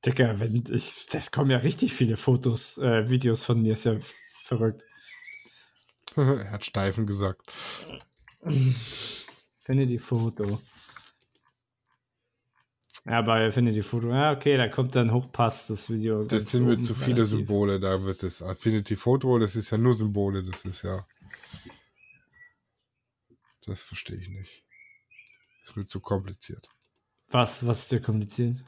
Digga, 0.03 0.39
wenn 0.39 0.63
ich, 0.67 1.05
das 1.11 1.29
kommen 1.29 1.51
ja 1.51 1.57
richtig 1.57 1.93
viele 1.93 2.17
Fotos, 2.17 2.79
äh, 2.79 3.07
Videos 3.11 3.45
von 3.45 3.61
mir, 3.61 3.73
ist 3.73 3.85
ja 3.85 3.95
verrückt. 4.41 4.87
er 6.15 6.49
hat 6.49 6.65
Steifen 6.65 7.05
gesagt. 7.05 7.43
Finde 9.59 9.85
die 9.85 9.99
Foto. 9.99 10.59
Ja, 13.07 13.21
bei 13.21 13.47
Affinity 13.47 13.83
Photo, 13.83 14.09
ja, 14.09 14.31
okay, 14.31 14.57
da 14.57 14.67
kommt 14.67 14.95
dann 14.95 15.11
Hochpass 15.13 15.67
das 15.67 15.91
Video. 15.91 16.23
Das 16.23 16.49
sind 16.49 16.65
mir 16.65 16.81
zu 16.81 16.95
viele 16.95 17.17
relativ. 17.17 17.37
Symbole, 17.37 17.79
da 17.79 18.03
wird 18.03 18.23
es. 18.23 18.41
Affinity 18.41 18.95
Photo, 18.95 19.37
das 19.37 19.55
ist 19.55 19.69
ja 19.69 19.77
nur 19.77 19.93
Symbole, 19.93 20.43
das 20.43 20.65
ist 20.65 20.81
ja. 20.81 21.05
Das 23.67 23.83
verstehe 23.83 24.17
ich 24.17 24.29
nicht. 24.29 24.65
Das 25.61 25.71
ist 25.71 25.75
mir 25.75 25.85
zu 25.85 25.99
kompliziert. 25.99 26.67
Was, 27.29 27.65
was 27.67 27.83
ist 27.83 27.91
dir 27.91 28.01
kompliziert? 28.01 28.63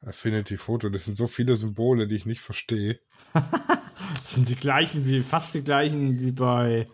Affinity 0.00 0.56
Photo, 0.56 0.88
das 0.88 1.04
sind 1.04 1.16
so 1.16 1.26
viele 1.26 1.56
Symbole, 1.56 2.06
die 2.06 2.16
ich 2.16 2.26
nicht 2.26 2.40
verstehe. 2.40 2.98
das 3.34 4.34
sind 4.34 4.48
die 4.48 4.56
gleichen, 4.56 5.04
wie 5.04 5.22
fast 5.22 5.54
die 5.54 5.62
gleichen 5.62 6.18
wie 6.20 6.32
bei 6.32 6.88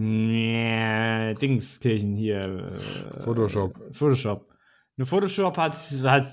Nee, 0.00 1.34
Dingskirchen 1.34 2.14
hier. 2.14 2.78
Äh, 2.78 3.20
Photoshop. 3.24 3.74
Photoshop. 3.90 4.48
Nur 4.96 5.08
Photoshop 5.08 5.56
hat, 5.56 5.74
hat 5.74 6.26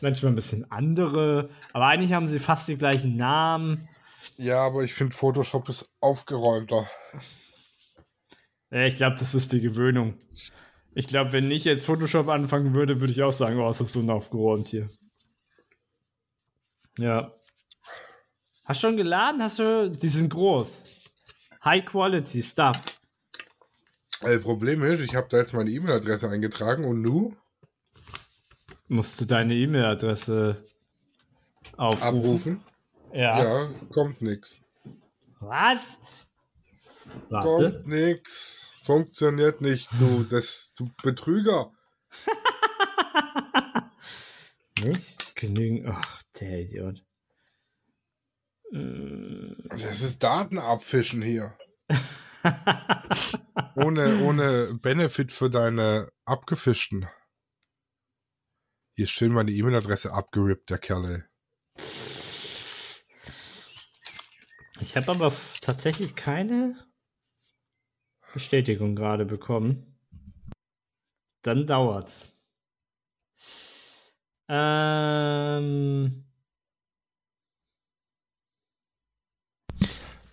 manchmal 0.00 0.32
ein 0.32 0.34
bisschen 0.34 0.68
andere, 0.72 1.48
aber 1.72 1.86
eigentlich 1.86 2.12
haben 2.12 2.26
sie 2.26 2.40
fast 2.40 2.66
die 2.66 2.76
gleichen 2.76 3.14
Namen. 3.16 3.88
Ja, 4.36 4.66
aber 4.66 4.82
ich 4.82 4.94
finde 4.94 5.14
Photoshop 5.14 5.68
ist 5.68 5.88
aufgeräumter. 6.00 6.88
Ja, 8.72 8.84
ich 8.84 8.96
glaube, 8.96 9.14
das 9.16 9.32
ist 9.32 9.52
die 9.52 9.60
Gewöhnung. 9.60 10.18
Ich 10.92 11.06
glaube, 11.06 11.30
wenn 11.30 11.52
ich 11.52 11.64
jetzt 11.64 11.86
Photoshop 11.86 12.28
anfangen 12.28 12.74
würde, 12.74 13.00
würde 13.00 13.12
ich 13.12 13.22
auch 13.22 13.32
sagen, 13.32 13.60
oh, 13.60 13.70
ist 13.70 13.80
das 13.80 13.92
so 13.92 14.00
unaufgeräumt 14.00 14.66
hier. 14.66 14.88
Ja. 16.98 17.32
Hast 18.64 18.82
du 18.82 18.88
schon 18.88 18.96
geladen? 18.96 19.40
Hast 19.40 19.60
du. 19.60 19.88
Die 19.88 20.08
sind 20.08 20.30
groß. 20.30 20.97
High 21.64 21.84
Quality 21.84 22.42
Stuff. 22.42 22.76
Äh, 24.22 24.38
Problem 24.38 24.82
ist, 24.82 25.00
ich 25.00 25.14
habe 25.14 25.28
da 25.30 25.38
jetzt 25.38 25.54
meine 25.54 25.70
E-Mail-Adresse 25.70 26.28
eingetragen 26.28 26.84
und 26.84 27.02
nu 27.02 27.36
Musst 28.88 29.20
du 29.20 29.24
deine 29.26 29.54
E-Mail-Adresse 29.54 30.64
aufrufen? 31.76 32.18
abrufen. 32.18 32.64
Ja. 33.12 33.42
Ja, 33.64 33.70
kommt 33.92 34.22
nix. 34.22 34.60
Was? 35.40 35.98
Warte. 37.28 37.46
Kommt 37.48 37.86
nix. 37.86 38.74
Funktioniert 38.82 39.60
nicht, 39.60 39.88
du, 39.98 40.24
das, 40.24 40.72
du 40.76 40.90
Betrüger. 41.02 41.70
Nicht 44.82 45.34
genügend. 45.36 45.86
Ach, 45.90 46.22
der 46.40 46.60
Idiot. 46.62 47.04
Äh, 48.72 49.54
Das 49.70 50.02
ist 50.02 50.22
Datenabfischen 50.22 51.22
hier. 51.22 51.56
Ohne, 53.74 54.22
ohne 54.22 54.74
Benefit 54.80 55.32
für 55.32 55.50
deine 55.50 56.08
abgefischten. 56.24 57.08
Hier 58.94 59.04
ist 59.04 59.10
schön 59.10 59.32
meine 59.32 59.50
E-Mail-Adresse 59.50 60.12
abgerippt, 60.12 60.70
der 60.70 60.78
Kerl. 60.78 61.04
ey. 61.04 61.22
Ich 64.80 64.96
habe 64.96 65.10
aber 65.10 65.32
tatsächlich 65.60 66.14
keine 66.14 66.76
Bestätigung 68.32 68.94
gerade 68.94 69.24
bekommen. 69.24 69.98
Dann 71.42 71.66
dauert's. 71.66 72.28
Ähm, 74.48 76.24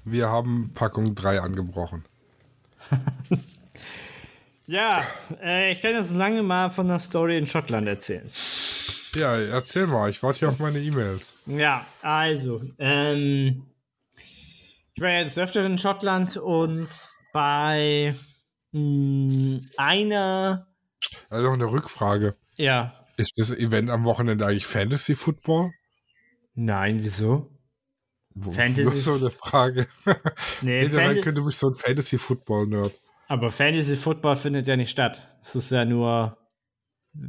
Wir 0.05 0.29
haben 0.29 0.71
Packung 0.73 1.15
3 1.15 1.41
angebrochen. 1.41 2.05
ja, 4.67 5.03
äh, 5.41 5.71
ich 5.71 5.81
kann 5.81 5.93
jetzt 5.93 6.13
lange 6.13 6.43
mal 6.43 6.69
von 6.69 6.87
der 6.87 6.99
Story 6.99 7.37
in 7.37 7.47
Schottland 7.47 7.87
erzählen. 7.87 8.29
Ja, 9.15 9.35
erzähl 9.37 9.87
mal, 9.87 10.09
ich 10.09 10.21
warte 10.21 10.39
hier 10.39 10.49
auf 10.49 10.59
meine 10.59 10.79
E-Mails. 10.79 11.35
Ja, 11.45 11.85
also, 12.01 12.61
ähm, 12.77 13.65
ich 14.93 15.01
war 15.01 15.09
jetzt 15.09 15.39
öfter 15.39 15.65
in 15.65 15.77
Schottland 15.77 16.37
und 16.37 16.87
bei 17.33 18.13
mh, 18.71 19.61
einer, 19.77 20.67
Also 21.29 21.45
noch 21.47 21.53
eine 21.53 21.71
Rückfrage. 21.71 22.35
ja, 22.57 22.93
Ist 23.17 23.33
das 23.37 23.51
Event 23.51 23.89
am 23.89 24.03
Wochenende 24.03 24.45
eigentlich 24.45 24.67
Fantasy 24.67 25.15
Football? 25.15 25.71
nein, 26.53 26.97
wieso? 27.03 27.49
Fantasy- 28.39 28.83
Nur 28.83 28.91
so 28.97 29.13
eine 29.13 29.29
Frage. 29.31 29.87
Nee, 30.61 30.83
sein 30.85 30.91
Fantasy- 30.91 31.21
können, 31.21 31.35
du 31.35 31.45
bist 31.45 31.59
so 31.59 31.69
ein 31.69 31.75
Fantasy 31.75 32.17
Football 32.17 32.67
Nerd. 32.67 32.91
Aber 33.27 33.49
Fantasy 33.51 33.95
Football 33.95 34.35
findet 34.35 34.67
ja 34.67 34.75
nicht 34.75 34.89
statt. 34.91 35.27
Es 35.41 35.55
ist 35.55 35.71
ja 35.71 35.85
nur 35.85 36.37
äh, 37.15 37.19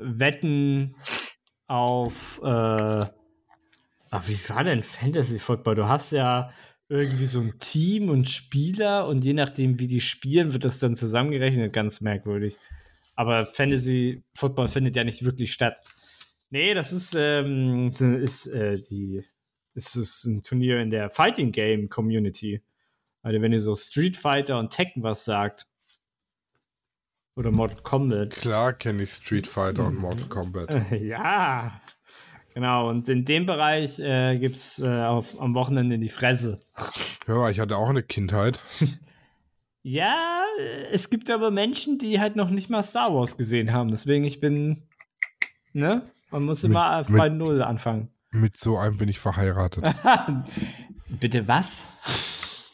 Wetten 0.00 0.96
auf. 1.66 2.40
Äh, 2.42 3.06
ach, 4.10 4.28
wie 4.28 4.48
war 4.48 4.64
denn 4.64 4.82
Fantasy 4.82 5.38
Football? 5.38 5.74
Du 5.76 5.86
hast 5.88 6.12
ja 6.12 6.50
irgendwie 6.88 7.26
so 7.26 7.40
ein 7.40 7.58
Team 7.58 8.08
und 8.10 8.28
Spieler 8.28 9.06
und 9.08 9.24
je 9.24 9.32
nachdem, 9.34 9.78
wie 9.80 9.86
die 9.88 10.00
spielen, 10.00 10.52
wird 10.52 10.64
das 10.64 10.78
dann 10.78 10.96
zusammengerechnet. 10.96 11.72
Ganz 11.72 12.00
merkwürdig. 12.00 12.56
Aber 13.14 13.46
Fantasy 13.46 14.22
Football 14.34 14.68
findet 14.68 14.96
ja 14.96 15.04
nicht 15.04 15.24
wirklich 15.24 15.52
statt. 15.52 15.78
Nee, 16.50 16.74
das 16.74 16.92
ist, 16.92 17.14
ähm, 17.16 17.88
ist, 17.88 18.00
ist 18.00 18.46
äh, 18.48 18.76
die. 18.80 19.24
Es 19.76 19.94
ist 19.94 20.24
ein 20.24 20.42
Turnier 20.42 20.80
in 20.80 20.90
der 20.90 21.10
Fighting 21.10 21.52
Game 21.52 21.88
Community. 21.88 22.62
Also 23.22 23.40
wenn 23.42 23.52
ihr 23.52 23.60
so 23.60 23.76
Street 23.76 24.16
Fighter 24.16 24.58
und 24.58 24.70
Tekken 24.70 25.02
was 25.02 25.24
sagt. 25.24 25.66
Oder 27.36 27.50
Mortal 27.50 27.82
Kombat. 27.82 28.30
Klar 28.30 28.72
kenne 28.72 29.02
ich 29.02 29.10
Street 29.10 29.46
Fighter 29.46 29.86
und 29.86 29.96
Mortal 29.96 30.26
Kombat. 30.28 30.90
ja. 30.92 31.80
Genau, 32.54 32.88
und 32.88 33.06
in 33.10 33.26
dem 33.26 33.44
Bereich 33.44 33.98
äh, 33.98 34.38
gibt 34.38 34.56
es 34.56 34.78
äh, 34.78 34.86
am 34.88 35.54
Wochenende 35.54 35.98
die 35.98 36.08
Fresse. 36.08 36.60
Hör 37.26 37.40
mal, 37.40 37.52
ich 37.52 37.60
hatte 37.60 37.76
auch 37.76 37.90
eine 37.90 38.02
Kindheit. 38.02 38.60
Ja, 39.88 40.42
es 40.90 41.10
gibt 41.10 41.30
aber 41.30 41.52
Menschen, 41.52 41.96
die 41.98 42.18
halt 42.18 42.34
noch 42.34 42.50
nicht 42.50 42.68
mal 42.70 42.82
Star 42.82 43.14
Wars 43.14 43.36
gesehen 43.36 43.72
haben. 43.72 43.88
Deswegen, 43.92 44.24
ich 44.24 44.40
bin, 44.40 44.82
ne? 45.74 46.10
Man 46.32 46.42
muss 46.42 46.64
Mit- 46.64 46.72
immer 46.72 47.04
mit- 47.08 47.16
bei 47.16 47.28
Null 47.28 47.62
anfangen. 47.62 48.08
Mit 48.30 48.56
so 48.58 48.78
einem 48.78 48.96
bin 48.96 49.08
ich 49.08 49.18
verheiratet. 49.18 49.84
Bitte 51.08 51.48
was? 51.48 51.96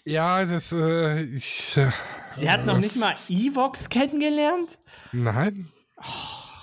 ja, 0.04 0.44
das, 0.44 0.72
äh, 0.72 1.22
ich, 1.22 1.76
äh, 1.76 1.90
Sie 2.34 2.50
hat 2.50 2.64
noch 2.66 2.78
nicht 2.78 2.96
mal 2.96 3.14
Evox 3.28 3.88
kennengelernt? 3.88 4.78
nein. 5.12 5.68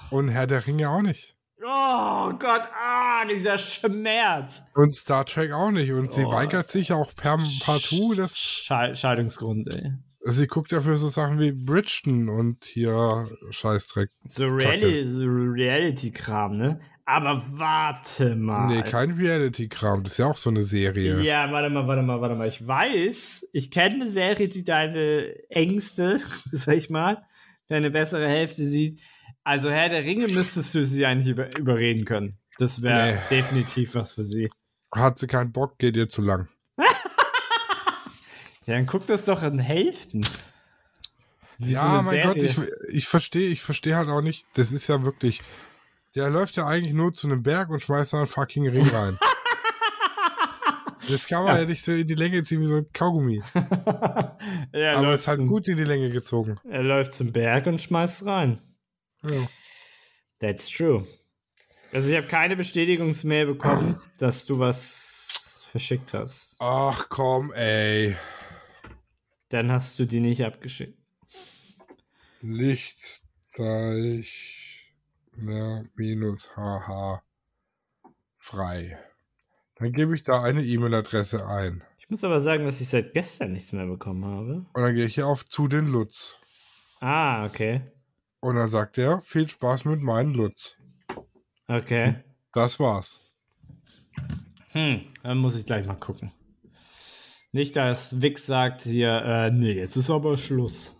Und 0.10 0.30
Herr 0.30 0.48
der 0.48 0.66
Ringe 0.66 0.90
auch 0.90 1.02
nicht. 1.04 1.36
Oh 1.62 2.30
Gott, 2.40 2.64
ah, 2.74 3.26
dieser 3.26 3.58
Schmerz. 3.58 4.64
Und 4.74 4.94
Star 4.94 5.26
Trek 5.26 5.52
auch 5.52 5.72
nicht. 5.72 5.92
Und 5.92 6.10
sie 6.12 6.24
Oh. 6.26 6.32
weigert 6.32 6.68
sich 6.70 6.92
auch 6.94 7.14
per 7.16 7.38
partout. 7.64 8.16
Das, 8.16 8.36
Schei 8.38 8.96
Scheidungsgrund, 8.96 9.68
ey. 9.68 9.92
sie 10.26 10.48
guckt 10.48 10.72
ja 10.72 10.80
für 10.82 10.98
so 10.98 11.10
Sachen 11.10 11.38
wie 11.40 11.52
Bridgeton 11.52 12.30
und 12.30 12.66
hier 12.66 13.30
Scheißdreck. 13.52 14.10
So 14.24 14.48
Reality-Kram, 14.48 16.54
ne? 16.54 16.80
Aber 17.12 17.44
warte 17.50 18.36
mal. 18.36 18.68
Nee, 18.68 18.84
kein 18.84 19.10
Reality-Kram. 19.10 20.04
Das 20.04 20.12
ist 20.12 20.18
ja 20.20 20.28
auch 20.28 20.38
so 20.38 20.52
eine 20.52 20.62
Serie. 20.62 21.20
Ja, 21.24 21.52
warte 21.52 21.72
mal, 21.72 21.88
warte 21.88 22.04
mal, 22.04 22.22
warte 22.22 22.36
mal. 22.36 22.48
Ich 22.48 22.68
weiß, 22.68 23.48
ich 23.52 23.72
kenne 23.72 23.96
eine 23.96 24.12
Serie, 24.12 24.48
die 24.48 24.64
deine 24.64 25.34
Ängste, 25.50 26.20
sag 26.52 26.76
ich 26.76 26.92
mal, 26.92 27.24
deine 27.68 27.90
bessere 27.90 28.28
Hälfte 28.28 28.68
sieht. 28.68 29.02
Also 29.44 29.72
Herr 29.72 29.90
der 29.90 30.04
Ringe 30.04 30.28
müsstest 30.28 30.76
du 30.76 30.86
sie 30.86 31.04
eigentlich 31.08 31.30
über 31.30 31.58
überreden 31.58 32.06
können. 32.06 32.38
Das 32.60 32.84
wäre 32.84 33.14
Nee. 33.14 33.20
definitiv 33.38 33.96
was 33.96 34.12
für 34.12 34.24
sie. 34.24 34.52
Hat 34.94 35.18
sie 35.18 35.26
keinen 35.26 35.52
Bock, 35.52 35.80
geht 35.80 35.98
ihr 35.98 36.10
zu 36.10 36.22
lang. 36.22 36.48
Ja, 38.68 38.76
dann 38.76 38.86
guck 38.86 39.08
das 39.08 39.26
doch 39.26 39.42
in 39.42 39.58
Hälften. 39.58 40.24
Wie 41.58 41.74
so 41.74 41.80
ja, 41.80 42.00
eine 42.02 42.04
mein 42.04 42.22
Gott, 42.22 42.36
Serie. 42.36 42.70
ich, 42.90 42.96
ich 42.98 43.08
verstehe, 43.08 43.48
ich 43.50 43.64
verstehe 43.64 43.96
halt 43.96 44.10
auch 44.10 44.22
nicht. 44.22 44.46
Das 44.54 44.72
ist 44.72 44.86
ja 44.88 45.04
wirklich. 45.04 45.42
Der 46.16 46.30
läuft 46.30 46.56
ja 46.56 46.66
eigentlich 46.66 46.94
nur 46.94 47.14
zu 47.14 47.28
einem 47.28 47.44
Berg 47.44 47.70
und 47.70 47.82
schmeißt 47.82 48.14
da 48.14 48.18
einen 48.20 48.28
fucking 48.28 48.68
Ring 48.68 48.88
rein. 48.90 49.18
Das 51.08 51.26
kann 51.28 51.44
man 51.44 51.56
ja. 51.56 51.62
Ja. 51.64 51.68
nicht 51.68 51.84
so 51.84 51.92
in 51.92 52.06
die 52.06 52.14
Länge 52.14 52.44
ziehen 52.44 52.62
wie 52.62 52.68
so 52.68 52.76
ein 52.76 52.86
Kaugummi. 52.94 53.42
er, 54.72 54.98
Aber 54.98 55.14
es 55.14 55.28
hat 55.28 55.40
gut 55.40 55.68
in 55.68 55.78
die 55.78 55.84
Länge 55.84 56.12
gezogen. 56.12 56.60
er 56.70 56.84
läuft 56.84 57.14
zum 57.14 57.32
Berg 57.32 57.66
und 57.66 57.82
schmeißt 57.82 58.28
rein. 58.28 58.62
Ja. 59.24 59.48
That's 60.40 60.70
true. 60.70 61.08
Also 61.92 62.12
ich 62.12 62.18
habe 62.18 62.28
keine 62.28 62.56
Bestätigungsmail 62.56 63.48
bekommen, 63.48 64.00
dass 64.20 64.46
du 64.46 64.60
was 64.60 65.66
verschickt 65.72 66.14
hast. 66.14 66.58
Ach 66.60 67.08
komm, 67.10 67.52
ey. 67.54 68.16
Dann 69.50 69.72
hast 69.72 69.98
du 69.98 70.06
die 70.06 70.20
nicht 70.20 70.44
abgeschickt. 70.44 71.00
Lichtzeichner 72.42 74.20
minus 75.96 76.50
HH 76.56 77.22
frei. 78.38 78.98
Dann 79.76 79.94
gebe 79.94 80.16
ich 80.16 80.24
da 80.24 80.42
eine 80.42 80.64
E-Mail-Adresse 80.64 81.48
ein. 81.48 81.84
Ich 81.98 82.10
muss 82.10 82.24
aber 82.24 82.40
sagen, 82.40 82.66
dass 82.66 82.82
ich 82.82 82.90
seit 82.90 83.14
gestern 83.14 83.54
nichts 83.54 83.72
mehr 83.72 83.86
bekommen 83.86 84.26
habe. 84.26 84.66
Und 84.74 84.82
dann 84.82 84.96
gehe 84.96 85.06
ich 85.06 85.16
hier 85.16 85.28
auf 85.28 85.46
zu 85.46 85.68
den 85.68 85.88
Lutz. 85.88 86.40
Ah, 87.00 87.46
okay. 87.46 87.82
Und 88.42 88.56
dann 88.56 88.70
sagt 88.70 88.98
er, 88.98 89.22
viel 89.22 89.48
Spaß 89.48 89.86
mit 89.86 90.02
meinen 90.02 90.34
Lutz. 90.34 90.78
Okay. 91.68 92.24
Das 92.54 92.80
war's. 92.80 93.22
Hm, 94.72 95.02
dann 95.24 95.38
muss 95.38 95.58
ich 95.58 95.66
gleich 95.66 95.86
mal 95.86 95.96
gucken. 95.96 96.32
Nicht, 97.52 97.76
dass 97.76 98.22
Wix 98.22 98.46
sagt 98.46 98.82
hier, 98.82 99.22
äh, 99.24 99.52
nee, 99.52 99.74
jetzt 99.74 99.96
ist 99.96 100.10
aber 100.10 100.38
Schluss. 100.38 100.96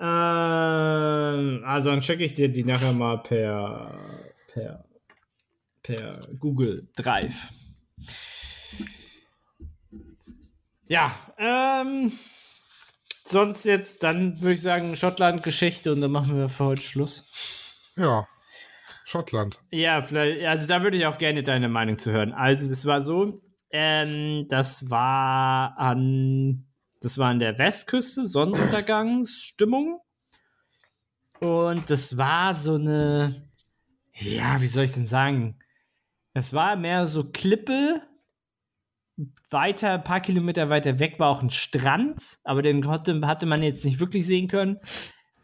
Ähm, 0.00 1.62
also 1.64 1.90
dann 1.90 2.00
checke 2.00 2.24
ich 2.24 2.34
dir 2.34 2.48
die 2.48 2.64
nachher 2.64 2.92
mal 2.92 3.18
per, 3.18 3.98
per, 4.52 4.84
per 5.82 6.28
Google 6.38 6.88
Drive. 6.96 7.52
Ja, 10.86 11.14
ähm, 11.36 12.12
sonst 13.24 13.64
jetzt, 13.64 14.02
dann 14.02 14.40
würde 14.40 14.54
ich 14.54 14.62
sagen, 14.62 14.96
Schottland-Geschichte 14.96 15.92
und 15.92 16.00
dann 16.00 16.12
machen 16.12 16.38
wir 16.38 16.48
für 16.48 16.64
heute 16.64 16.82
Schluss. 16.82 17.26
Ja. 17.96 18.26
Schottland. 19.04 19.58
Ja, 19.70 20.02
vielleicht, 20.02 20.44
also 20.46 20.66
da 20.66 20.82
würde 20.82 20.98
ich 20.98 21.06
auch 21.06 21.16
gerne 21.16 21.42
deine 21.42 21.68
Meinung 21.68 21.96
zu 21.96 22.12
hören. 22.12 22.32
Also, 22.32 22.68
das 22.68 22.84
war 22.84 23.00
so, 23.00 23.40
ähm, 23.70 24.46
das 24.48 24.90
war 24.90 25.78
an, 25.78 26.67
das 27.00 27.18
war 27.18 27.30
an 27.30 27.38
der 27.38 27.58
Westküste, 27.58 28.26
Sonnenuntergangsstimmung. 28.26 30.00
Und 31.40 31.88
das 31.90 32.16
war 32.16 32.54
so 32.54 32.74
eine, 32.74 33.48
ja, 34.14 34.60
wie 34.60 34.66
soll 34.66 34.84
ich 34.84 34.92
denn 34.92 35.06
sagen? 35.06 35.58
Es 36.34 36.52
war 36.52 36.76
mehr 36.76 37.06
so 37.06 37.30
Klippe. 37.30 38.02
Weiter, 39.50 39.94
ein 39.94 40.04
paar 40.04 40.20
Kilometer 40.20 40.68
weiter 40.68 41.00
weg 41.00 41.18
war 41.18 41.30
auch 41.30 41.42
ein 41.42 41.50
Strand, 41.50 42.38
aber 42.44 42.62
den 42.62 42.86
hatte, 42.86 43.20
hatte 43.26 43.46
man 43.46 43.64
jetzt 43.64 43.84
nicht 43.84 43.98
wirklich 43.98 44.24
sehen 44.24 44.46
können. 44.46 44.78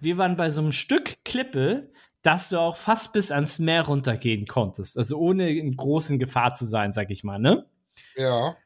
Wir 0.01 0.17
waren 0.17 0.37
bei 0.37 0.51
so 0.51 0.61
einem 0.61 0.71
Stück 0.71 1.25
Klippe, 1.25 1.91
dass 2.23 2.51
du 2.51 2.59
auch 2.59 2.77
fast 2.77 3.13
bis 3.13 3.33
ans 3.33 3.59
Meer 3.59 3.83
runtergehen 3.83 4.47
konntest. 4.47 4.97
Also 4.97 5.19
ohne 5.19 5.51
in 5.51 5.77
großen 5.77 6.19
Gefahr 6.21 6.55
zu 6.55 6.65
sein, 6.65 6.93
sag 6.93 7.11
ich 7.11 7.25
mal, 7.25 7.39
ne? 7.39 7.67
Ja. 8.15 8.57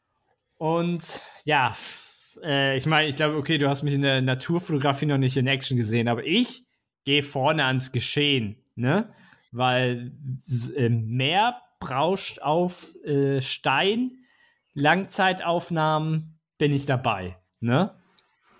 Und 0.58 1.22
ja, 1.44 1.74
äh, 2.42 2.76
ich 2.76 2.86
meine, 2.86 3.08
ich 3.08 3.16
glaube, 3.16 3.36
okay, 3.36 3.58
du 3.58 3.68
hast 3.68 3.82
mich 3.82 3.94
in 3.94 4.02
der 4.02 4.22
Naturfotografie 4.22 5.06
noch 5.06 5.18
nicht 5.18 5.36
in 5.36 5.46
Action 5.46 5.76
gesehen, 5.76 6.08
aber 6.08 6.24
ich 6.24 6.64
gehe 7.04 7.22
vorne 7.22 7.64
ans 7.64 7.92
Geschehen, 7.92 8.56
ne? 8.74 9.12
Weil 9.50 10.12
äh, 10.76 10.88
Meer 10.88 11.60
brauscht 11.80 12.40
auf 12.40 12.94
äh, 13.04 13.40
Stein, 13.40 14.18
Langzeitaufnahmen 14.74 16.38
bin 16.58 16.72
ich 16.72 16.86
dabei, 16.86 17.36
ne? 17.60 17.94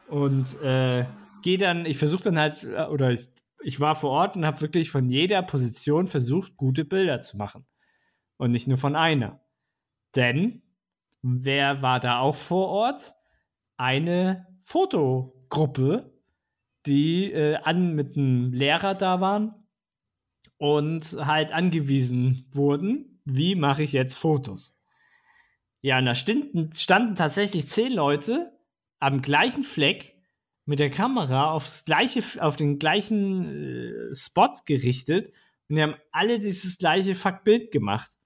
Und 0.09 0.61
äh, 0.62 1.05
gehe 1.43 1.59
dann, 1.59 1.85
ich 1.85 1.99
versuche 1.99 2.24
dann 2.24 2.39
halt, 2.39 2.64
äh, 2.64 2.85
oder 2.85 3.12
ich, 3.12 3.29
ich 3.62 3.81
war 3.81 3.97
vor 3.97 4.11
Ort 4.11 4.37
und 4.37 4.47
habe 4.47 4.61
wirklich 4.61 4.91
von 4.91 5.09
jeder 5.09 5.43
Position 5.43 6.07
versucht, 6.07 6.57
gute 6.57 6.85
Bilder 6.85 7.20
zu 7.20 7.37
machen. 7.37 7.66
Und 8.37 8.53
nicht 8.53 8.68
nur 8.68 8.79
von 8.79 8.97
einer. 8.97 9.41
Denn, 10.14 10.62
wer 11.22 11.83
war 11.83 12.01
da 12.01 12.20
auch 12.20 12.37
vor 12.37 12.68
Ort? 12.68 13.14
Eine 13.79 14.47
Fotogruppe, 14.61 16.12
die 16.85 17.33
äh, 17.33 17.57
an 17.57 17.95
mit 17.95 18.16
einem 18.16 18.53
Lehrer 18.53 18.95
da 18.95 19.20
waren 19.20 19.55
und 20.59 21.05
halt 21.24 21.53
angewiesen 21.53 22.47
wurden, 22.51 23.22
wie 23.24 23.55
mache 23.55 23.83
ich 23.83 23.93
jetzt 23.93 24.18
Fotos. 24.18 24.79
Ja, 25.81 25.99
und 25.99 26.07
da 26.07 26.14
standen, 26.14 26.72
standen 26.74 27.14
tatsächlich 27.14 27.68
zehn 27.68 27.93
Leute 27.93 28.53
am 28.99 29.22
gleichen 29.22 29.62
Fleck 29.62 30.16
mit 30.64 30.81
der 30.81 30.91
Kamera 30.91 31.53
aufs 31.53 31.85
gleiche, 31.85 32.22
auf 32.43 32.57
den 32.57 32.79
gleichen 32.79 34.11
äh, 34.11 34.14
Spot 34.14 34.51
gerichtet 34.66 35.29
und 35.68 35.76
die 35.76 35.83
haben 35.83 35.95
alle 36.11 36.41
dieses 36.41 36.79
gleiche 36.79 37.14
Fuckbild 37.14 37.70
gemacht. 37.70 38.18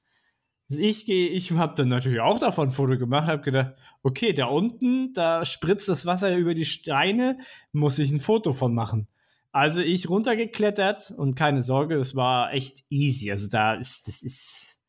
Also 0.69 0.83
ich 0.83 1.05
gehe, 1.05 1.29
ich 1.29 1.51
habe 1.53 1.75
dann 1.77 1.89
natürlich 1.89 2.21
auch 2.21 2.39
davon 2.39 2.69
ein 2.69 2.73
Foto 2.73 2.97
gemacht, 2.97 3.27
habe 3.27 3.43
gedacht, 3.43 3.75
okay, 4.03 4.33
da 4.33 4.47
unten, 4.47 5.13
da 5.13 5.45
spritzt 5.45 5.89
das 5.89 6.07
Wasser 6.07 6.37
über 6.37 6.55
die 6.55 6.65
Steine, 6.65 7.39
muss 7.73 7.99
ich 7.99 8.11
ein 8.11 8.21
Foto 8.21 8.53
von 8.53 8.75
machen. 8.75 9.09
Also 9.53 9.83
ich 9.83 10.09
runtergeklettert 10.09 11.13
und 11.15 11.35
keine 11.35 11.61
Sorge, 11.61 11.97
es 11.97 12.17
war 12.17 12.55
echt 12.55 12.85
easy. 12.89 13.31
Also 13.31 13.49
da 13.51 13.75
ist, 13.75 14.09
das 14.09 14.23
ist, 14.23 14.81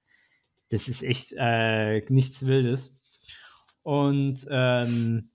das 0.69 0.87
ist 0.87 1.03
echt 1.03 1.33
äh, 1.37 1.99
nichts 2.09 2.45
Wildes. 2.45 2.93
Und 3.81 4.47
ähm, 4.49 5.31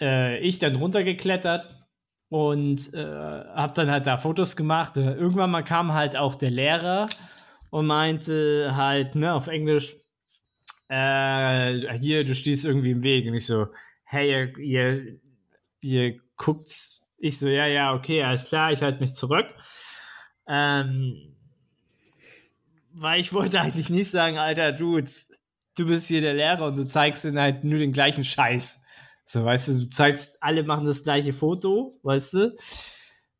äh, 0.00 0.38
ich 0.40 0.58
dann 0.58 0.74
runtergeklettert 0.74 1.86
und 2.28 2.92
äh, 2.92 3.04
habe 3.04 3.72
dann 3.74 3.88
halt 3.88 4.08
da 4.08 4.16
Fotos 4.16 4.56
gemacht. 4.56 4.96
Irgendwann 4.96 5.52
mal 5.52 5.62
kam 5.62 5.92
halt 5.92 6.16
auch 6.16 6.34
der 6.34 6.50
Lehrer 6.50 7.08
und 7.76 7.84
meinte 7.84 8.74
halt, 8.74 9.16
ne, 9.16 9.34
auf 9.34 9.48
Englisch, 9.48 9.96
äh, 10.88 11.98
hier, 11.98 12.24
du 12.24 12.34
stehst 12.34 12.64
irgendwie 12.64 12.92
im 12.92 13.02
Weg. 13.02 13.26
Und 13.26 13.34
ich 13.34 13.44
so, 13.44 13.66
hey, 14.04 14.30
ihr, 14.30 14.58
ihr, 14.58 15.20
ihr 15.82 16.20
guckt 16.38 16.70
ich 17.18 17.38
so, 17.38 17.48
ja, 17.48 17.66
ja, 17.66 17.92
okay, 17.92 18.22
alles 18.22 18.46
klar, 18.46 18.72
ich 18.72 18.80
halte 18.80 19.00
mich 19.00 19.12
zurück. 19.12 19.46
Ähm, 20.48 21.36
weil 22.94 23.20
ich 23.20 23.34
wollte 23.34 23.60
eigentlich 23.60 23.90
nicht 23.90 24.10
sagen, 24.10 24.38
Alter, 24.38 24.72
Dude, 24.72 25.10
du 25.76 25.86
bist 25.86 26.08
hier 26.08 26.22
der 26.22 26.32
Lehrer 26.32 26.68
und 26.68 26.78
du 26.78 26.86
zeigst 26.86 27.26
ihnen 27.26 27.38
halt 27.38 27.62
nur 27.62 27.78
den 27.78 27.92
gleichen 27.92 28.24
Scheiß. 28.24 28.80
So, 29.26 29.44
weißt 29.44 29.68
du, 29.68 29.72
du 29.80 29.90
zeigst, 29.90 30.42
alle 30.42 30.62
machen 30.62 30.86
das 30.86 31.04
gleiche 31.04 31.34
Foto, 31.34 31.98
weißt 32.04 32.32
du? 32.32 32.56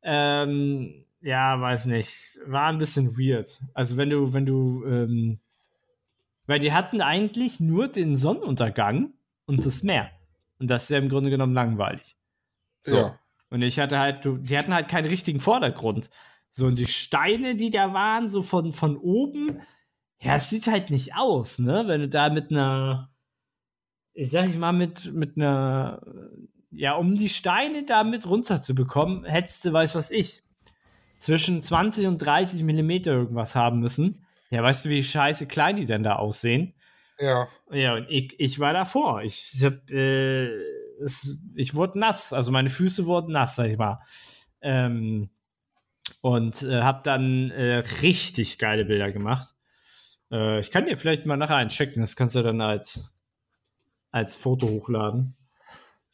Ähm, 0.02 1.05
ja, 1.26 1.60
weiß 1.60 1.86
nicht. 1.86 2.38
War 2.46 2.68
ein 2.68 2.78
bisschen 2.78 3.18
weird. 3.18 3.60
Also, 3.74 3.96
wenn 3.96 4.10
du, 4.10 4.32
wenn 4.32 4.46
du, 4.46 4.84
ähm, 4.86 5.40
weil 6.46 6.60
die 6.60 6.72
hatten 6.72 7.00
eigentlich 7.00 7.58
nur 7.58 7.88
den 7.88 8.16
Sonnenuntergang 8.16 9.12
und 9.44 9.66
das 9.66 9.82
Meer. 9.82 10.12
Und 10.60 10.70
das 10.70 10.84
ist 10.84 10.90
ja 10.90 10.98
im 10.98 11.08
Grunde 11.08 11.30
genommen 11.30 11.52
langweilig. 11.52 12.16
So. 12.80 12.96
Ja. 12.96 13.18
Und 13.50 13.62
ich 13.62 13.80
hatte 13.80 13.98
halt, 13.98 14.24
die 14.24 14.56
hatten 14.56 14.72
halt 14.72 14.86
keinen 14.86 15.08
richtigen 15.08 15.40
Vordergrund. 15.40 16.10
So, 16.48 16.66
und 16.66 16.78
die 16.78 16.86
Steine, 16.86 17.56
die 17.56 17.70
da 17.70 17.92
waren, 17.92 18.28
so 18.28 18.42
von, 18.42 18.72
von 18.72 18.96
oben, 18.96 19.60
ja, 20.20 20.36
es 20.36 20.48
sieht 20.48 20.68
halt 20.68 20.90
nicht 20.90 21.16
aus, 21.16 21.58
ne? 21.58 21.84
Wenn 21.88 22.02
du 22.02 22.08
da 22.08 22.30
mit 22.30 22.52
einer, 22.52 23.10
ich 24.14 24.30
sag 24.30 24.48
ich 24.48 24.56
mal, 24.56 24.72
mit, 24.72 25.12
mit 25.12 25.36
einer, 25.36 26.00
ja, 26.70 26.94
um 26.94 27.16
die 27.16 27.28
Steine 27.28 27.82
da 27.82 28.04
mit 28.04 28.28
runterzubekommen, 28.28 29.24
hättest 29.24 29.64
du, 29.64 29.72
weiß 29.72 29.96
was 29.96 30.12
ich, 30.12 30.45
zwischen 31.16 31.62
20 31.62 32.06
und 32.06 32.18
30 32.18 32.62
Millimeter 32.62 33.12
irgendwas 33.12 33.54
haben 33.54 33.80
müssen. 33.80 34.26
Ja, 34.50 34.62
weißt 34.62 34.84
du, 34.84 34.90
wie 34.90 35.02
scheiße 35.02 35.46
klein 35.46 35.76
die 35.76 35.86
denn 35.86 36.02
da 36.02 36.16
aussehen? 36.16 36.74
Ja. 37.18 37.48
Ja, 37.70 37.94
und 37.94 38.06
ich, 38.08 38.38
ich 38.38 38.58
war 38.60 38.72
davor. 38.72 39.22
Ich, 39.22 39.54
ich 39.54 39.64
hab, 39.64 39.90
äh, 39.90 40.46
es, 41.02 41.38
ich 41.54 41.74
wurde 41.74 41.98
nass, 41.98 42.32
also 42.32 42.52
meine 42.52 42.70
Füße 42.70 43.06
wurden 43.06 43.32
nass, 43.32 43.56
sag 43.56 43.68
ich 43.68 43.78
mal. 43.78 44.00
Ähm, 44.60 45.30
und 46.20 46.62
äh, 46.62 46.82
habe 46.82 47.00
dann 47.02 47.50
äh, 47.50 47.78
richtig 48.02 48.58
geile 48.58 48.84
Bilder 48.84 49.10
gemacht. 49.10 49.54
Äh, 50.30 50.60
ich 50.60 50.70
kann 50.70 50.86
dir 50.86 50.96
vielleicht 50.96 51.26
mal 51.26 51.36
nachher 51.36 51.56
einchecken, 51.56 52.00
das 52.00 52.16
kannst 52.16 52.34
du 52.34 52.42
dann 52.42 52.60
als, 52.60 53.14
als 54.10 54.36
Foto 54.36 54.68
hochladen. 54.68 55.36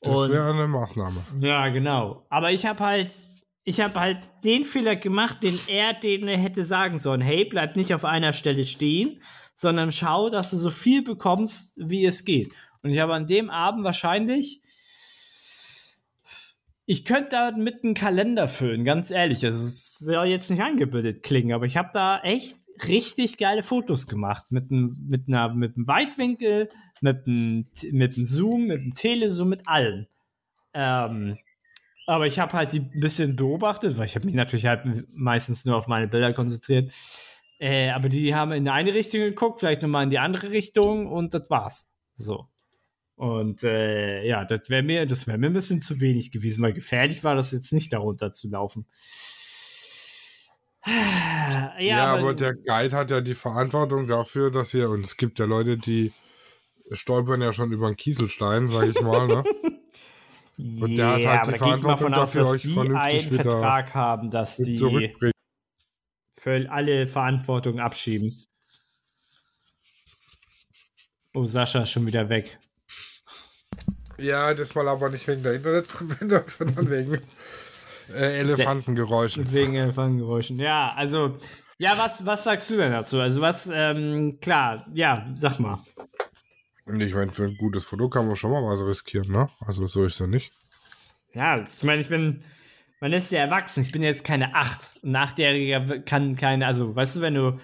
Das 0.00 0.30
wäre 0.30 0.50
eine 0.50 0.66
Maßnahme. 0.66 1.22
Ja, 1.40 1.68
genau. 1.68 2.26
Aber 2.28 2.50
ich 2.50 2.66
habe 2.66 2.84
halt, 2.84 3.20
ich 3.64 3.80
habe 3.80 4.00
halt 4.00 4.30
den 4.44 4.64
Fehler 4.64 4.96
gemacht, 4.96 5.42
den 5.42 5.58
er 5.68 5.94
denen 5.94 6.28
hätte 6.28 6.64
sagen 6.64 6.98
sollen. 6.98 7.20
Hey, 7.20 7.44
bleib 7.44 7.76
nicht 7.76 7.94
auf 7.94 8.04
einer 8.04 8.32
Stelle 8.32 8.64
stehen, 8.64 9.22
sondern 9.54 9.92
schau, 9.92 10.30
dass 10.30 10.50
du 10.50 10.56
so 10.56 10.70
viel 10.70 11.02
bekommst, 11.02 11.74
wie 11.76 12.04
es 12.04 12.24
geht. 12.24 12.52
Und 12.82 12.90
ich 12.90 12.98
habe 12.98 13.14
an 13.14 13.26
dem 13.26 13.50
Abend 13.50 13.84
wahrscheinlich 13.84 14.62
ich 16.84 17.04
könnte 17.04 17.28
da 17.30 17.52
mit 17.52 17.84
einem 17.84 17.94
Kalender 17.94 18.48
füllen, 18.48 18.84
ganz 18.84 19.10
ehrlich. 19.10 19.44
Es 19.44 19.98
soll 19.98 20.26
jetzt 20.26 20.50
nicht 20.50 20.62
angebildet 20.62 21.22
klingen, 21.22 21.52
aber 21.52 21.64
ich 21.64 21.76
habe 21.76 21.90
da 21.92 22.20
echt 22.22 22.56
richtig 22.88 23.38
geile 23.38 23.62
Fotos 23.62 24.06
gemacht. 24.08 24.46
Mit 24.50 24.70
einem, 24.70 24.96
mit 25.08 25.28
einer, 25.28 25.54
mit 25.54 25.76
einem 25.76 25.86
Weitwinkel, 25.86 26.70
mit 27.00 27.26
einem, 27.26 27.66
mit 27.92 28.16
einem 28.16 28.26
Zoom, 28.26 28.66
mit 28.66 28.80
einem 28.80 28.94
Telezoom, 28.94 29.48
mit 29.48 29.68
allen. 29.68 30.08
Ähm, 30.74 31.38
aber 32.06 32.26
ich 32.26 32.38
habe 32.38 32.52
halt 32.52 32.72
die 32.72 32.80
ein 32.80 33.00
bisschen 33.00 33.36
beobachtet, 33.36 33.96
weil 33.98 34.06
ich 34.06 34.14
habe 34.14 34.26
mich 34.26 34.34
natürlich 34.34 34.66
halt 34.66 35.06
meistens 35.12 35.64
nur 35.64 35.76
auf 35.76 35.86
meine 35.86 36.08
Bilder 36.08 36.32
konzentriert. 36.32 36.92
Äh, 37.58 37.90
aber 37.90 38.08
die 38.08 38.34
haben 38.34 38.52
in 38.52 38.68
eine 38.68 38.92
Richtung 38.92 39.20
geguckt, 39.20 39.60
vielleicht 39.60 39.82
nochmal 39.82 40.04
in 40.04 40.10
die 40.10 40.18
andere 40.18 40.50
Richtung 40.50 41.06
und 41.06 41.32
das 41.32 41.48
war's. 41.48 41.88
So. 42.14 42.48
Und 43.14 43.62
äh, 43.62 44.26
ja, 44.26 44.44
das 44.44 44.68
wäre 44.68 44.82
mir, 44.82 45.06
das 45.06 45.28
wäre 45.28 45.38
mir 45.38 45.46
ein 45.46 45.52
bisschen 45.52 45.80
zu 45.80 46.00
wenig 46.00 46.32
gewesen, 46.32 46.62
weil 46.62 46.72
gefährlich 46.72 47.22
war 47.22 47.36
das 47.36 47.52
jetzt 47.52 47.72
nicht, 47.72 47.92
darunter 47.92 48.32
zu 48.32 48.48
laufen. 48.48 48.86
Ja, 51.78 51.80
ja 51.80 52.04
aber, 52.12 52.20
aber, 52.20 52.34
der 52.34 52.54
Guide 52.54 52.94
hat 52.94 53.10
ja 53.10 53.20
die 53.20 53.34
Verantwortung 53.34 54.06
dafür, 54.06 54.50
dass 54.50 54.74
ihr, 54.74 54.90
und 54.90 55.04
es 55.04 55.16
gibt 55.16 55.38
ja 55.38 55.46
Leute, 55.46 55.76
die 55.76 56.12
stolpern 56.90 57.40
ja 57.40 57.52
schon 57.52 57.72
über 57.72 57.86
einen 57.86 57.96
Kieselstein, 57.96 58.68
sag 58.68 58.88
ich 58.88 59.00
mal, 59.00 59.26
ne? 59.26 59.44
Und 60.80 60.96
der 60.96 61.08
hat 61.08 61.46
halt 61.46 61.54
die 61.54 61.58
Verantwortung 61.58 62.12
dafür, 62.12 62.46
euch 62.48 62.62
vernünftig 62.62 63.32
einen 63.32 63.42
Vertrag 63.42 63.94
haben, 63.94 64.30
dass 64.30 64.56
die 64.56 65.12
für 66.38 66.70
alle 66.70 67.06
Verantwortung 67.06 67.80
abschieben. 67.80 68.34
Oh, 71.34 71.44
Sascha 71.44 71.82
ist 71.82 71.90
schon 71.90 72.06
wieder 72.06 72.28
weg. 72.28 72.58
Ja, 74.18 74.52
das 74.54 74.74
mal 74.74 74.88
aber 74.88 75.08
nicht 75.08 75.26
wegen 75.26 75.42
der 75.42 75.54
Internetverbindung, 75.54 76.42
sondern 76.46 76.90
wegen 76.90 77.14
äh, 78.14 78.40
Elefantengeräuschen. 78.40 79.50
Wegen 79.52 79.74
Elefantengeräuschen, 79.74 80.58
ja. 80.58 80.92
Also, 80.94 81.38
ja, 81.78 81.94
was, 81.96 82.24
was 82.26 82.44
sagst 82.44 82.70
du 82.70 82.76
denn 82.76 82.92
dazu? 82.92 83.20
Also, 83.20 83.40
was, 83.40 83.70
ähm, 83.72 84.38
klar, 84.40 84.86
ja, 84.92 85.26
sag 85.36 85.58
mal. 85.58 85.78
Ich 86.86 87.14
meine, 87.14 87.30
für 87.30 87.44
ein 87.44 87.56
gutes 87.56 87.84
Foto 87.84 88.08
kann 88.08 88.26
man 88.26 88.36
schon 88.36 88.50
mal 88.50 88.64
was 88.64 88.84
riskieren, 88.84 89.30
ne? 89.30 89.48
Also, 89.60 89.86
so 89.86 90.04
ist 90.04 90.14
es 90.14 90.18
ja 90.18 90.26
nicht. 90.26 90.52
Ja, 91.34 91.64
ich 91.76 91.82
meine, 91.82 92.00
ich 92.00 92.08
bin, 92.08 92.42
man 93.00 93.12
ist 93.12 93.30
ja 93.32 93.40
erwachsen. 93.40 93.82
Ich 93.82 93.92
bin 93.92 94.02
jetzt 94.02 94.24
keine 94.24 94.54
acht. 94.54 95.00
Ein 95.04 95.16
Achtjähriger 95.16 96.00
kann 96.00 96.34
keine, 96.36 96.66
also, 96.66 96.94
weißt 96.94 97.16
du, 97.16 97.20
wenn 97.20 97.34
du 97.34 97.58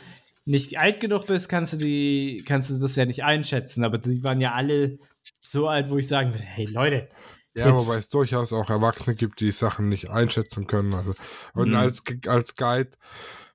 nicht 0.46 0.78
alt 0.78 1.00
genug 1.00 1.26
bist, 1.26 1.48
kannst 1.48 1.74
du 1.74 1.76
die, 1.76 2.42
kannst 2.46 2.70
du 2.70 2.78
das 2.78 2.96
ja 2.96 3.04
nicht 3.04 3.24
einschätzen. 3.24 3.84
Aber 3.84 3.98
die 3.98 4.22
waren 4.24 4.40
ja 4.40 4.52
alle 4.54 4.98
so 5.42 5.68
alt, 5.68 5.90
wo 5.90 5.98
ich 5.98 6.08
sagen 6.08 6.32
würde, 6.32 6.44
hey 6.44 6.64
Leute. 6.66 7.08
Ja, 7.54 7.76
wobei 7.76 7.96
es 7.96 8.08
durchaus 8.08 8.52
auch 8.52 8.70
Erwachsene 8.70 9.16
gibt, 9.16 9.40
die 9.40 9.50
Sachen 9.50 9.88
nicht 9.88 10.10
einschätzen 10.10 10.66
können. 10.68 10.94
Also, 10.94 11.14
und 11.54 11.70
mhm. 11.70 11.76
als, 11.76 12.04
als 12.28 12.54
Guide 12.54 12.90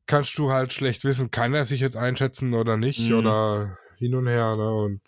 kannst 0.06 0.38
du 0.38 0.52
halt 0.52 0.74
schlecht 0.74 1.06
wissen, 1.06 1.32
kann 1.32 1.54
er 1.54 1.64
sich 1.64 1.80
jetzt 1.80 1.96
einschätzen 1.96 2.54
oder 2.54 2.76
nicht 2.76 3.00
Mhm. 3.00 3.16
oder 3.16 3.78
hin 3.98 4.14
und 4.16 4.28
her. 4.28 4.56
Ne? 4.58 4.74
Und 4.74 5.02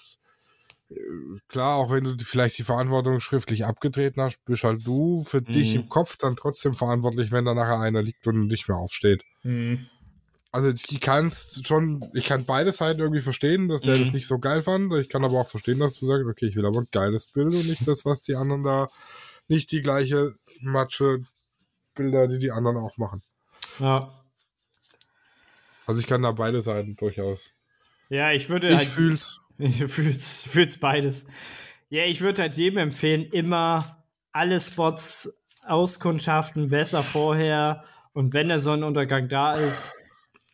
klar, 1.48 1.76
auch 1.78 1.92
wenn 1.92 2.04
du 2.04 2.16
vielleicht 2.24 2.58
die 2.58 2.64
Verantwortung 2.64 3.20
schriftlich 3.20 3.66
abgetreten 3.66 4.22
hast, 4.22 4.44
bist 4.46 4.64
halt 4.64 4.86
du 4.86 5.24
für 5.24 5.42
dich 5.42 5.74
Mhm. 5.74 5.82
im 5.82 5.90
Kopf 5.90 6.18
dann 6.18 6.36
trotzdem 6.36 6.74
verantwortlich, 6.74 7.32
wenn 7.32 7.46
da 7.46 7.54
nachher 7.54 7.80
einer 7.80 8.02
liegt 8.02 8.26
und 8.28 8.48
nicht 8.48 8.68
mehr 8.68 8.78
aufsteht. 8.78 9.24
Mhm. 9.44 9.88
Also 10.52 10.70
ich 10.70 11.02
kann 11.02 11.26
es 11.26 11.62
schon, 11.66 12.02
ich 12.14 12.24
kann 12.24 12.46
beide 12.46 12.72
Seiten 12.72 13.02
irgendwie 13.02 13.22
verstehen, 13.22 13.68
dass 13.68 13.82
der 13.82 13.98
Mhm. 13.98 14.04
das 14.04 14.14
nicht 14.14 14.28
so 14.28 14.40
geil 14.40 14.62
fand. 14.64 14.94
Ich 14.94 15.10
kann 15.10 15.26
aber 15.26 15.42
auch 15.42 15.48
verstehen, 15.50 15.80
dass 15.80 15.96
du 15.96 16.06
sagst, 16.06 16.26
okay, 16.26 16.46
ich 16.46 16.56
will 16.56 16.66
aber 16.66 16.80
ein 16.80 16.88
geiles 16.92 17.28
Bild 17.28 17.54
und 17.54 17.66
nicht 17.68 17.86
das, 17.88 18.06
was 18.06 18.22
die 18.22 18.36
anderen 18.36 18.64
da, 18.64 18.90
nicht 19.48 19.72
die 19.72 19.82
gleiche 19.82 20.34
Matsche 20.62 21.24
Bilder, 21.94 22.28
die 22.28 22.40
die 22.40 22.52
anderen 22.52 22.78
auch 22.78 22.98
machen. 22.98 23.22
Ja. 23.80 24.14
Also 25.86 26.00
ich 26.00 26.08
kann 26.08 26.22
da 26.22 26.32
beide 26.32 26.62
Seiten 26.62 26.96
durchaus. 26.96 27.52
Ja, 28.10 28.32
ich 28.32 28.50
würde 28.50 28.70
Ich 28.70 28.76
halt. 28.76 28.88
fühl's. 28.88 29.40
Ich 29.58 29.84
fühl's, 29.86 30.46
fühl's 30.46 30.78
beides. 30.78 31.28
Ja, 31.90 32.04
ich 32.04 32.22
würde 32.22 32.42
halt 32.42 32.58
jedem 32.58 32.78
empfehlen, 32.78 33.24
immer 33.32 34.04
alle 34.32 34.60
Spots 34.60 35.42
auskundschaften, 35.66 36.70
besser 36.70 37.04
vorher. 37.04 37.84
Und 38.14 38.34
wenn 38.34 38.50
der 38.50 38.62
Sonnenuntergang 38.62 39.30
da 39.30 39.56
ist, 39.56 39.94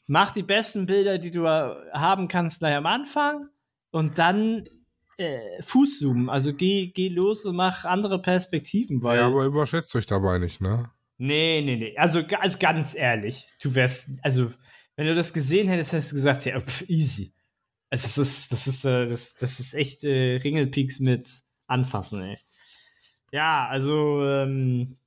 mach 0.08 0.32
die 0.32 0.44
besten 0.44 0.86
Bilder, 0.86 1.18
die 1.18 1.32
du 1.32 1.46
äh, 1.46 1.76
haben 1.94 2.28
kannst, 2.28 2.60
gleich 2.60 2.76
am 2.76 2.86
Anfang. 2.86 3.48
Und 3.92 4.18
dann 4.18 4.66
äh, 5.18 5.62
Fußzoomen. 5.62 6.30
Also 6.30 6.54
geh, 6.54 6.88
geh 6.88 7.10
los 7.10 7.46
und 7.46 7.56
mach 7.56 7.86
andere 7.86 8.22
Perspektiven, 8.22 9.04
weil. 9.04 9.20
Ja, 9.20 9.28
aber 9.28 9.46
überschätzt 9.46 9.96
euch 9.96 10.06
dabei 10.06 10.38
nicht, 10.38 10.62
ne? 10.62 10.90
Nee, 11.18 11.62
nee, 11.64 11.76
nee. 11.76 11.98
Also, 11.98 12.24
also 12.40 12.58
ganz 12.58 12.96
ehrlich, 12.96 13.48
du 13.62 13.76
wärst, 13.76 14.10
also, 14.24 14.52
wenn 14.96 15.06
du 15.06 15.14
das 15.14 15.34
gesehen 15.34 15.68
hättest, 15.68 15.94
hättest 15.94 16.12
du 16.12 16.16
gesagt, 16.16 16.46
ja, 16.46 16.60
pf, 16.60 16.90
easy. 16.90 17.34
Also, 17.92 18.08
das 18.08 18.18
ist, 18.18 18.52
das 18.52 18.68
ist, 18.68 18.86
äh, 18.86 19.06
das, 19.06 19.36
das 19.36 19.60
ist 19.60 19.74
echt 19.74 20.04
äh, 20.06 20.38
Ringelpeaks 20.38 21.00
mit 21.02 21.28
anfassen, 21.68 22.22
ey. 22.24 22.38
Ja, 23.34 23.68
also, 23.68 24.26
ähm, 24.26 24.98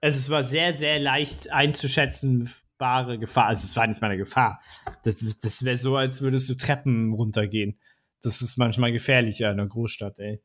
es 0.00 0.28
war 0.30 0.42
sehr, 0.42 0.72
sehr 0.72 0.98
leicht 0.98 1.50
einzuschätzenbare 1.52 3.18
Gefahr. 3.18 3.46
Also, 3.46 3.64
es 3.64 3.76
war 3.76 3.86
nicht 3.86 4.00
mal 4.00 4.08
eine 4.08 4.16
Gefahr. 4.16 4.62
Das, 5.04 5.18
das 5.38 5.64
wäre 5.64 5.76
so, 5.76 5.96
als 5.96 6.22
würdest 6.22 6.48
du 6.48 6.54
Treppen 6.54 7.12
runtergehen. 7.12 7.78
Das 8.22 8.40
ist 8.40 8.56
manchmal 8.56 8.90
gefährlicher 8.90 9.52
in 9.52 9.60
einer 9.60 9.68
Großstadt, 9.68 10.18
ey. 10.18 10.40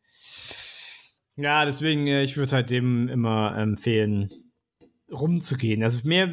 Ja, 1.38 1.64
deswegen, 1.64 2.08
äh, 2.08 2.24
ich 2.24 2.36
würde 2.36 2.52
halt 2.52 2.70
dem 2.70 3.08
immer 3.08 3.58
empfehlen, 3.58 4.30
rumzugehen. 5.10 5.82
Also 5.82 6.08
mehr, 6.08 6.30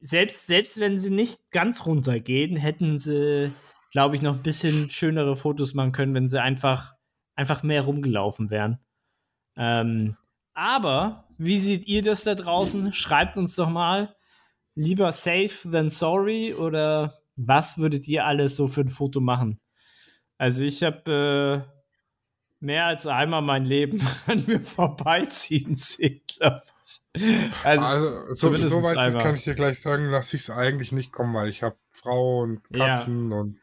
selbst, 0.00 0.46
selbst 0.46 0.78
wenn 0.78 1.00
sie 1.00 1.10
nicht 1.10 1.50
ganz 1.50 1.84
runtergehen, 1.84 2.56
hätten 2.56 3.00
sie, 3.00 3.52
glaube 3.90 4.16
ich, 4.16 4.22
noch 4.22 4.34
ein 4.34 4.42
bisschen 4.42 4.90
schönere 4.90 5.36
Fotos 5.36 5.74
machen 5.74 5.92
können, 5.92 6.14
wenn 6.14 6.28
sie 6.28 6.40
einfach, 6.40 6.94
einfach 7.34 7.62
mehr 7.62 7.82
rumgelaufen 7.82 8.50
wären. 8.50 8.78
Ähm, 9.56 10.16
aber, 10.54 11.28
wie 11.38 11.58
seht 11.58 11.86
ihr 11.86 12.02
das 12.02 12.24
da 12.24 12.34
draußen? 12.34 12.92
Schreibt 12.92 13.36
uns 13.36 13.54
doch 13.56 13.68
mal. 13.70 14.14
Lieber 14.74 15.12
safe 15.12 15.70
than 15.70 15.90
sorry 15.90 16.54
oder 16.54 17.18
was 17.36 17.78
würdet 17.78 18.08
ihr 18.08 18.24
alles 18.26 18.56
so 18.56 18.68
für 18.68 18.82
ein 18.82 18.88
Foto 18.88 19.20
machen? 19.20 19.60
Also 20.38 20.62
ich 20.64 20.82
habe 20.82 21.66
äh, 21.66 21.76
mehr 22.60 22.86
als 22.86 23.06
einmal 23.06 23.42
mein 23.42 23.64
Leben 23.64 24.06
an 24.26 24.44
mir 24.46 24.60
vorbeiziehen 24.60 25.76
sehen, 25.76 26.20
glaube 26.26 26.62
ich. 26.84 27.24
Also, 27.62 27.84
Also, 27.84 28.34
so, 28.34 28.54
so 28.54 28.82
weit 28.82 29.18
kann 29.18 29.34
ich 29.34 29.44
dir 29.44 29.54
gleich 29.54 29.80
sagen, 29.80 30.10
lasse 30.10 30.36
ich 30.36 30.42
es 30.42 30.50
eigentlich 30.50 30.92
nicht 30.92 31.12
kommen, 31.12 31.34
weil 31.34 31.48
ich 31.48 31.62
habe 31.62 31.76
Frau 31.90 32.40
und 32.40 32.60
Ja. 32.70 32.96
Katzen 32.96 33.32
und 33.32 33.58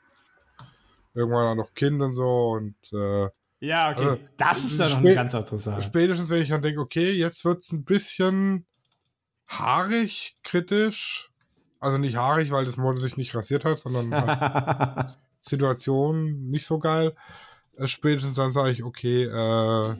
irgendwann 1.14 1.48
auch 1.48 1.56
noch 1.56 1.74
Kind 1.74 2.02
und 2.02 2.14
so 2.14 2.52
und 2.52 2.76
äh, 2.92 3.30
ja, 3.60 3.92
okay. 3.92 4.06
also, 4.06 4.24
das 4.36 4.64
ist 4.66 4.80
dann 4.80 4.92
noch 4.92 4.98
spä- 4.98 5.06
eine 5.06 5.16
ganz 5.16 5.36
andere 5.36 5.58
Sache. 5.58 5.82
spätestens 5.82 6.30
wenn 6.30 6.42
ich 6.42 6.50
dann 6.50 6.62
denke, 6.62 6.82
okay, 6.82 7.12
jetzt 7.12 7.46
wird 7.46 7.62
es 7.62 7.72
ein 7.72 7.86
bisschen 7.86 8.66
haarig, 9.48 10.36
kritisch. 10.44 11.32
Also 11.80 11.98
nicht 11.98 12.16
haarig, 12.16 12.52
weil 12.52 12.66
das 12.66 12.78
Model 12.78 13.02
sich 13.02 13.18
nicht 13.18 13.36
rasiert 13.36 13.66
hat, 13.66 13.80
sondern 13.80 14.12
halt 14.14 15.18
Situation 15.42 16.50
nicht 16.50 16.66
so 16.66 16.80
geil. 16.80 17.16
Äh, 17.78 17.88
spätestens 17.88 18.36
dann 18.36 18.52
sage 18.52 18.72
ich, 18.72 18.84
okay, 18.84 19.24
äh, 19.24 19.96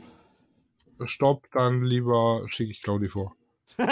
stopp, 1.06 1.48
dann 1.52 1.84
lieber 1.84 2.46
schicke 2.50 2.72
ich 2.72 2.82
Claudi 2.82 3.08
vor. 3.08 3.36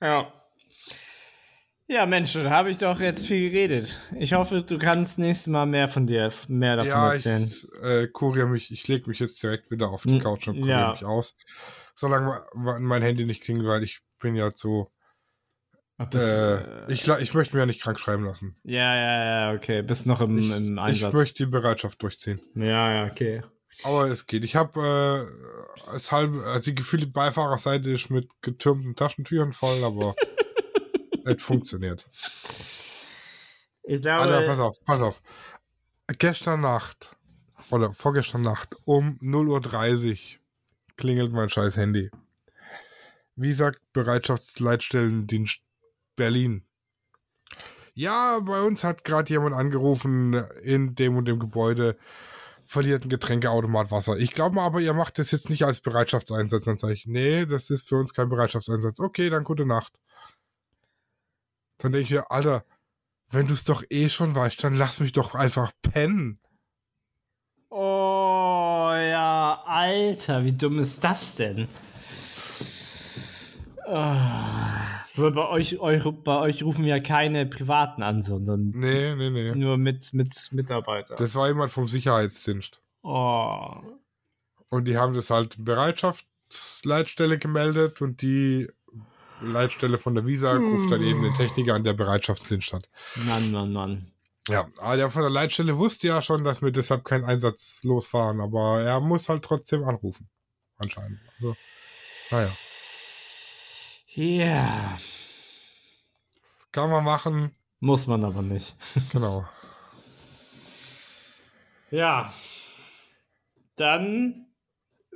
ja. 0.00 0.32
Ja, 1.90 2.04
Mensch, 2.04 2.34
da 2.34 2.50
habe 2.50 2.68
ich 2.70 2.78
doch 2.78 3.00
jetzt 3.00 3.26
viel 3.26 3.50
geredet. 3.50 3.98
Ich 4.18 4.34
hoffe, 4.34 4.60
du 4.62 4.78
kannst 4.78 5.18
nächstes 5.18 5.46
Mal 5.46 5.64
mehr 5.64 5.88
von 5.88 6.06
dir, 6.06 6.30
mehr 6.46 6.76
davon 6.76 6.90
ja, 6.90 7.12
erzählen. 7.12 7.42
ich 7.42 7.66
äh, 7.82 8.06
kuriere 8.08 8.46
mich, 8.46 8.70
ich 8.70 8.86
lege 8.88 9.08
mich 9.08 9.18
jetzt 9.20 9.42
direkt 9.42 9.70
wieder 9.70 9.88
auf 9.88 10.02
die 10.02 10.16
Hm, 10.16 10.20
Couch 10.22 10.48
und 10.48 10.56
kuriere 10.60 10.78
ja. 10.80 10.92
mich 10.92 11.04
aus. 11.04 11.34
Solange 11.94 12.42
mein 12.54 13.00
Handy 13.02 13.24
nicht 13.24 13.42
klingelt, 13.42 13.66
weil 13.66 13.82
ich 13.82 14.00
bin 14.20 14.34
ja 14.36 14.52
zu, 14.52 14.86
Ob 15.96 16.10
das, 16.10 16.24
äh, 16.24 16.56
äh, 16.56 16.92
ich, 16.92 17.08
ich 17.08 17.32
möchte 17.32 17.56
mir 17.56 17.60
ja 17.62 17.66
nicht 17.66 17.80
krank 17.82 17.98
schreiben 17.98 18.24
lassen. 18.26 18.56
ja, 18.64 18.94
ja, 18.94 19.24
ja, 19.50 19.56
okay. 19.56 19.80
Bist 19.80 20.04
noch 20.06 20.20
im, 20.20 20.36
Ich, 20.38 20.50
im 20.54 20.74
ich 20.74 20.80
Einsatz. 20.80 21.14
möchte 21.14 21.44
die 21.44 21.50
Bereitschaft 21.50 22.02
durchziehen. 22.02 22.40
ja, 22.54 22.92
ja, 23.06 23.10
okay. 23.10 23.42
Aber 23.84 24.08
es 24.10 24.26
geht. 24.26 24.44
Ich 24.44 24.56
habe 24.56 25.26
äh, 25.86 25.90
als 25.90 26.12
halbe, 26.12 26.44
also 26.44 26.60
die 26.70 26.74
gefühlte 26.74 27.06
Beifahrerseite 27.06 27.90
ist 27.90 28.10
mit 28.10 28.28
getürmten 28.42 28.94
Taschentüchern 28.94 29.52
voll, 29.52 29.82
aber 29.84 30.14
es 31.36 31.42
funktioniert. 31.42 32.06
Ich 33.90 34.02
glaube, 34.02 34.30
Alter, 34.30 34.46
pass 34.46 34.58
auf, 34.58 34.84
pass 34.84 35.00
auf. 35.00 35.22
Gestern 36.18 36.60
Nacht 36.60 37.16
oder 37.70 37.94
vorgestern 37.94 38.42
Nacht 38.42 38.76
um 38.84 39.18
0.30 39.22 40.10
Uhr 40.10 40.40
klingelt 40.98 41.32
mein 41.32 41.48
scheiß 41.48 41.78
Handy. 41.78 42.10
Wie 43.34 43.54
sagt 43.54 43.80
Bereitschaftsleitstellendienst 43.94 45.60
Berlin? 46.16 46.66
Ja, 47.94 48.40
bei 48.40 48.60
uns 48.60 48.84
hat 48.84 49.04
gerade 49.04 49.30
jemand 49.32 49.54
angerufen 49.54 50.34
in 50.62 50.94
dem 50.94 51.16
und 51.16 51.24
dem 51.24 51.38
Gebäude, 51.38 51.96
verliert 52.66 53.04
ein 53.04 53.08
Getränkeautomat 53.08 53.90
Wasser. 53.90 54.18
Ich 54.18 54.32
glaube 54.32 54.56
mal, 54.56 54.66
aber 54.66 54.80
ihr 54.80 54.92
macht 54.92 55.18
das 55.18 55.30
jetzt 55.30 55.48
nicht 55.48 55.64
als 55.64 55.80
Bereitschaftseinsatz. 55.80 56.66
Dann 56.66 56.76
sage 56.76 56.92
ich, 56.92 57.06
nee, 57.06 57.46
das 57.46 57.70
ist 57.70 57.88
für 57.88 57.96
uns 57.96 58.12
kein 58.12 58.28
Bereitschaftseinsatz. 58.28 59.00
Okay, 59.00 59.30
dann 59.30 59.44
gute 59.44 59.64
Nacht. 59.64 59.94
Dann 61.78 61.92
denke 61.92 62.04
ich 62.04 62.10
mir, 62.10 62.30
Alter, 62.30 62.64
wenn 63.30 63.46
du 63.46 63.54
es 63.54 63.64
doch 63.64 63.82
eh 63.90 64.08
schon 64.08 64.34
weißt, 64.34 64.62
dann 64.62 64.74
lass 64.74 65.00
mich 65.00 65.12
doch 65.12 65.34
einfach 65.34 65.72
pennen. 65.82 66.40
Oh 67.70 68.90
ja, 68.94 69.62
Alter, 69.66 70.44
wie 70.44 70.52
dumm 70.52 70.78
ist 70.78 71.04
das 71.04 71.34
denn? 71.36 71.68
Weil 73.86 75.32
bei 75.32 75.48
euch, 75.48 75.78
eure, 75.80 76.12
bei 76.12 76.38
euch 76.38 76.62
rufen 76.62 76.84
ja 76.84 77.00
keine 77.00 77.46
Privaten 77.46 78.02
an, 78.02 78.22
sondern 78.22 78.70
Nee, 78.70 79.14
nee, 79.14 79.30
nee. 79.30 79.54
nur 79.54 79.76
mit, 79.78 80.12
mit 80.12 80.48
Mitarbeitern. 80.52 81.16
Das 81.18 81.34
war 81.34 81.48
jemand 81.48 81.72
vom 81.72 81.88
Sicherheitsdienst. 81.88 82.80
oh. 83.02 83.76
Und 84.70 84.84
die 84.84 84.98
haben 84.98 85.14
das 85.14 85.30
halt 85.30 85.64
Bereitschaftsleitstelle 85.64 87.38
gemeldet 87.38 88.02
und 88.02 88.20
die 88.20 88.68
Leitstelle 89.40 89.98
von 89.98 90.14
der 90.14 90.26
Visa 90.26 90.52
ruft 90.52 90.90
dann 90.90 91.02
eben 91.02 91.22
den 91.22 91.34
Techniker 91.34 91.74
an 91.74 91.84
der 91.84 91.92
Bereitschaftsdienst 91.92 92.72
hat. 92.72 92.88
Mann, 93.16 93.50
Mann, 93.50 93.72
Mann. 93.72 94.12
Ja, 94.48 94.66
aber 94.78 94.96
der 94.96 95.10
von 95.10 95.22
der 95.22 95.30
Leitstelle 95.30 95.76
wusste 95.76 96.06
ja 96.06 96.22
schon, 96.22 96.42
dass 96.42 96.62
wir 96.62 96.70
deshalb 96.70 97.04
keinen 97.04 97.24
Einsatz 97.24 97.80
losfahren, 97.82 98.40
aber 98.40 98.80
er 98.80 99.00
muss 99.00 99.28
halt 99.28 99.44
trotzdem 99.44 99.84
anrufen. 99.84 100.28
Anscheinend. 100.78 101.20
Also, 101.36 101.56
naja. 102.30 102.50
Ja, 104.14 104.98
Kann 106.72 106.90
man 106.90 107.04
machen, 107.04 107.54
muss 107.80 108.06
man 108.06 108.24
aber 108.24 108.42
nicht. 108.42 108.74
genau. 109.12 109.46
Ja, 111.90 112.32
dann 113.76 114.46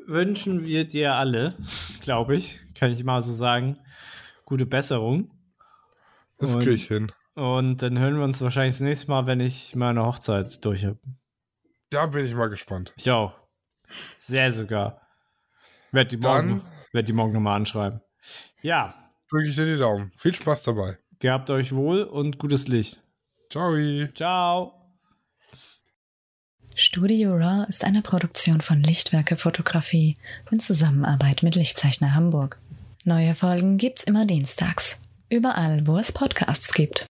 wünschen 0.07 0.65
wir 0.65 0.87
dir 0.87 1.15
alle, 1.15 1.57
glaube 2.01 2.37
ich, 2.37 2.61
kann 2.75 2.93
ich 2.93 3.03
mal 3.03 3.21
so 3.21 3.33
sagen, 3.33 3.79
gute 4.53 4.67
Besserung. 4.67 5.31
Das 6.39 6.51
Und- 6.55 6.59
kriege 6.61 6.75
ich 6.75 6.87
hin. 6.89 7.11
Und 7.35 7.81
dann 7.81 7.99
hören 7.99 8.17
wir 8.17 8.25
uns 8.25 8.43
wahrscheinlich 8.43 8.75
das 8.75 8.81
nächste 8.83 9.07
Mal, 9.11 9.25
wenn 9.27 9.41
ich 9.41 9.75
meine 9.75 10.05
Hochzeit 10.05 10.63
durch 10.63 10.85
habe. 10.85 10.99
Da 11.89 12.05
bin 12.05 12.27
ich 12.27 12.35
mal 12.35 12.49
gespannt. 12.51 12.93
Ich 12.99 13.11
auch. 13.11 13.33
Sehr 14.19 14.53
sogar. 14.53 15.01
Werd 15.93 16.13
die 16.13 16.21
Dann- 16.21 16.49
morgen, 16.49 16.63
werd 16.93 17.09
die 17.09 17.15
morgen 17.15 17.33
nochmal 17.33 17.57
anschreiben. 17.57 18.01
Ja, 18.61 18.95
Drücke 19.31 19.49
ich 19.49 19.57
dir 19.57 19.65
die 19.65 19.79
Daumen. 19.79 20.13
Viel 20.19 20.35
Spaß 20.35 20.65
dabei. 20.65 20.99
gehabt 21.19 21.49
euch 21.49 21.73
wohl 21.75 22.03
und 22.03 22.39
gutes 22.39 22.69
Licht. 22.69 23.01
Ciao. 23.51 23.75
Ciao. 24.15 24.75
Studio 26.75 27.35
Raw 27.37 27.65
ist 27.69 27.85
eine 27.85 28.03
Produktion 28.03 28.61
von 28.61 28.83
Lichtwerke 28.83 29.39
Fotografie 29.39 30.19
in 30.51 30.61
Zusammenarbeit 30.61 31.43
mit 31.43 31.55
Lichtzeichner 31.55 32.15
Hamburg. 32.15 32.59
Neue 33.05 33.35
Folgen 33.35 33.79
gibt's 33.79 34.05
immer 34.05 34.27
dienstags. 34.27 35.01
Überall, 35.29 35.85
wo 35.89 35.99
es 35.99 36.13
Podcasts 36.13 36.73
gibt. 36.73 37.09